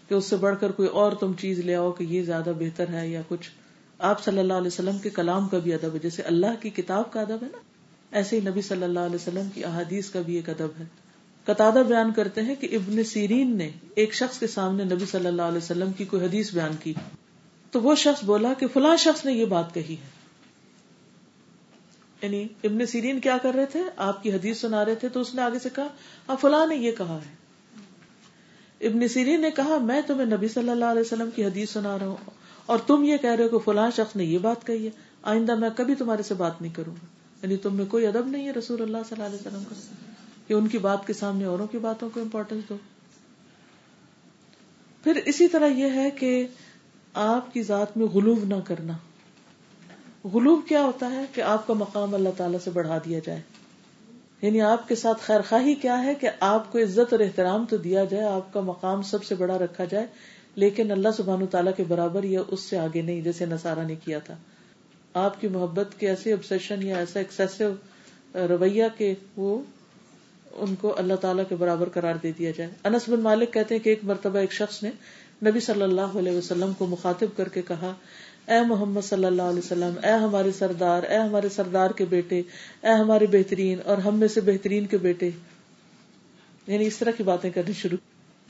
[0.09, 2.89] کہ اس سے بڑھ کر کوئی اور تم چیز لے آؤ کہ یہ زیادہ بہتر
[2.89, 3.51] ہے یا کچھ۔
[3.99, 7.13] آپ صلی اللہ علیہ وسلم کے کلام کا بھی ادب ہے، جیسے اللہ کی کتاب
[7.13, 7.59] کا ادب ہے نا۔
[8.13, 10.85] ایسے ہی نبی صلی اللہ علیہ وسلم کی احادیث کا بھی ایک ادب ہے۔
[11.45, 15.43] قطع بیان کرتے ہیں کہ ابن سیرین نے ایک شخص کے سامنے نبی صلی اللہ
[15.43, 16.95] علیہ وسلم کی کوئی حدیث بیان کی۔
[17.71, 20.21] تو وہ شخص بولا کہ فلاں شخص نے یہ بات کہی ہے۔
[22.23, 25.35] یعنی ابن سیرین کیا کر رہے تھے؟ آپ کی حدیث سنا رہے تھے تو اس
[25.35, 25.87] نے آگے سے کہا
[26.29, 27.41] ہاں فلاں نے یہ کہا ہے۔
[28.87, 32.07] ابن سیرین نے کہا، میں تمہیں نبی صلی اللہ علیہ وسلم کی حدیث سنا رہا
[32.07, 32.31] ہوں
[32.67, 34.91] اور تم یہ کہہ رہے ہو کہ فلاں شخص نے یہ بات کہی ہے۔
[35.23, 37.07] آئندہ میں کبھی تمہارے سے بات نہیں کروں گا۔
[37.43, 39.75] یعنی تم میں کوئی ادب نہیں ہے رسول اللہ صلی اللہ علیہ وسلم کا۔
[40.47, 42.77] کہ ان کی بات کے سامنے اوروں کی باتوں کو امپورٹینس دو۔
[45.05, 46.47] پھر اسی طرح یہ ہے کہ
[47.15, 48.93] آپ کی ذات میں غلوب نہ کرنا۔
[50.25, 53.41] غلوب کیا ہوتا ہے کہ آپ کا مقام اللہ تعالیٰ سے بڑھا دیا جائے۔
[54.43, 57.77] یعنی آپ کے ساتھ خیر خواہی کیا ہے کہ آپ کو عزت اور احترام تو
[57.77, 60.07] دیا جائے، آپ کا مقام سب سے بڑا رکھا جائے،
[60.55, 64.19] لیکن اللہ سبحان تعالیٰ کے برابر یا اس سے آگے نہیں، جیسے نسارا نے کیا
[64.19, 64.37] تھا۔
[65.15, 67.73] آپ کی محبت کے ایسے ابسیشن یا ایسا ایکسیسو
[68.35, 69.63] رویہ کے وہ
[70.53, 73.85] ان کو اللہ تعالیٰ کے برابر قرار دے دیا جائے۔ انس بن مالک کہتے ہیں
[73.85, 74.91] کہ ایک مرتبہ ایک شخص نے
[75.47, 77.93] نبی صلی اللہ علیہ وسلم کو مخاطب کر کے کہا،
[78.49, 82.43] اے محمد صلی اللہ علیہ وسلم، اے ہمارے سردار، اے ہمارے سردار کے بیٹے،
[82.83, 85.31] اے ہمارے بہترین اور ہم میں سے بہترین کے بیٹے۔
[86.67, 87.97] یعنی اس طرح کی باتیں کرنی شروع۔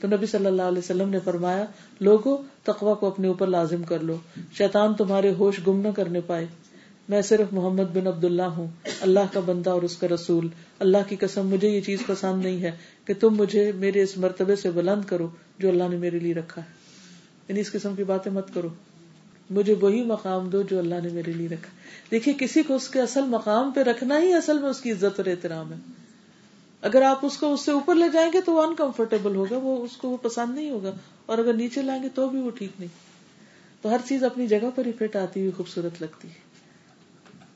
[0.01, 1.65] تو نبی صلی اللہ علیہ وسلم نے فرمایا
[1.99, 4.15] لوگوں تقوا کو اپنے اوپر لازم کر لو۔
[4.57, 6.45] شیطان تمہارے ہوش گم نہ کرنے پائے۔
[7.09, 8.67] میں صرف محمد بن عبد اللہ ہوں،
[9.01, 10.47] اللہ کا بندہ اور اس کا رسول۔
[10.79, 12.71] اللہ کی قسم، مجھے یہ چیز پسند نہیں ہے
[13.05, 15.27] کہ تم مجھے میرے اس مرتبے سے بلند کرو
[15.59, 16.80] جو اللہ نے میرے لیے رکھا ہے۔
[17.51, 18.67] یعنی اس قسم کی باتیں مت کرو۔
[19.49, 21.69] مجھے وہی مقام دو جو اللہ نے میرے لیے رکھا۔
[22.11, 25.19] دیکھیے، کسی کو اس کے اصل مقام پہ رکھنا ہی اصل میں اس کی عزت
[25.19, 25.77] اور احترام ہے۔
[26.81, 29.83] اگر آپ اس کو اس سے اوپر لے جائیں گے تو وہ انکمفرٹیبل ہوگا، وہ
[29.83, 30.91] اس کو وہ پسند نہیں ہوگا۔
[31.25, 32.89] اور اگر نیچے لائیں گے تو بھی وہ ٹھیک نہیں۔
[33.81, 36.51] تو ہر چیز اپنی جگہ پر ہی فٹ آتی ہوئی خوبصورت لگتی ہے۔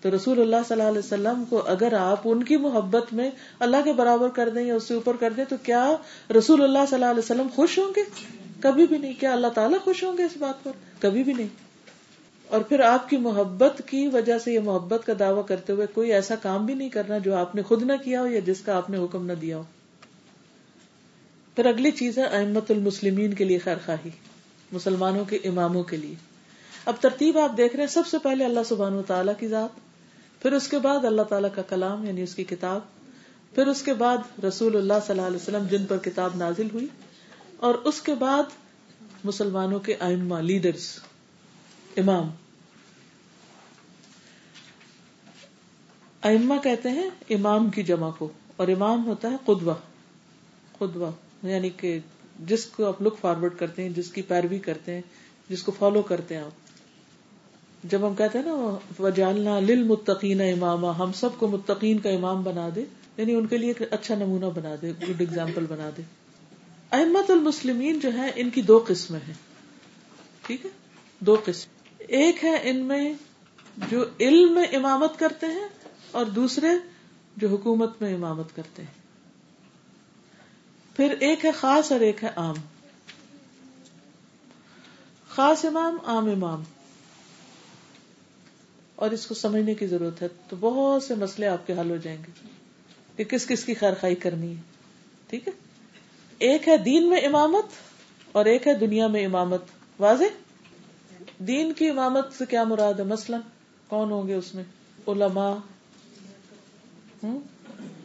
[0.02, 3.78] تو رسول اللہ صلی اللہ علیہ وسلم کو اگر آپ ان کی محبت میں اللہ
[3.84, 5.96] کے برابر کر دیں یا اس سے اوپر کر دیں، تو کیا
[6.38, 8.02] رسول اللہ صلی اللہ علیہ وسلم خوش ہوں گے؟
[8.60, 11.48] کبھی بھی نہیں، کیا اللہ تعالیٰ خوش ہوں گے اس بات پر؟ کبھی بھی نہیں۔
[12.48, 16.14] اور پھر آپ کی محبت کی وجہ سے یہ محبت کا دعویٰ کرتے ہوئے کوئی
[16.14, 18.78] ایسا کام بھی نہیں کرنا جو آپ نے خود نہ کیا ہو یا جس کا
[18.78, 19.64] آپ نے حکم نہ دیا ہو۔
[21.56, 24.10] پھر اگلی چیز ہے احمد المسلمین کے لیے خیر خواہی،
[24.72, 26.16] مسلمانوں کے اماموں کے لیے۔
[26.86, 29.70] اب ترتیب آپ دیکھ رہے ہیں، سب سے پہلے اللہ سبحان و تعالیٰ کی ذات،
[30.42, 32.80] پھر اس کے بعد اللہ تعالیٰ کا کلام یعنی اس کی کتاب،
[33.56, 36.88] پھر اس کے بعد رسول اللہ صلی اللہ علیہ وسلم جن پر کتاب نازل ہوئی۔
[37.58, 38.44] اور اس کے بعد
[39.24, 41.00] مسلمانوں کے ائمہ لیڈرز،
[41.98, 42.30] امام۔
[46.24, 49.74] ائمہ کہتے ہیں امام کی جمع کو، اور امام ہوتا ہے قدوہ۔
[50.78, 51.12] قدوہ
[51.44, 52.00] یعنی کہ
[52.40, 55.02] جس کو آپ لک فارورڈ کرتے ہیں، جس کی پیروی کرتے ہیں،
[55.50, 61.12] جس کو فالو کرتے ہیں آپ۔ جب ہم کہتے ہیں نا وجالنا للمتقین امام ہم
[61.14, 62.84] سب کو متقین کا امام بنا دے
[63.18, 66.02] یعنی ان کے لیے ایک اچھا نمونہ بنا دے، گڈ اگزامپل بنا دے۔
[66.92, 69.34] احمد المسلمین جو ہے ان کی دو قسمیں ہیں۔
[70.48, 70.72] ٹھیک ہے؟
[71.20, 73.14] دو قسم۔ ایک ہے ان میں
[73.92, 75.68] جو علم میں امامت کرتے ہیں
[76.12, 76.68] اور دوسرے
[77.38, 78.92] جو حکومت میں امامت کرتے ہیں۔
[80.96, 82.56] پھر ایک ہے خاص اور ایک ہے عام۔
[85.30, 86.64] خاص امام، عام امام۔
[88.96, 91.98] اور اس کو سمجھنے کی ضرورت ہے۔ تو بہت سے مسئلے آپ کے حل ہو
[91.98, 92.48] جائیں گے
[93.16, 94.62] کہ کس کس کی خیر خائی کرنی ہے۔
[95.28, 95.65] ٹھیک ہے؟
[96.40, 97.66] ایک ہے دین میں امامت
[98.32, 99.62] اور ایک ہے دنیا میں امامت۔
[100.00, 100.24] واضح؟
[101.38, 103.40] دین کی امامت سے کیا مراد ہے؟ مثلاً
[103.88, 104.64] کون ہوں گے اس میں؟
[105.08, 105.54] علماء۔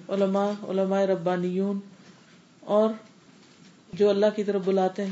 [0.08, 1.80] علماء علماء ربانیون۔
[2.60, 2.90] اور
[3.92, 5.10] جو اللہ کی طرف بلاتے ہیں،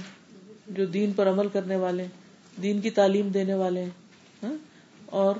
[0.66, 2.10] جو دین پر عمل کرنے والے ہیں،
[2.62, 3.90] دین کی تعلیم دینے والے ہیں۔
[5.06, 5.36] اور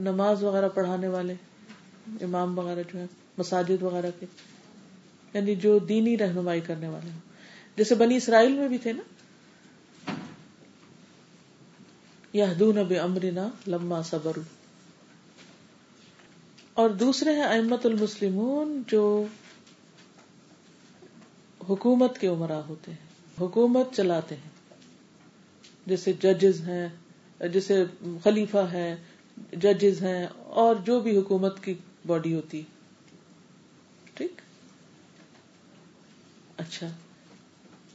[0.00, 1.34] نماز وغیرہ پڑھانے والے،
[2.20, 3.06] امام وغیرہ جو ہے
[3.38, 4.26] مساجد وغیرہ کے۔
[5.34, 7.18] یعنی جو دینی رہنمائی کرنے والے ہیں
[7.76, 9.02] جیسے بنی اسرائیل میں بھی تھے نا۔
[12.32, 14.44] یہدون بامرنا لما صبروا۔
[16.74, 19.24] اور دوسرے ہیں احمد المسلمون جو
[21.68, 23.06] حکومت کے عمرا ہوتے ہیں،
[23.40, 24.50] حکومت چلاتے ہیں۔
[25.86, 26.88] جیسے ججز ہیں،
[27.48, 27.84] جیسے
[28.24, 28.96] خلیفہ ہے
[29.52, 31.74] ججز ہیں اور جو بھی حکومت کی
[32.06, 32.77] باڈی ہوتی۔ ٹھیک
[36.58, 36.86] اچھا۔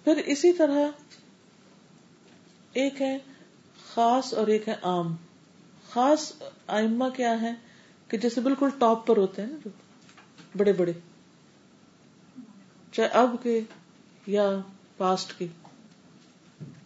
[0.04, 0.88] پھر اسی طرح
[2.74, 3.18] ایک ہے
[3.94, 5.16] خاص اور ایک ہے عام۔
[5.90, 6.34] خاص
[6.68, 7.54] آئمہ کیا ہے
[8.08, 9.70] کہ جیسے بالکل ٹاپ پر ہوتے ہیں نا جو
[10.58, 10.94] بڑے بڑے۔
[12.92, 13.62] چاہے اب کے
[14.28, 14.50] یا
[14.98, 15.48] پاسٹ کے۔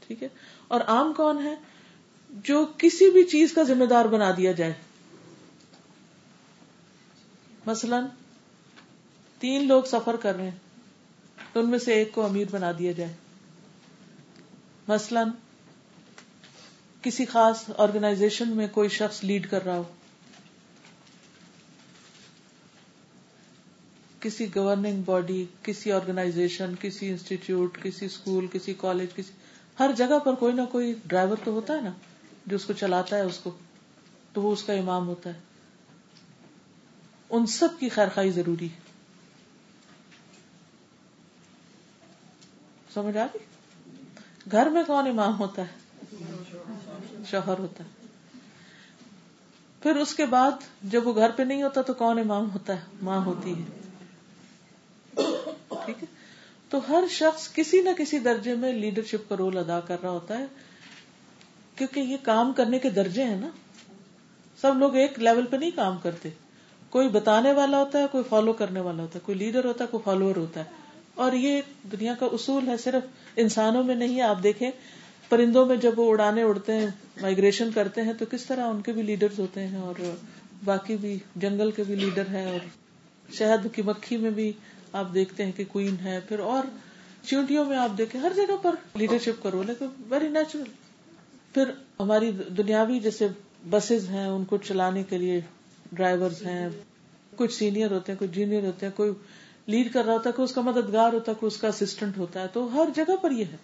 [0.08, 0.28] ٹھیک ہے؟
[0.68, 1.56] اور عام کون ہے
[2.30, 4.74] جو کسی بھی چیز کا ذمہ دار بنا دیا جائے۔
[7.66, 8.00] مثلا
[9.40, 10.67] تین لوگ سفر کر رہے ہیں۔
[11.54, 13.14] تو ان میں سے ایک کو امیر بنا دیا جائے۔
[14.88, 15.30] مثلاً
[17.02, 19.84] کسی خاص آرگنائزیشن میں کوئی شخص لیڈ کر رہا ہو۔
[24.20, 29.32] کسی گورننگ باڈی کسی آرگنائزیشن کسی انسٹیٹیوٹ کسی اسکول کسی کالج کسی
[29.80, 31.92] ہر جگہ پر کوئی نہ کوئی ڈرائیور تو ہوتا ہے نا،
[32.46, 33.52] جو اس کو چلاتا ہے، اس کو۔
[34.34, 35.40] تو وہ اس کا امام ہوتا ہے۔
[37.30, 38.87] ان سب کی خیر خائی ضروری ہے۔
[42.98, 43.40] سمجھ آ گئی؟
[44.52, 45.68] گھر میں کون امام ہوتا ہے؟
[47.30, 48.08] شوہر ہوتا ہے۔
[49.82, 50.52] پھر اس کے بعد
[50.84, 53.64] جب وہ گھر پہ نہیں ہوتا تو کون امام ہوتا ہے؟ ماں ہوتی ہے۔
[55.70, 56.06] ٹھیک ہے؟
[56.70, 60.38] تو ہر شخص کسی نہ کسی درجے میں لیڈرشپ کا رول ادا کر رہا ہوتا
[60.38, 60.46] ہے۔
[61.76, 63.48] کیونکہ یہ کام کرنے کے درجے ہیں نا۔
[64.62, 66.30] سب لوگ ایک لیول پہ نہیں کام کرتے۔
[66.90, 69.90] کوئی بتانے والا ہوتا ہے، کوئی فالو کرنے والا ہوتا ہے۔ کوئی لیڈر ہوتا ہے،
[69.90, 70.87] کوئی فالوور ہوتا ہے۔
[71.18, 71.62] اور یہ
[71.92, 74.70] دنیا کا اصول ہے، صرف انسانوں میں نہیں، آپ دیکھیں،
[75.30, 76.88] پرندوں میں جب وہ اڑانے اڑتے ہیں
[77.22, 80.02] مائگریشن کرتے ہیں، تو کس طرح ان کے بھی لیڈر ہوتے ہیں اور
[80.66, 82.60] باقی بھی جنگل کے بھی لیڈر ہیں اور
[83.34, 84.52] شہد کی مکھی میں بھی
[84.92, 86.64] آپ دیکھتے ہیں کہ کوئن ہے۔ پھر اور
[87.24, 90.64] چیونٹیوں میں آپ دیکھیں، ہر جگہ پر لیڈرشپ کا رول ہے ویری نیچرل
[91.54, 93.28] پھر ہماری دنیاوی جیسے
[93.70, 95.40] بسز ہیں، ان کو چلانے کے لیے
[95.92, 96.70] ڈرائیور ہیں۔
[97.38, 99.12] کچھ سینئر ہوتے ہیں، کچھ جونیئر ہوتے ہیں، کوئی
[99.68, 102.18] لیڈ کر رہا ہوتا ہے کوئی اس کا مددگار ہوتا ہے کوئی اس کا اسسٹنٹ
[102.18, 103.58] ہوتا ہے۔ تو ہر جگہ پر یہ ہے۔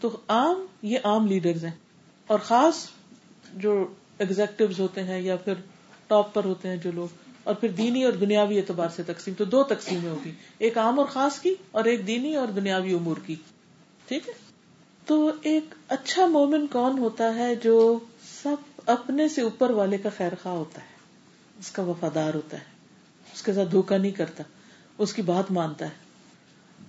[0.00, 1.72] تو عام، یہ عام لیڈرز ہیں۔
[2.26, 2.88] اور خاص
[3.54, 3.86] جو
[4.18, 5.54] ایگزیکٹو ہوتے ہیں یا پھر
[6.06, 7.08] ٹاپ پر ہوتے ہیں جو لوگ،
[7.44, 11.06] اور پھر دینی اور دنیاوی اعتبار سے تقسیم۔ تو دو تقسیمیں ہوگی۔ ایک عام اور
[11.06, 13.34] خاص کی، اور ایک دینی اور دنیاوی امور کی۔
[14.08, 14.32] ٹھیک ہے؟
[15.06, 17.98] تو ایک اچھا مومن کون ہوتا ہے جو
[18.42, 18.54] سب
[18.86, 20.86] اپنے سے اوپر والے کا خیر خواہ ہوتا ہے؟
[21.58, 22.64] اس کا وفادار ہوتا ہے۔
[23.34, 24.42] اس کے ساتھ دھوکا نہیں کرتا۔
[24.98, 26.04] اس کی بات مانتا ہے۔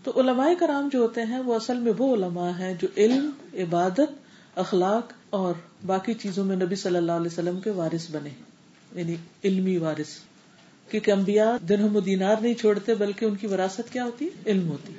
[0.04, 4.26] تو علماء کرام جو ہوتے ہیں وہ اصل میں وہ علماء ہیں جو علم، عبادت،
[4.56, 5.54] اخلاق اور
[5.86, 8.30] باقی چیزوں میں نبی صلی اللہ علیہ وسلم کے وارث بنے
[8.96, 10.08] یعنی علمی وارث۔
[10.90, 14.70] کیونکہ انبیاء درہم و دینار نہیں چھوڑتے، بلکہ ان کی وراثت کیا ہوتی؟ ہے علم
[14.70, 14.94] ہوتی۔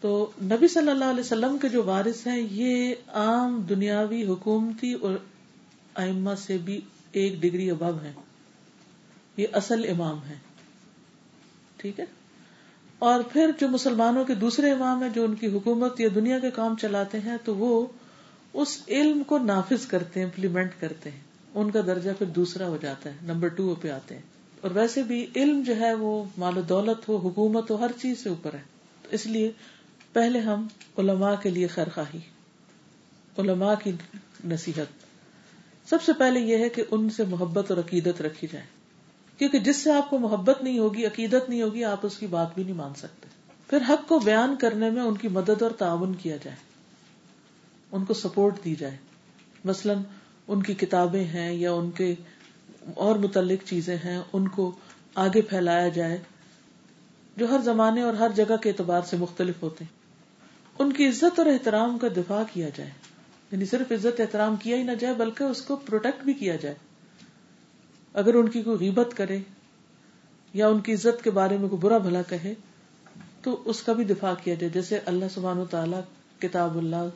[0.00, 5.14] تو نبی صلی اللہ علیہ وسلم کے جو وارث ہیں، یہ عام دنیاوی حکومتی اور
[5.94, 6.80] ائمہ سے بھی
[7.12, 8.12] ایک ڈگری ابو ہیں۔
[9.36, 10.34] یہ اصل امام ہے
[11.76, 12.04] ٹھیک ہے؟
[13.04, 16.50] اور پھر جو مسلمانوں کے دوسرے امام ہیں جو ان کی حکومت یا دنیا کے
[16.50, 17.86] کام چلاتے ہیں، تو وہ
[18.52, 21.20] اس علم کو نافذ کرتے ہیں امپلیمنٹ کرتے ہیں۔
[21.54, 24.22] ان کا درجہ پھر دوسرا ہو جاتا ہے، نمبر ٹو پہ آتے ہیں۔
[24.60, 28.22] اور ویسے بھی علم جو ہے، وہ مال و دولت ہو، حکومت ہو، ہر چیز
[28.22, 28.62] سے اوپر ہے۔
[29.02, 29.52] تو اس لیے
[30.12, 30.66] پہلے ہم
[30.98, 32.20] علماء کے لیے خیر خواہی،
[33.38, 33.92] علماء کی
[34.44, 34.86] نصیحت۔
[35.90, 38.73] سب سے پہلے یہ ہے کہ ان سے محبت اور عقیدت رکھی جائے۔
[39.38, 42.54] کیونکہ جس سے آپ کو محبت نہیں ہوگی، عقیدت نہیں ہوگی، آپ اس کی بات
[42.54, 43.28] بھی نہیں مان سکتے۔
[43.70, 46.56] پھر حق کو بیان کرنے میں ان کی مدد اور تعاون کیا جائے۔
[47.92, 48.96] ان کو سپورٹ دی جائے۔
[49.64, 49.98] مثلاً
[50.48, 52.14] ان کی کتابیں ہیں یا ان کے
[52.94, 54.74] اور متعلق چیزیں ہیں، ان کو
[55.14, 56.18] آگے پھیلایا جائے،
[57.36, 60.04] جو ہر زمانے اور ہر جگہ کے اعتبار سے مختلف ہوتے ہیں۔
[60.78, 62.90] ان کی عزت اور احترام کا دفاع کیا جائے۔
[63.52, 66.74] یعنی صرف عزت احترام کیا ہی نہ جائے، بلکہ اس کو پروٹیکٹ بھی کیا جائے۔
[68.14, 69.38] اگر ان کی کوئی غیبت کرے
[70.52, 72.54] یا ان کی عزت کے بارے میں کوئی برا بھلا کہے،
[73.42, 76.00] تو اس کا بھی دفاع کیا جائے۔ جیسے اللہ سبحان و تعالیٰ
[76.38, 77.08] کتاب اللہ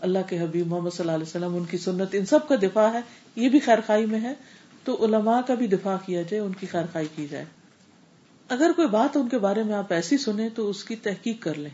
[0.00, 2.92] اللہ کے حبیب محمد صلی اللہ علیہ وسلم، ان کی سنت، ان سب کا دفاع
[2.92, 3.00] ہے،
[3.36, 4.34] یہ بھی خیر خائی میں ہے،
[4.84, 7.44] تو علماء کا بھی دفاع کیا جائے، ان کی خیر خائی کی جائے۔
[8.48, 11.54] اگر کوئی بات ان کے بارے میں آپ ایسی سنیں، تو اس کی تحقیق کر
[11.54, 11.70] لیں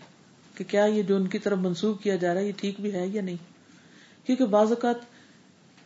[0.54, 2.92] کہ کیا یہ جو ان کی طرف منسوخ کیا جا رہا ہے، یہ ٹھیک بھی
[2.92, 3.36] ہے یا نہیں۔
[4.26, 5.15] کیونکہ بعض اوقات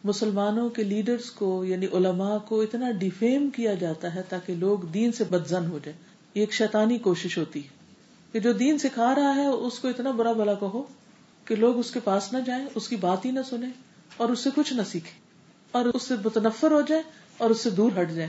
[0.05, 5.13] مسلمانوں کے لیڈرز کو یعنی علماء کو اتنا ڈیفیم کیا جاتا ہے تاکہ لوگ دین
[5.13, 5.97] سے بدزن ہو جائے
[6.35, 7.79] یہ ایک شیطانی کوشش ہوتی ہے
[8.33, 10.83] کہ جو دین سکھا رہا ہے، اس کو اتنا برا بلا کہو
[11.47, 13.71] کہ لوگ اس کے پاس نہ جائیں، اس کی بات ہی نہ سنیں
[14.17, 15.19] اور اس سے کچھ نہ سیکھے
[15.75, 17.03] اور اس سے متنفر ہو جائے
[17.37, 18.29] اور اس سے دور ہٹ جائے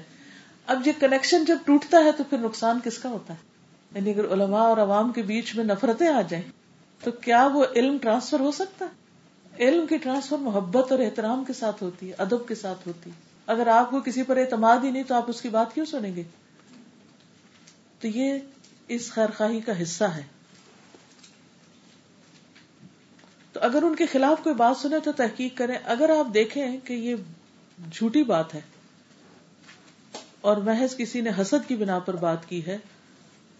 [0.65, 3.49] اب یہ کنیکشن جب ٹوٹتا ہے تو پھر نقصان کس کا ہوتا ہے؟
[3.91, 6.43] یعنی اگر علماء اور عوام کے بیچ میں نفرتیں آ جائیں
[7.01, 9.00] تو کیا وہ علم ٹرانسفر ہو سکتا ہے؟
[9.59, 13.15] علم کی ٹرانسفر محبت اور احترام کے ساتھ ہوتی ہے، ادب کے ساتھ ہوتی ہے۔
[13.47, 16.15] اگر آپ کو کسی پر اعتماد ہی نہیں، تو آپ اس کی بات کیوں سنیں
[16.15, 16.23] گے؟
[17.99, 18.39] تو یہ
[18.87, 20.23] اس خیر خواہی کا حصہ ہے۔
[23.53, 26.93] تو اگر ان کے خلاف کوئی بات سنے تو تحقیق کریں۔ اگر آپ دیکھیں کہ
[26.93, 27.15] یہ
[27.91, 28.61] جھوٹی بات ہے
[30.41, 32.77] اور محض کسی نے حسد کی بنا پر بات کی ہے،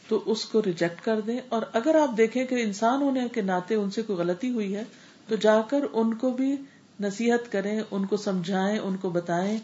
[0.07, 3.75] تو اس کو ریجیکٹ کر دیں۔ اور اگر آپ دیکھیں کہ انسان ہونے کے ناطے
[3.75, 4.83] ان سے کوئی غلطی ہوئی ہے
[5.27, 6.55] تو جا کر ان کو بھی
[6.99, 9.57] نصیحت کریں، ان کو سمجھائیں، ان کو بتائیں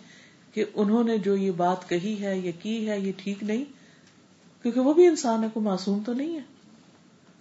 [0.53, 3.63] کہ انہوں نے جو یہ بات کہی ہے یا کی ہے، یہ ٹھیک نہیں،
[4.61, 6.41] کیونکہ وہ بھی انسان ہے کو معصوم تو نہیں ہے۔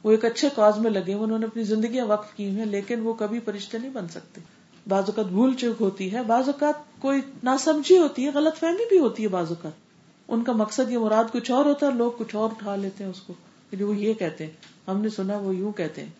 [0.03, 3.15] وہ ایک اچھے کاز میں لگے، انہوں نے اپنی زندگیاں وقف کی ہیں، لیکن وہ
[3.15, 4.41] کبھی فرشتے نہیں بن سکتے۔
[4.89, 8.99] بعض اوقات بھول چوک ہوتی ہے، بعض اوقات کوئی ناسمجھی ہوتی ہے، غلط فہمی بھی
[8.99, 9.73] ہوتی ہے بعض اوقات۔
[10.29, 13.11] ان کا مقصد یہ مراد کچھ اور ہوتا ہے، لوگ کچھ اور اٹھا لیتے ہیں
[13.11, 13.33] اس کو۔
[13.71, 14.53] کہ وہ یہ کہتے ہیں،
[14.89, 16.11] ہم نے سنا وہ یوں کہتے ہیں۔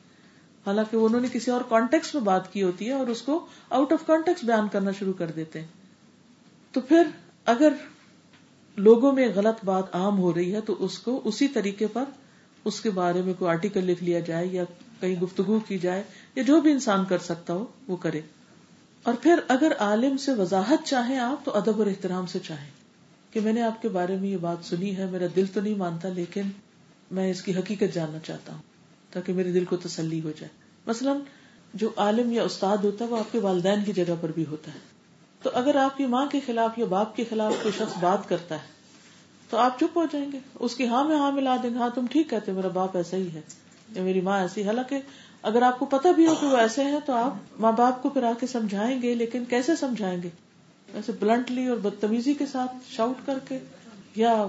[0.67, 3.93] حالانکہ انہوں نے کسی اور کانٹیکس میں بات کی ہوتی ہے اور اس کو آؤٹ
[3.93, 5.67] آف کانٹیکس بیان کرنا شروع کر دیتے ہیں۔
[6.73, 7.03] تو پھر
[7.45, 7.73] اگر
[8.77, 12.05] لوگوں میں غلط بات عام ہو رہی ہے تو اس کو اسی طریقے پر
[12.65, 14.65] اس کے بارے میں کوئی آرٹیکل لکھ لیا جائے یا
[15.01, 16.03] کہیں گفتگو کی جائے
[16.37, 18.21] یا جو بھی انسان کر سکتا ہو وہ کرے۔
[19.03, 22.71] اور پھر اگر عالم سے وضاحت چاہیں آپ تو ادب اور احترام سے چاہیں
[23.31, 25.75] کہ میں نے آپ کے بارے میں یہ بات سنی ہے، میرا دل تو نہیں
[25.75, 26.43] مانتا لیکن
[27.11, 28.63] میں اس کی حقیقت جاننا چاہتا ہوں۔
[29.17, 30.49] تاکہ میرے دل کو تسلی ہو جائے۔
[30.87, 31.17] مثلاً
[31.75, 34.75] جو عالم یا استاد ہوتا ہے وہ آپ کے والدین کی جگہ پر بھی ہوتا
[34.75, 34.79] ہے۔
[35.43, 38.55] تو اگر آپ کی ماں کے خلاف یا باپ کے خلاف کوئی شخص بات کرتا
[38.55, 38.75] ہے،
[39.51, 41.89] تو آپ چپ ہو جائیں گے۔ اس کی ہاں میں ہاں ملا دیں گے ہاں
[41.95, 43.41] تم ٹھیک کہتے میرا باپ ایسا ہی ہے،
[43.95, 44.99] یا میری ماں ایسی۔ حالانکہ
[45.43, 48.09] اگر آپ کو پتا بھی ہو کہ وہ ایسے ہیں، تو آپ ماں باپ کو
[48.09, 50.29] پھر آ کے سمجھائیں گے، لیکن کیسے سمجھائیں گے؟
[50.95, 53.59] ایسے بلنٹلی اور بدتمیزی کے ساتھ شاؤٹ کر کے،
[54.17, 54.47] یا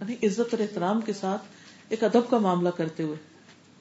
[0.00, 1.42] یعنی عزت اور احترام کے ساتھ
[1.88, 3.31] ایک ادب کا معاملہ کرتے ہوئے۔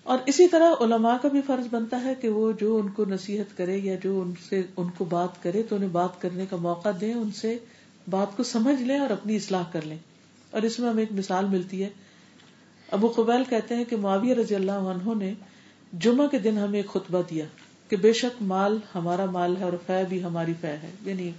[0.03, 3.57] اور اسی طرح علماء کا بھی فرض بنتا ہے کہ وہ جو ان کو نصیحت
[3.57, 6.89] کرے یا جو ان سے ان کو بات کرے تو انہیں بات کرنے کا موقع
[7.01, 7.57] دیں، ان سے
[8.09, 9.97] بات کو سمجھ لیں اور اپنی اصلاح کر لیں۔
[10.51, 11.89] اور اس میں ہمیں ایک مثال ملتی ہے۔
[12.91, 15.33] ابو قبیل کہتے ہیں کہ معاویہ رضی اللہ عنہ نے
[15.93, 17.45] جمعہ کے دن ہمیں ایک خطبہ دیا
[17.89, 21.31] کہ بے شک مال ہمارا مال ہے اور فہ بھی ہماری فہ ہے یعنی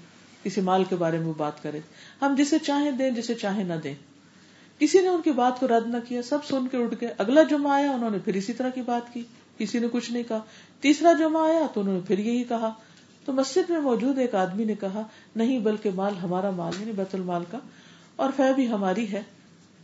[0.42, 1.80] کسی مال کے بارے میں بات کرے۔
[2.22, 3.94] ہم جسے چاہیں دیں، جسے چاہیں نہ دیں۔
[4.82, 7.42] کسی نے ان کی بات کو رد نہ کیا، سب سن کے اٹھ گئے۔ اگلا
[7.42, 9.22] جمعہ آیا، انہوں نے پھر اسی طرح کی بات کی۔
[9.58, 10.40] کسی نے کچھ نہیں کہا۔
[10.80, 12.72] تیسرا جمعہ آیا تو انہوں نے پھر یہی کہا۔
[13.24, 15.02] تو مسجد میں موجود ایک آدمی نے کہا،
[15.36, 17.58] نہیں، بلکہ مال ہمارا مال یعنی بیت المال کا۔
[18.16, 19.22] اور فہ بھی ہماری ہے،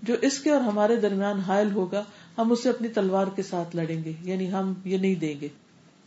[0.02, 2.04] جو اس کے اور ہمارے درمیان حائل ہوگا،
[2.38, 5.48] ہم اسے اپنی تلوار کے ساتھ لڑیں گے یعنی ہم یہ نہیں دیں گے۔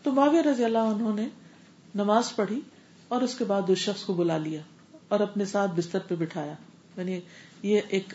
[0.04, 1.28] تو معاویہ رضی اللہ انہوں نے
[1.96, 2.60] نماز پڑھی
[3.08, 4.62] اور اس کے بعد اس شخص کو بلا لیا
[5.08, 6.54] اور اپنے ساتھ بستر پہ بٹھایا۔
[6.98, 7.20] یعنی
[7.64, 8.14] یہ ایک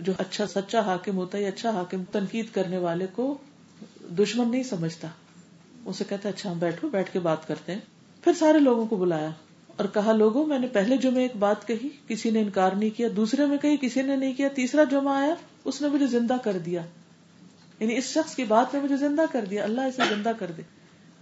[0.00, 3.38] جو اچھا سچا حاکم ہوتا ہے اچھا حاکم تنقید کرنے والے کو
[4.18, 5.08] دشمن نہیں سمجھتا۔
[5.84, 7.80] اسے کہتا اچھا ہم بیٹھو، بیٹھ کے بات کرتے ہیں۔
[8.24, 9.30] پھر سارے لوگوں کو بلایا
[9.76, 13.08] اور کہا، لوگوں، میں نے پہلے جمعے ایک بات کہی، کسی نے انکار نہیں کیا،
[13.16, 16.58] دوسرے میں کہی، کسی نے نہیں کیا، تیسرا جمعہ آیا، اس نے مجھے زندہ کر
[16.58, 16.82] دیا۔
[17.80, 20.62] یعنی اس شخص کی بات نے مجھے زندہ کر دیا، اللہ اسے زندہ کر دے۔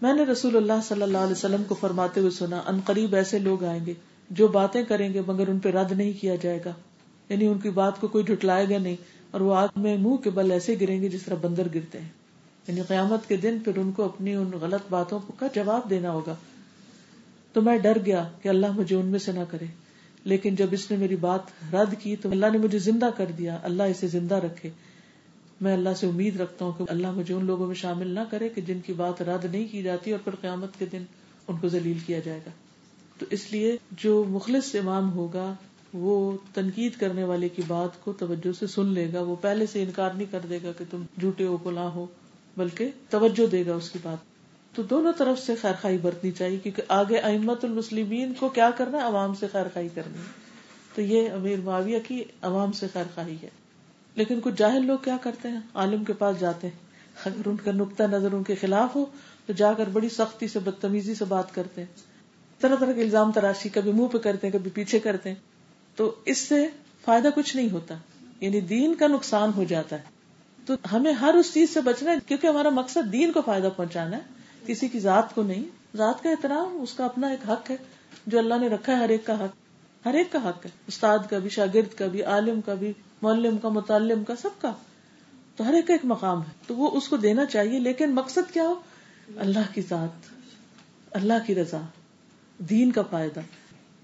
[0.03, 3.39] میں نے رسول اللہ صلی اللہ علیہ وسلم کو فرماتے ہوئے سنا، ان قریب ایسے
[3.39, 3.95] لوگ آئیں گے
[4.31, 6.73] جو باتیں کریں گے مگر ان پہ رد نہیں کیا جائے گا۔
[7.29, 8.97] یعنی ان کی بات کو کوئی جھٹلائے گا نہیں
[9.31, 12.09] اور وہ آگ میں منہ کے بل ایسے گریں گے جس طرح بندر گرتے ہیں۔
[12.69, 16.35] یعنی قیامت کے دن پھر ان کو اپنی ان غلط باتوں کا جواب دینا ہوگا۔
[17.53, 19.65] تو میں ڈر گیا کہ اللہ مجھے ان میں سے نہ کرے۔
[20.25, 21.41] لیکن جب اس نے میری بات
[21.75, 24.71] رد کی تو اللہ نے مجھے زندہ کر دیا۔ اللہ اسے زندہ رکھے۔
[25.61, 28.49] میں اللہ سے امید رکھتا ہوں کہ اللہ مجھے ان لوگوں میں شامل نہ کرے
[28.49, 31.05] کہ جن کی بات رد نہیں کی جاتی اور پھر قیامت کے دن
[31.49, 32.51] ان کو ذلیل کیا جائے گا۔
[33.19, 35.55] تو اس لیے جو مخلص امام ہوگا
[35.95, 39.83] وہ تنقید کرنے والے کی بات کو توجہ سے سن لے گا۔ وہ پہلے سے
[39.83, 42.07] انکار نہیں کر دے گا کہ تم جھوٹے ہو پلا ہو،
[42.57, 44.17] بلکہ توجہ دے گا اس کی بات۔
[44.77, 48.99] تو دونوں طرف سے خیر خائی برتنی چاہیے، کیونکہ آگے احمد المسلمین کو کیا کرنا
[48.99, 50.19] ہے؟ عوام سے خیر خائی کرنی
[50.95, 53.49] تو یہ امیر معاویہ کی عوام سے خیر خائی ہے۔
[54.15, 56.85] لیکن کچھ جاہل لوگ کیا کرتے ہیں؟ عالم کے پاس جاتے ہیں۔
[57.27, 59.05] اگر ان کا نقطۂ نظر ان کے خلاف ہو،
[59.47, 61.95] تو جا کر بڑی سختی سے، بدتمیزی سے بات کرتے ہیں۔
[62.61, 65.54] طرح طرح کے الزام تراشی کبھی منہ پہ کرتے ہیں، کبھی پیچھے کرتے ہیں۔
[65.97, 66.67] تو اس سے
[67.05, 67.95] فائدہ کچھ نہیں ہوتا۔
[68.41, 70.03] یعنی دین کا نقصان ہو جاتا ہے۔
[70.67, 74.17] تو ہمیں ہر اس چیز سے بچنا ہے کیونکہ ہمارا مقصد دین کو فائدہ پہنچانا
[74.17, 74.23] ہے۔
[74.67, 75.65] کسی کی ذات کو نہیں۔
[75.97, 77.77] ذات کا احترام، اس کا اپنا ایک حق ہے۔
[78.27, 79.57] جو اللہ نے رکھا ہے ہر ایک کا حق۔
[80.07, 82.93] ہر ایک کا حق ہے۔ استاد کا بھی، شاگرد کا بھی، عالم کا بھی،
[83.23, 84.75] معلم کا، متعلم کا، سب کا۔
[85.57, 88.53] تو ہر ایک کا ایک مقام ہے۔ تو وہ اس کو دینا چاہیے۔ لیکن مقصد
[88.53, 88.81] کیا ہو؟
[89.37, 90.35] اللہ کی ذات۔
[91.11, 91.81] اللہ کی رضا۔
[92.59, 93.41] دین کا فائدہ۔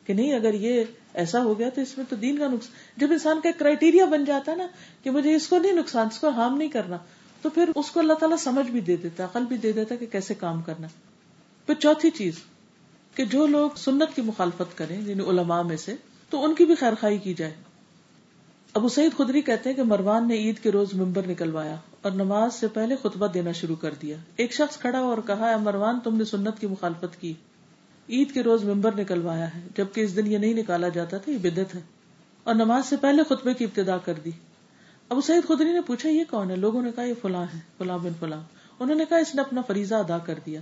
[0.07, 0.85] کہ نہیں، اگر یہ
[1.15, 4.25] ایسا ہو گیا تو اس میں تو دین کا نقصان جب انسان کا کرائٹیریا بن
[4.25, 4.67] جاتا ہے نا
[5.03, 6.97] کہ مجھے اس کو نہیں نقصان، اس کو ہارم نہیں کرنا،
[7.43, 10.07] تو پھر اس کو اللہ تعالیٰ سمجھ بھی دے دیتا عقل بھی دے دیتا کہ
[10.07, 10.89] کیسے کام کرنا
[11.67, 12.35] پھر چوتھی چیز،
[13.15, 15.95] کہ جو لوگ سنت کی مخالفت کریں یعنی علماء میں سے،
[16.31, 17.53] تو ان کی بھی خیر خائی کی جائے۔
[18.75, 22.55] ابو سعید خدری کہتے ہیں کہ مروان نے عید کے روز ممبر نکلوایا اور نماز
[22.55, 26.25] سے پہلے خطبہ دینا شروع کر دیا۔ ایک شخص کھڑا اور کہا مروان، تم نے
[26.25, 27.33] سنت کی مخالفت کی۔
[28.11, 31.39] عید کے روز ممبر نکلوایا ہے، جبکہ اس دن یہ نہیں نکالا جاتا تھا، یہ
[31.39, 31.81] بدت ہے۔
[32.45, 34.31] اور نماز سے پہلے خطبے کی ابتدا کر دی۔
[35.09, 37.99] ابو سعید خدری نے پوچھا، یہ کون ہے؟ لوگوں نے کہا، یہ فلاں ہے فلاں
[37.99, 38.41] بن فلاں۔
[38.81, 40.61] انہوں نے کہا، اس نے اپنا فریضہ ادا کر دیا۔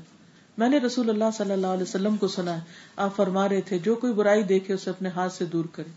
[0.58, 2.60] میں نے رسول اللہ صلی اللہ علیہ وسلم کو سنا ہے،
[2.96, 5.90] آپ فرما رہے تھے، جو کوئی برائی دیکھے، اسے اپنے ہاتھ سے دور کرے۔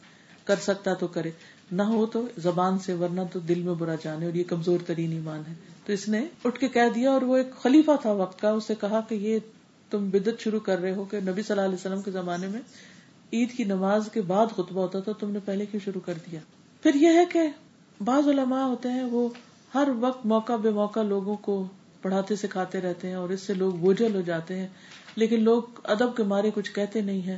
[0.44, 1.32] کر سکتا تو کرے،
[1.72, 5.12] نہ ہو تو زبان سے، ورنہ تو دل میں برا جانے، اور یہ کمزور ترین
[5.12, 5.54] ایمان ہے۔
[5.86, 8.74] تو اس نے اٹھ کے کہہ دیا، اور وہ ایک خلیفہ تھا وقت کا، اسے
[8.82, 9.40] کہا کہ یہ
[9.92, 12.62] تم بدت شروع کر رہے ہو کہ نبی صلی اللہ علیہ وسلم کے زمانے میں
[13.34, 16.40] عید کی نماز کے بعد خطبہ ہوتا تھا، تم نے پہلے کیوں شروع کر دیا؟
[16.84, 17.40] پھر یہ ہے کہ
[18.04, 19.30] بعض علماء ہوتے ہیں، وہ
[19.76, 21.68] ہر وقت موقع بے موقع لوگوں کو
[22.02, 24.68] پڑھاتے، سکھاتے رہتے ہیں اور اس سے لوگ بوجھل ہو جاتے ہیں۔
[25.16, 27.38] لیکن لوگ ادب کے مارے کچھ کہتے نہیں ہیں،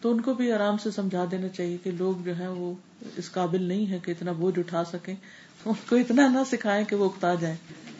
[0.00, 2.74] تو ان کو بھی آرام سے سمجھا دینا چاہیے کہ لوگ جو ہے وہ
[3.16, 5.14] اس قابل نہیں ہے کہ اتنا بوجھ اٹھا سکیں۔
[5.64, 7.56] ان کو اتنا نہ سکھائیں کہ وہ اکتا جائیں۔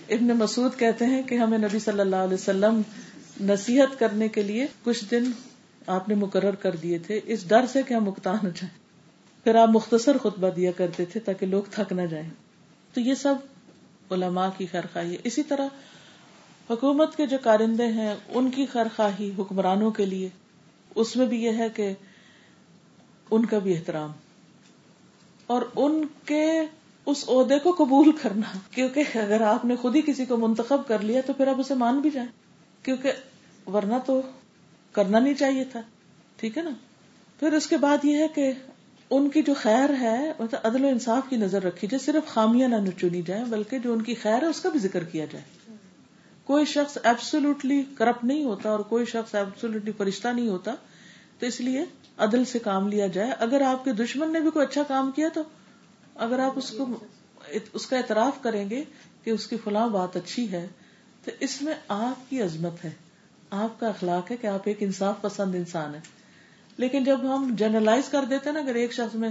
[0.08, 2.82] ابن مسعود کہتے ہیں کہ ہمیں نبی صلی اللہ علیہ وسلم
[3.40, 5.24] نصیحت کرنے کے لیے کچھ دن
[5.86, 8.82] آپ نے مقرر کر دیے تھے۔ اس ڈر سے کہ ہم اکتا نہ جائیں۔
[9.44, 12.30] پھر آپ مختصر خطبہ دیا کرتے تھے تاکہ لوگ تھک نہ جائیں۔
[12.94, 13.34] تو یہ سب
[14.10, 15.68] علماء کی خیر خواہی ہے۔ اسی طرح
[16.70, 18.86] حکومت کے جو کارندے ہیں، ان کی خیر
[19.38, 20.28] حکمرانوں کے لیے۔
[20.94, 21.92] اس میں بھی یہ ہے کہ
[23.30, 24.10] ان کا بھی احترام۔
[25.46, 26.60] اور ان کے
[27.06, 30.98] اس عہدے کو قبول کرنا۔ کیونکہ اگر آپ نے خود ہی کسی کو منتخب کر
[30.98, 32.28] لیا تو پھر آپ اسے مان بھی جائیں۔
[32.82, 33.12] کیونکہ
[33.66, 34.20] ورنہ تو
[34.92, 35.82] کرنا نہیں چاہیے تھا،
[36.36, 36.70] ٹھیک ہے نا؟
[37.40, 38.52] پھر اس کے بعد یہ ہے کہ
[39.10, 42.68] ان کی جو خیر ہے مطلب عدل و انصاف کی نظر رکھی جائے، صرف خامیاں
[42.68, 45.76] نہ چنی جائیں، بلکہ جو ان کی خیر ہے، اس کا بھی ذکر کیا جائے۔
[46.44, 50.74] کوئی شخص ایبسولوٹلی کرپٹ نہیں ہوتا اور کوئی شخص ایبسولوٹلی فرشتہ نہیں ہوتا،
[51.38, 51.84] تو اس لیے
[52.16, 55.28] عدل سے کام لیا جائے۔ اگر آپ کے دشمن نے بھی کوئی اچھا کام کیا
[55.34, 55.42] تو
[56.14, 56.86] اگر آپ اس کو
[57.72, 58.84] اس کا اعتراف کریں گے
[59.24, 60.68] کہ اس کی فلاں بات اچھی ہے
[61.24, 62.90] تو اس میں آپ کی عظمت ہے۔
[63.50, 66.00] آپ کا اخلاق ہے کہ آپ ایک انصاف پسند انسان ہے
[66.76, 69.28] لیکن جب ہم جنرلائز کر دیتے ہیں نا، اگر ایک شخص میں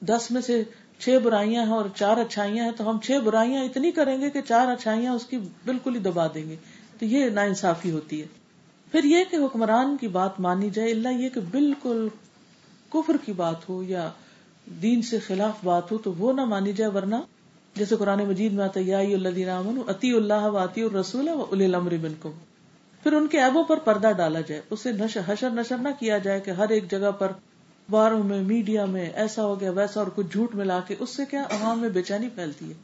[0.00, 0.62] دس میں سے
[0.98, 4.40] چھ برائیاں ہیں اور چار اچھائیاں ہیں، تو ہم چھ برائیاں اتنی کریں گے کہ
[4.40, 6.56] چار اچھائیاں اس کی بالکل ہی دبا دیں گے۔
[6.98, 8.26] تو یہ نا انصافی ہوتی ہے۔
[8.92, 12.08] پھر یہ کہ حکمران کی بات مانی جائے، اللہ یہ کہ بالکل
[12.88, 14.10] کفر کی بات ہو یا
[14.82, 17.16] دین سے خلاف بات ہو، تو وہ نہ مانی جائے، ورنہ
[17.76, 22.30] جیسے قرآن مجید میں آتا اللہ عطی اللہ و عطی الرسول و الامر منکم۔
[23.02, 24.90] پھر ان کے ایبوں پر پردہ ڈالا جائے، اسے
[25.26, 27.32] حشر نشر نہ کیا جائے کہ ہر ایک جگہ پر
[27.88, 31.22] باروں میں، میڈیا میں ایسا ہو گیا، ویسا اور کچھ جھوٹ ملا کے اس سے
[31.30, 32.74] کیا عوام میں بے چینی پھیلتی ہے،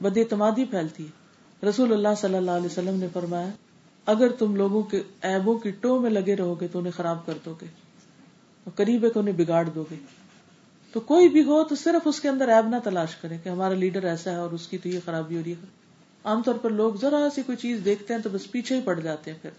[0.00, 3.48] بد اعتمادی پھیلتی ہے۔ رسول اللہ صلی اللہ علیہ وسلم نے فرمایا،
[4.06, 7.38] اگر تم لوگوں کے ایبوں کی ٹو میں لگے رہو گے تو انہیں خراب کر
[7.44, 7.66] دو گے
[8.66, 9.96] اور قریب ہے کہ انہیں بگاڑ دو گے۔
[10.92, 13.74] تو کوئی بھی ہو تو صرف اس کے اندر ایب نہ تلاش کرے کہ ہمارا
[13.74, 15.66] لیڈر ایسا ہے اور اس کی تو یہ خرابی ہو رہی ہے۔
[16.24, 19.00] عام طور پر لوگ ذرا سی کوئی چیز دیکھتے ہیں تو بس پیچھے ہی پڑ
[19.00, 19.50] جاتے ہیں پھر۔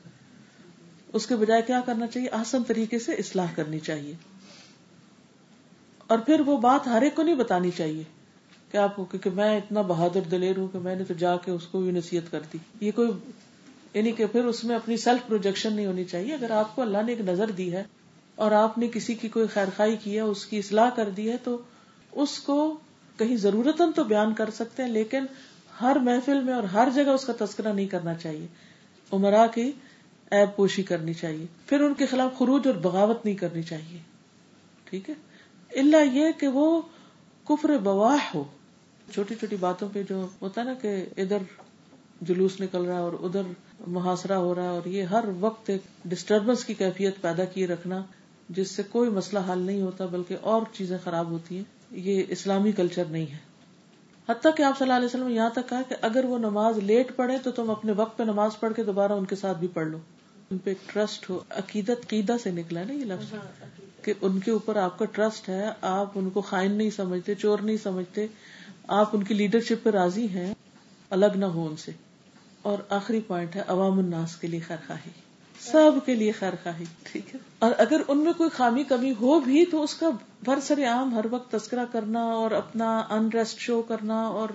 [1.13, 4.13] اس کے بجائے کیا کرنا چاہیے؟ آسان طریقے سے اصلاح کرنی چاہیے۔
[6.07, 8.03] اور پھر وہ بات ہر ایک کو نہیں بتانی چاہیے
[8.71, 11.51] کہ آپ کو کیونکہ میں اتنا بہادر دلیر ہوں کہ میں نے تو جا کے
[11.51, 13.11] اس کو بھی نصیحت کر دی۔ یہ کوئی
[13.93, 16.97] یعنی کہ پھر اس میں اپنی سیلف پروجیکشن نہیں ہونی چاہیے۔ اگر آپ کو اللہ
[17.05, 17.83] نے ایک نظر دی ہے
[18.37, 21.31] اور آپ نے کسی کی کوئی خیر خائی کی ہے، اس کی اصلاح کر دی
[21.31, 21.57] ہے، تو
[22.11, 22.77] اس کو
[23.17, 25.25] کہیں ضرورت تو بیان کر سکتے ہیں، لیکن
[25.81, 28.47] ہر محفل میں اور ہر جگہ اس کا تذکرہ نہیں کرنا چاہیے۔
[29.11, 29.71] عمرا کی
[30.31, 33.99] ایب پوشی کرنی چاہیے۔ پھر ان کے خلاف خروج اور بغاوت نہیں کرنی چاہیے۔
[34.83, 35.15] ٹھیک ہے؟
[35.79, 36.81] اللہ یہ کہ وہ
[37.49, 38.43] کفر بواہ ہو۔
[39.13, 41.37] چھوٹی چھوٹی باتوں پہ جو ہوتا ہے نا کہ ادھر
[42.21, 43.41] جلوس نکل رہا ہے اور ادھر
[43.87, 48.03] محاصرہ ہو رہا ہے اور یہ ہر وقت ایک ڈسٹربنس کی کیفیت پیدا کیے رکھنا۔
[48.49, 52.71] جس سے کوئی مسئلہ حل نہیں ہوتا بلکہ اور چیزیں خراب ہوتی ہیں یہ اسلامی
[52.71, 53.37] کلچر نہیں ہے۔
[54.29, 57.15] حتیٰ کہ آپ صلی اللہ علیہ وسلم یہاں تک کہا کہ اگر وہ نماز لیٹ
[57.15, 59.87] پڑھے تو تم اپنے وقت پہ نماز پڑھ کے دوبارہ ان کے ساتھ بھی پڑھ
[59.87, 59.97] لو۔
[60.51, 63.35] ان پہ ٹرسٹ ہو عقیدت قیدا سے نکلا نا یہ لفظ۔
[64.01, 67.59] کہ ان کے اوپر آپ کا ٹرسٹ ہے آپ ان کو خائن نہیں سمجھتے چور
[67.59, 68.27] نہیں سمجھتے
[68.87, 70.53] آپ ان کی لیڈرشپ پہ راضی ہیں
[71.09, 71.91] الگ نہ ہو ان سے۔
[72.61, 75.26] اور آخری پوائنٹ ہے عوام الناس کے لیے خیر خواہی۔
[75.59, 79.39] سب کے لیے خیر خواہی۔ ٹھیک ہے۔ اور اگر ان میں کوئی خامی کمی ہو
[79.39, 80.09] بھی تو اس کا
[80.45, 84.49] برسر عام ہر وقت تذکرہ کرنا اور اپنا انریسٹ شو کرنا اور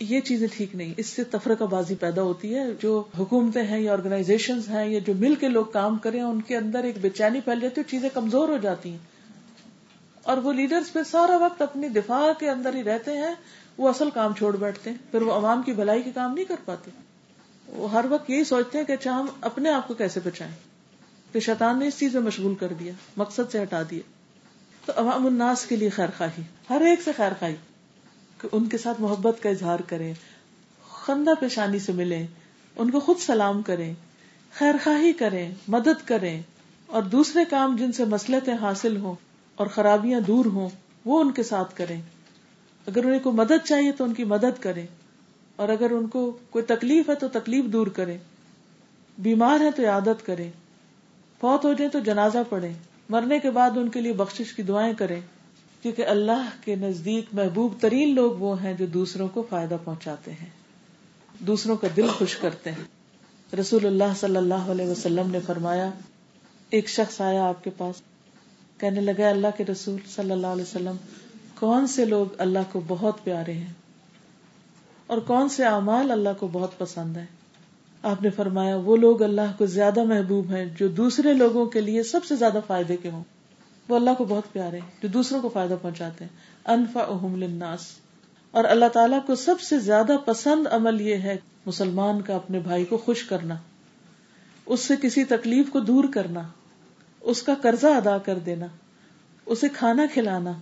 [0.00, 3.92] یہ چیزیں ٹھیک نہیں۔ اس سے تفرقہ بازی پیدا ہوتی ہے۔ جو حکومتیں ہیں یا
[3.92, 7.40] آرگنائزیشن ہیں یا جو مل کے لوگ کام کریں ان کے اندر ایک بے چینی
[7.40, 8.98] پھیل جاتی ہے چیزیں کمزور ہو جاتی ہیں۔
[10.22, 13.34] اور وہ لیڈرز پھر سارا وقت اپنی دفاع کے اندر ہی رہتے ہیں۔
[13.78, 16.54] وہ اصل کام چھوڑ بیٹھتے ہیں۔ پھر وہ عوام کی بھلائی کے کام نہیں کر
[16.64, 16.90] پاتے۔
[17.68, 20.54] وہ ہر وقت یہی سوچتے ہیں کہ اچھا ہم اپنے آپ کو کیسے بچائیں؟
[21.32, 24.00] کہ شیطان نے اس چیز میں مشغول کر دیا، مقصد سے ہٹا دیا۔
[24.84, 27.54] تو عوام الناس کے لیے خیر خواہی، ہر ایک سے خیر خواہی۔
[28.38, 30.14] کہ ان کے ساتھ محبت کا اظہار کریں،
[30.88, 32.26] خندہ پیشانی سے ملیں،
[32.76, 33.94] ان کو خود سلام کریں،
[34.52, 36.42] خیر خواہی کریں، مدد کریں۔
[36.86, 39.14] اور دوسرے کام جن سے مسلطیں حاصل ہوں
[39.56, 40.68] اور خرابیاں دور ہوں،
[41.04, 42.02] وہ ان کے ساتھ کریں۔
[42.86, 44.86] اگر انہیں کو مدد چاہیے تو ان کی مدد کریں۔
[45.58, 48.16] اور اگر ان کو کوئی تکلیف ہے تو تکلیف دور کرے
[49.18, 50.50] بیمار ہے تو عادت کرے
[51.40, 52.72] فوت ہو جائے تو جنازہ پڑھے
[53.08, 55.20] مرنے کے بعد ان کے لیے بخش کی دعائیں کریں۔
[55.82, 60.50] کیونکہ اللہ کے نزدیک محبوب ترین لوگ وہ ہیں جو دوسروں کو فائدہ پہنچاتے ہیں۔
[61.38, 62.84] دوسروں کا دل خوش کرتے ہیں۔
[63.56, 65.90] رسول اللہ صلی اللہ علیہ وسلم نے فرمایا،
[66.70, 68.02] ایک شخص آیا آپ کے پاس۔
[68.78, 70.96] کہنے لگا اللہ کے رسول صلی اللہ علیہ وسلم،
[71.54, 73.72] کون سے لوگ اللہ کو بہت پیارے ہیں؟
[75.08, 77.26] اور کون سے اعمال اللہ کو بہت پسند ہیں؟
[78.02, 82.02] آپ نے فرمایا، وہ لوگ اللہ کو زیادہ محبوب ہیں جو دوسرے لوگوں کے لیے
[82.02, 83.24] سب سے زیادہ فائدے کے ہوں۔
[83.88, 87.80] وہ اللہ کو بہت پیارے ہیں جو دوسروں کو فائدہ پہنچاتے ہیں۔ انفا للناس۔
[88.50, 91.36] اور اللہ تعالیٰ کو سب سے زیادہ پسند عمل یہ ہے
[91.66, 93.54] مسلمان کا اپنے بھائی کو خوش کرنا۔
[94.66, 96.42] اس سے کسی تکلیف کو دور کرنا۔
[97.20, 98.66] اس کا قرضہ ادا کر دینا۔
[99.46, 100.52] اسے کھانا کھلانا۔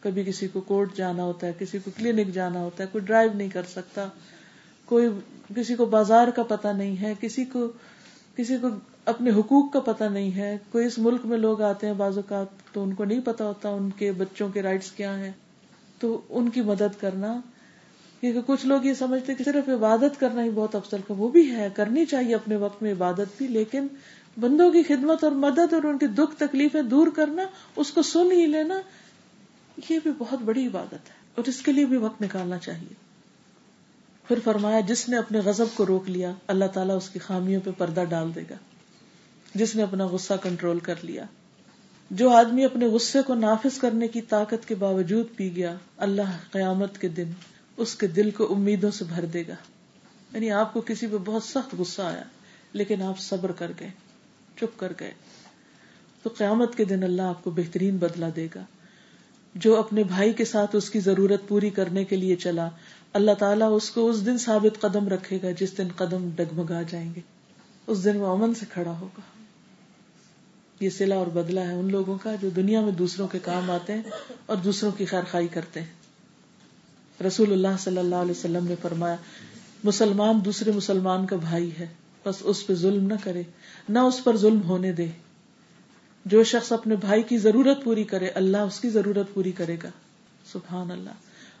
[0.00, 3.30] کبھی کسی کو کورٹ جانا ہوتا ہے، کسی کو کلینک جانا ہوتا ہے، کوئی ڈرائیو
[3.34, 4.08] نہیں کر سکتا،
[4.84, 5.08] کوئی
[5.56, 7.68] کسی کو بازار کا پتا نہیں ہے، کسی کو
[8.36, 8.68] کسی کو
[9.04, 12.46] اپنے حقوق کا پتا نہیں ہے۔ کوئی اس ملک میں لوگ آتے ہیں، بعض اوقات
[12.72, 15.32] تو ان کو نہیں پتا ہوتا ان کے بچوں کے رائٹس کیا ہیں۔
[15.98, 17.40] تو ان کی مدد کرنا،
[18.20, 21.50] کیونکہ کچھ لوگ یہ سمجھتے کہ صرف عبادت کرنا ہی بہت افسر کا وہ بھی
[21.50, 23.86] ہے، کرنی چاہیے اپنے وقت میں عبادت بھی، لیکن
[24.40, 27.44] بندوں کی خدمت اور مدد اور ان کی دکھ تکلیفیں دور کرنا،
[27.76, 28.80] اس کو سن ہی لینا
[29.90, 32.94] یہ بھی بہت بڑی عبادت ہے اور اس کے لیے بھی وقت نکالنا چاہیے۔
[34.28, 37.70] پھر فرمایا، جس نے اپنے غزب کو روک لیا، اللہ تعالیٰ اس کی خامیوں پہ
[37.78, 38.54] پردہ ڈال دے گا۔
[39.54, 41.24] جس نے اپنا غصہ کنٹرول کر لیا۔
[42.10, 46.98] جو آدمی اپنے غصے کو نافذ کرنے کی طاقت کے باوجود پی گیا، اللہ قیامت
[46.98, 47.30] کے دن
[47.76, 49.54] اس کے دل کو امیدوں سے بھر دے گا۔
[50.32, 52.22] یعنی آپ کو کسی پہ بہت سخت غصہ آیا،
[52.72, 53.90] لیکن آپ صبر کر گئے،
[54.56, 55.14] چپ کر گئے۔
[56.22, 58.64] تو قیامت کے دن اللہ آپ کو بہترین بدلا دے گا۔
[59.56, 62.68] جو اپنے بھائی کے ساتھ اس کی ضرورت پوری کرنے کے لیے چلا،
[63.12, 67.14] اللہ تعالیٰ اس کو اس دن ثابت قدم رکھے گا جس دن قدم ڈگمگا جائیں
[67.16, 67.20] گے۔
[67.86, 69.20] اس دن وہ امن سے کھڑا ہوگا۔
[70.80, 73.92] یہ سلا اور بدلا ہے ان لوگوں کا جو دنیا میں دوسروں کے کام آتے
[73.92, 74.02] ہیں
[74.46, 75.96] اور دوسروں کی خیر خائی کرتے ہیں۔
[77.26, 79.16] رسول اللہ صلی اللہ علیہ وسلم نے فرمایا،
[79.84, 81.86] مسلمان دوسرے مسلمان کا بھائی ہے،
[82.26, 83.42] بس اس پہ ظلم نہ کرے،
[83.88, 85.06] نہ اس پر ظلم ہونے دے۔
[86.26, 89.88] جو شخص اپنے بھائی کی ضرورت پوری کرے، اللہ اس کی ضرورت پوری کرے گا۔
[90.52, 91.10] سبحان اللہ۔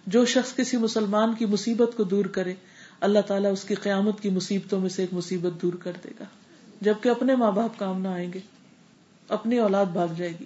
[0.06, 2.54] جو شخص کسی مسلمان کی مصیبت کو دور کرے،
[3.00, 6.24] اللہ تعالیٰ اس کی قیامت کی مصیبتوں میں سے ایک مصیبت دور کر دے گا۔
[6.80, 8.38] جبکہ اپنے ماں باپ کام نہ آئیں گے،
[9.28, 10.44] اپنی اولاد بھاگ جائے گی۔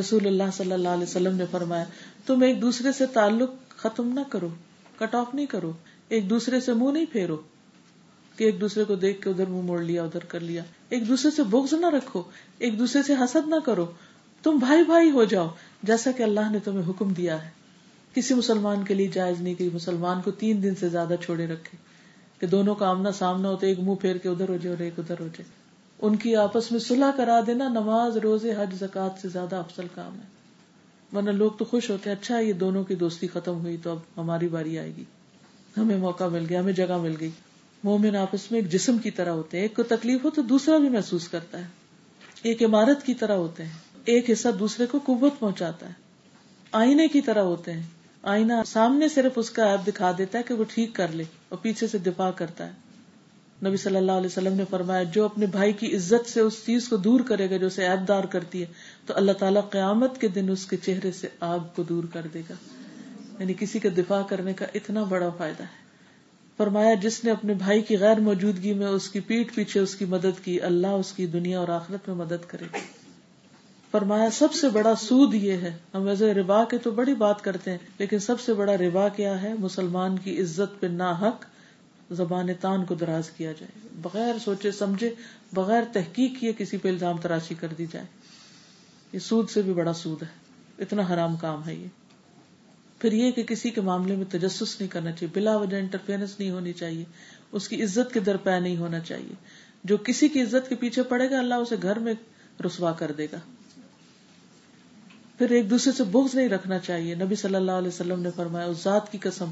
[0.00, 1.84] رسول اللہ صلی اللہ علیہ وسلم نے فرمایا،
[2.26, 4.48] تم ایک دوسرے سے تعلق ختم نہ کرو،
[4.98, 5.72] کٹ آف نہیں کرو،
[6.08, 7.36] ایک دوسرے سے منہ نہیں پھیرو۔
[8.36, 11.30] کہ ایک دوسرے کو دیکھ کے ادھر منہ موڑ لیا، ادھر کر لیا۔ ایک دوسرے
[11.30, 12.22] سے بغض نہ رکھو،
[12.58, 13.86] ایک دوسرے سے حسد نہ کرو۔
[14.42, 15.48] تم بھائی بھائی ہو جاؤ،
[15.82, 17.50] جیسا کہ اللہ نے تمہیں حکم دیا ہے۔
[18.14, 21.76] کسی مسلمان کے لیے جائز نہیں کہ مسلمان کو تین دن سے زیادہ چھوڑے رکھے،
[22.40, 24.98] کہ دونوں کا آمنا سامنا ہوتا ایک منہ پھیر کے ادھر ہو جائے اور ایک
[24.98, 25.44] ادھر ہو جائے۔
[25.98, 30.14] ان کی آپس میں صلح کرا دینا، نماز، روزے، حج زکات سے زیادہ افضل کام
[30.14, 30.36] ہے۔
[31.16, 33.98] ورنہ لوگ تو خوش ہوتے ہیں اچھا یہ دونوں کی دوستی ختم ہوئی تو اب
[34.16, 35.04] ہماری باری آئے گی۔
[35.76, 37.30] ہمیں موقع مل گیا، ہمیں جگہ مل گئی۔
[37.86, 40.78] مومن آپس میں ایک جسم کی طرح ہوتے ہیں، ایک کو تکلیف ہو تو دوسرا
[40.78, 41.66] بھی محسوس کرتا ہے۔
[42.42, 43.72] ایک عمارت کی طرح ہوتے ہیں،
[44.04, 45.92] ایک حصہ دوسرے کو قوت پہنچاتا ہے۔
[46.72, 47.82] آئینے کی طرح ہوتے ہیں۔
[48.22, 51.58] آئینہ سامنے صرف اس کا ایپ دکھا دیتا ہے کہ وہ ٹھیک کر لے اور
[51.58, 52.72] پیچھے سے دفاع کرتا ہے۔
[53.66, 56.88] نبی صلی اللہ علیہ وسلم نے فرمایا، جو اپنے بھائی کی عزت سے اس چیز
[56.88, 58.66] کو دور کرے گا جو اسے ایپ دار کرتی ہے،
[59.06, 62.40] تو اللہ تعالیٰ قیامت کے دن اس کے چہرے سے آگ کو دور کر دے
[62.40, 62.54] گا۔
[63.38, 65.85] یعنی کسی کا دفاع کرنے کا اتنا بڑا فائدہ ہے۔
[66.56, 70.04] فرمایا، جس نے اپنے بھائی کی غیر موجودگی میں اس کی پیٹ پیچھے اس کی
[70.04, 72.64] مدد کی، اللہ اس کی دنیا اور آخرت میں مدد کرے
[73.90, 77.70] فرمایا، سب سے بڑا سود یہ ہے۔ ہم ویسے ربا کے تو بڑی بات کرتے
[77.70, 81.44] ہیں، لیکن سب سے بڑا ربا کیا ہے؟ مسلمان کی عزت پہ نا حق
[82.10, 85.14] زبان تان کو دراز کیا جائے۔ بغیر سوچے سمجھے،
[85.52, 88.06] بغیر تحقیق کیے کسی پہ الزام تراشی کر دی جائے۔
[89.12, 90.28] یہ سود سے بھی بڑا سود ہے۔
[90.78, 92.05] اتنا حرام کام ہے یہ۔
[92.98, 96.50] پھر یہ کہ کسی کے معاملے میں تجسس نہیں کرنا چاہیے، بلا وجہ انٹرفیئرنس نہیں
[96.50, 97.04] ہونی چاہیے،
[97.52, 99.34] اس کی عزت کے در پہ نہیں ہونا چاہیے۔
[99.84, 102.14] جو کسی کی عزت کے پیچھے پڑے گا، اللہ اسے گھر میں
[102.66, 103.38] رسوا کر دے گا۔
[105.38, 108.66] پھر ایک دوسرے سے بغض نہیں رکھنا چاہیے۔ نبی صلی اللہ علیہ وسلم نے فرمایا،
[108.66, 109.50] اس ذات کی قسم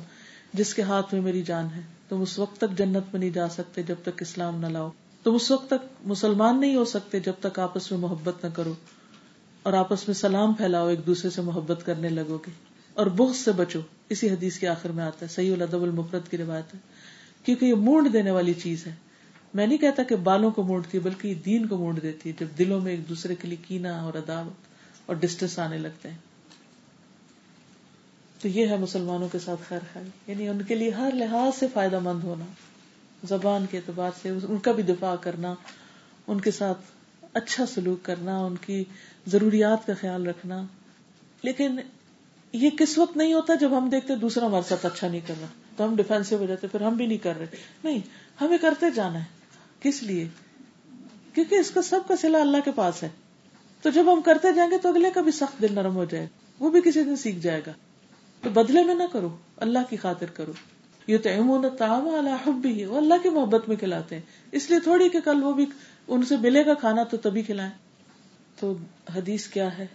[0.53, 3.49] جس کے ہاتھ میں میری جان ہے، تم اس وقت تک جنت میں نہیں جا
[3.49, 4.91] سکتے جب تک اسلام نہ لاؤ۔
[5.23, 8.75] تم اس وقت تک مسلمان نہیں ہو سکتے جب تک آپس میں محبت نہ کرو
[9.63, 13.53] اور آپس میں سلام پھیلاؤ، ایک دوسرے سے محبت کرنے لگو گے۔ اور بغض سے
[13.53, 16.79] بچو اسی حدیث کے آخر میں آتا ہے، صحیح الدب المفرت کی روایت ہے،
[17.45, 18.95] کیونکہ یہ مونڈ دینے والی چیز ہے۔
[19.55, 22.59] میں نہیں کہتا کہ بالوں کو مونڈتی بلکہ یہ دین کو مونڈ دیتی ہے، جب
[22.59, 24.67] دلوں میں ایک دوسرے کے لیے کینا اور عداوت
[25.07, 26.19] اور ڈسٹینس آنے لگتے ہیں۔
[28.41, 31.67] تو یہ ہے مسلمانوں کے ساتھ خیر خیر یعنی ان کے لیے ہر لحاظ سے
[31.75, 32.45] فائدہ مند ہونا،
[33.29, 35.55] زبان کے اعتبار سے، ان کا بھی دفاع کرنا،
[36.27, 36.79] ان کے ساتھ
[37.33, 38.85] اچھا سلوک کرنا، ان کی
[39.27, 40.63] ضروریات کا خیال رکھنا۔
[41.43, 41.77] لیکن
[42.55, 45.47] یہ کس وقت نہیں ہوتا جب ہم دیکھتے دوسرا ہمارے ساتھ اچھا نہیں کر رہا
[45.77, 47.47] تو ہم ڈیفینسو ہو جاتے، پھر ہم بھی نہیں کر رہے۔
[47.85, 47.99] نہیں،
[48.41, 49.25] ہمیں کرتے جانا ہے۔
[49.81, 50.29] کس لیے؟
[51.35, 53.09] کیونکہ اس کا سب کا سلا اللہ کے پاس ہے۔
[53.83, 56.27] تو جب ہم کرتے جائیں گے تو اگلے کا بھی سخت دل نرم ہو جائے
[56.61, 57.73] وہ بھی کسی دن سیکھ جائے گا۔
[58.43, 60.53] تو بدلے میں نہ کرو، اللہ کی خاطر کرو۔
[61.07, 64.23] یہ تو امون تعام اللہ بھی ہے وہ اللہ کی محبت میں کھلاتے ہیں۔
[64.53, 65.67] اس لیے تھوڑی کہ کل وہ بھی،
[66.09, 67.73] ان سے ملے گا کھانا تو تبھی کھلائیں۔
[68.61, 68.77] تو
[69.15, 69.87] حدیث کیا ہے؟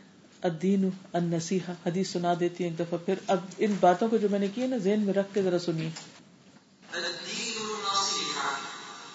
[0.41, 4.39] الدین النصیحہ، حدیث سنا دیتی ہے ایک دفعہ۔ پھر اب ان باتوں کو جو میں
[4.39, 5.89] نے کی ہے نا، ذہن میں رکھ کے ذرا سنیے۔
[6.93, 8.55] الدين النصيحة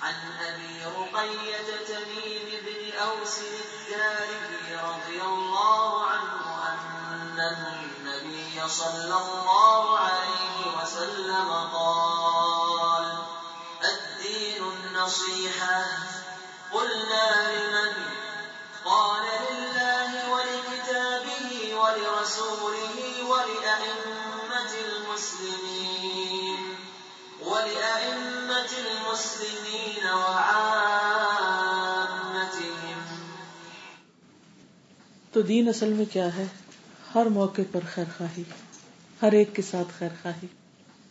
[0.01, 0.15] عن
[0.49, 11.53] أبي رقية تميم بن أوس الداري رضي الله عنه أن النبي صلى الله عليه وسلم
[11.73, 13.05] قال
[13.85, 15.94] الدين النصيحة
[35.35, 36.45] تو دین اصل میں کیا ہے؟
[37.15, 38.43] ہر موقع پر خیر خواہی،
[39.23, 40.47] ہر ایک کے ساتھ خیر خواہی۔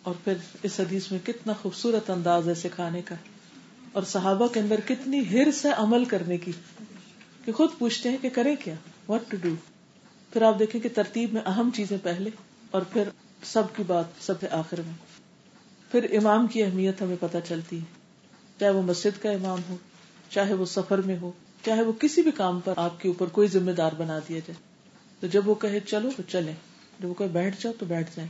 [0.03, 0.33] اور پھر
[0.63, 3.15] اس حدیث میں کتنا خوبصورت انداز ہے سکھانے کا۔
[3.91, 6.51] اور صحابہ کے اندر کتنی ہرس ہے عمل کرنے کی
[7.45, 8.73] کہ خود پوچھتے ہیں کہ کریں کیا؟
[9.07, 9.49] واٹ ٹو ڈو
[10.33, 12.29] پھر آپ دیکھیں کہ ترتیب میں اہم چیزیں پہلے
[12.71, 13.09] اور پھر
[13.43, 14.93] سب کی بات، سب سے آخر میں۔
[15.91, 17.85] پھر امام کی اہمیت ہمیں پتہ چلتی ہے۔
[18.59, 19.77] چاہے وہ مسجد کا امام ہو،
[20.29, 21.31] چاہے وہ سفر میں ہو
[21.65, 24.73] چاہے وہ کسی بھی کام پر آپ کے اوپر کوئی ذمہ دار بنا دیا جائے۔
[25.19, 26.53] تو جب وہ کہے چلو تو چلیں،
[26.99, 28.29] جب وہ کہے بیٹھ جاؤ تو بیٹھ جائیں۔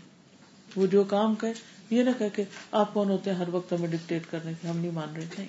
[0.75, 1.53] وہ جو کام کہے،
[1.89, 4.77] یہ نہ کہ کہ آپ کون ہوتے ہیں ہر وقت ہمیں ڈکٹیٹ کرنے کے ہم
[4.77, 5.47] نہیں مان رہے۔ نہیں۔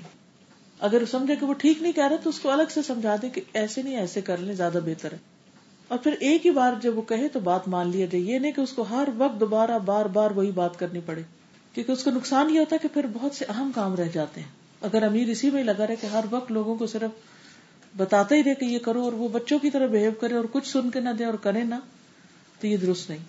[0.81, 3.29] اگر سمجھے کہ وہ ٹھیک نہیں کہہ رہا تو اس کو الگ سے سمجھا دے
[3.29, 5.19] کہ ایسے نہیں، ایسے کر لیں، زیادہ بہتر ہے۔
[5.89, 8.53] اور پھر ایک ہی بار جب وہ کہے تو بات مان لیا جائے۔ یہ نہیں
[8.53, 11.23] کہ اس کو ہر وقت دوبارہ بار بار وہی بات کرنی پڑے،
[11.75, 14.41] کیونکہ اس کو نقصان یہ ہوتا ہے کہ پھر بہت سے اہم کام رہ جاتے
[14.41, 14.49] ہیں۔
[14.83, 17.11] اگر امیر اسی میں لگا رہے کہ ہر وقت لوگوں کو صرف
[17.97, 20.69] بتاتا ہی دے کہ یہ کرو اور وہ بچوں کی طرح بہیو کرے اور کچھ
[20.69, 21.75] سن کے نہ دے اور کرے نہ،
[22.61, 23.25] تو یہ درست نہیں۔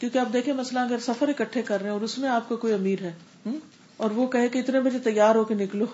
[0.00, 2.56] کیونکہ آپ دیکھیں مسئلہ اگر سفر اکٹھے کر رہے ہیں اور اس میں آپ کا
[2.56, 3.12] کوئی امیر ہے
[3.96, 5.86] اور وہ کہے کہ اتنے بجے تیار ہو کے نکلو،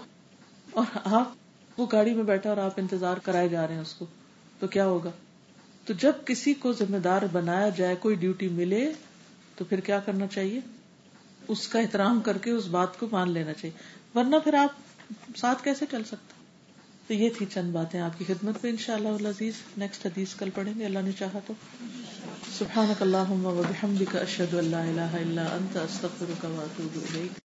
[0.70, 4.06] اور آپ وہ گاڑی میں بیٹھا اور آپ انتظار کرائے جا رہے ہیں اس کو،
[4.58, 5.10] تو کیا ہوگا؟
[5.86, 8.90] تو جب کسی کو ذمہ دار بنایا جائے، کوئی ڈیوٹی ملے،
[9.54, 10.60] تو پھر کیا کرنا چاہیے؟
[11.48, 15.62] اس کا احترام کر کے اس بات کو مان لینا چاہیے۔ ورنہ پھر آپ ساتھ
[15.62, 16.35] کیسے چل سکتے؟
[17.06, 20.34] تو یہ تھی چند باتیں آپ کی خدمت میں، انشاءاللہ شاء اللہ عزیز نیکسٹ حدیث
[20.34, 21.54] کل پڑھیں گے، اللہ نے چاہا تو۔
[22.58, 27.30] سبحانک اللہم و بحمدک، اشہد اللہ الہ الا انت، استغفرک و اتوب الیک۔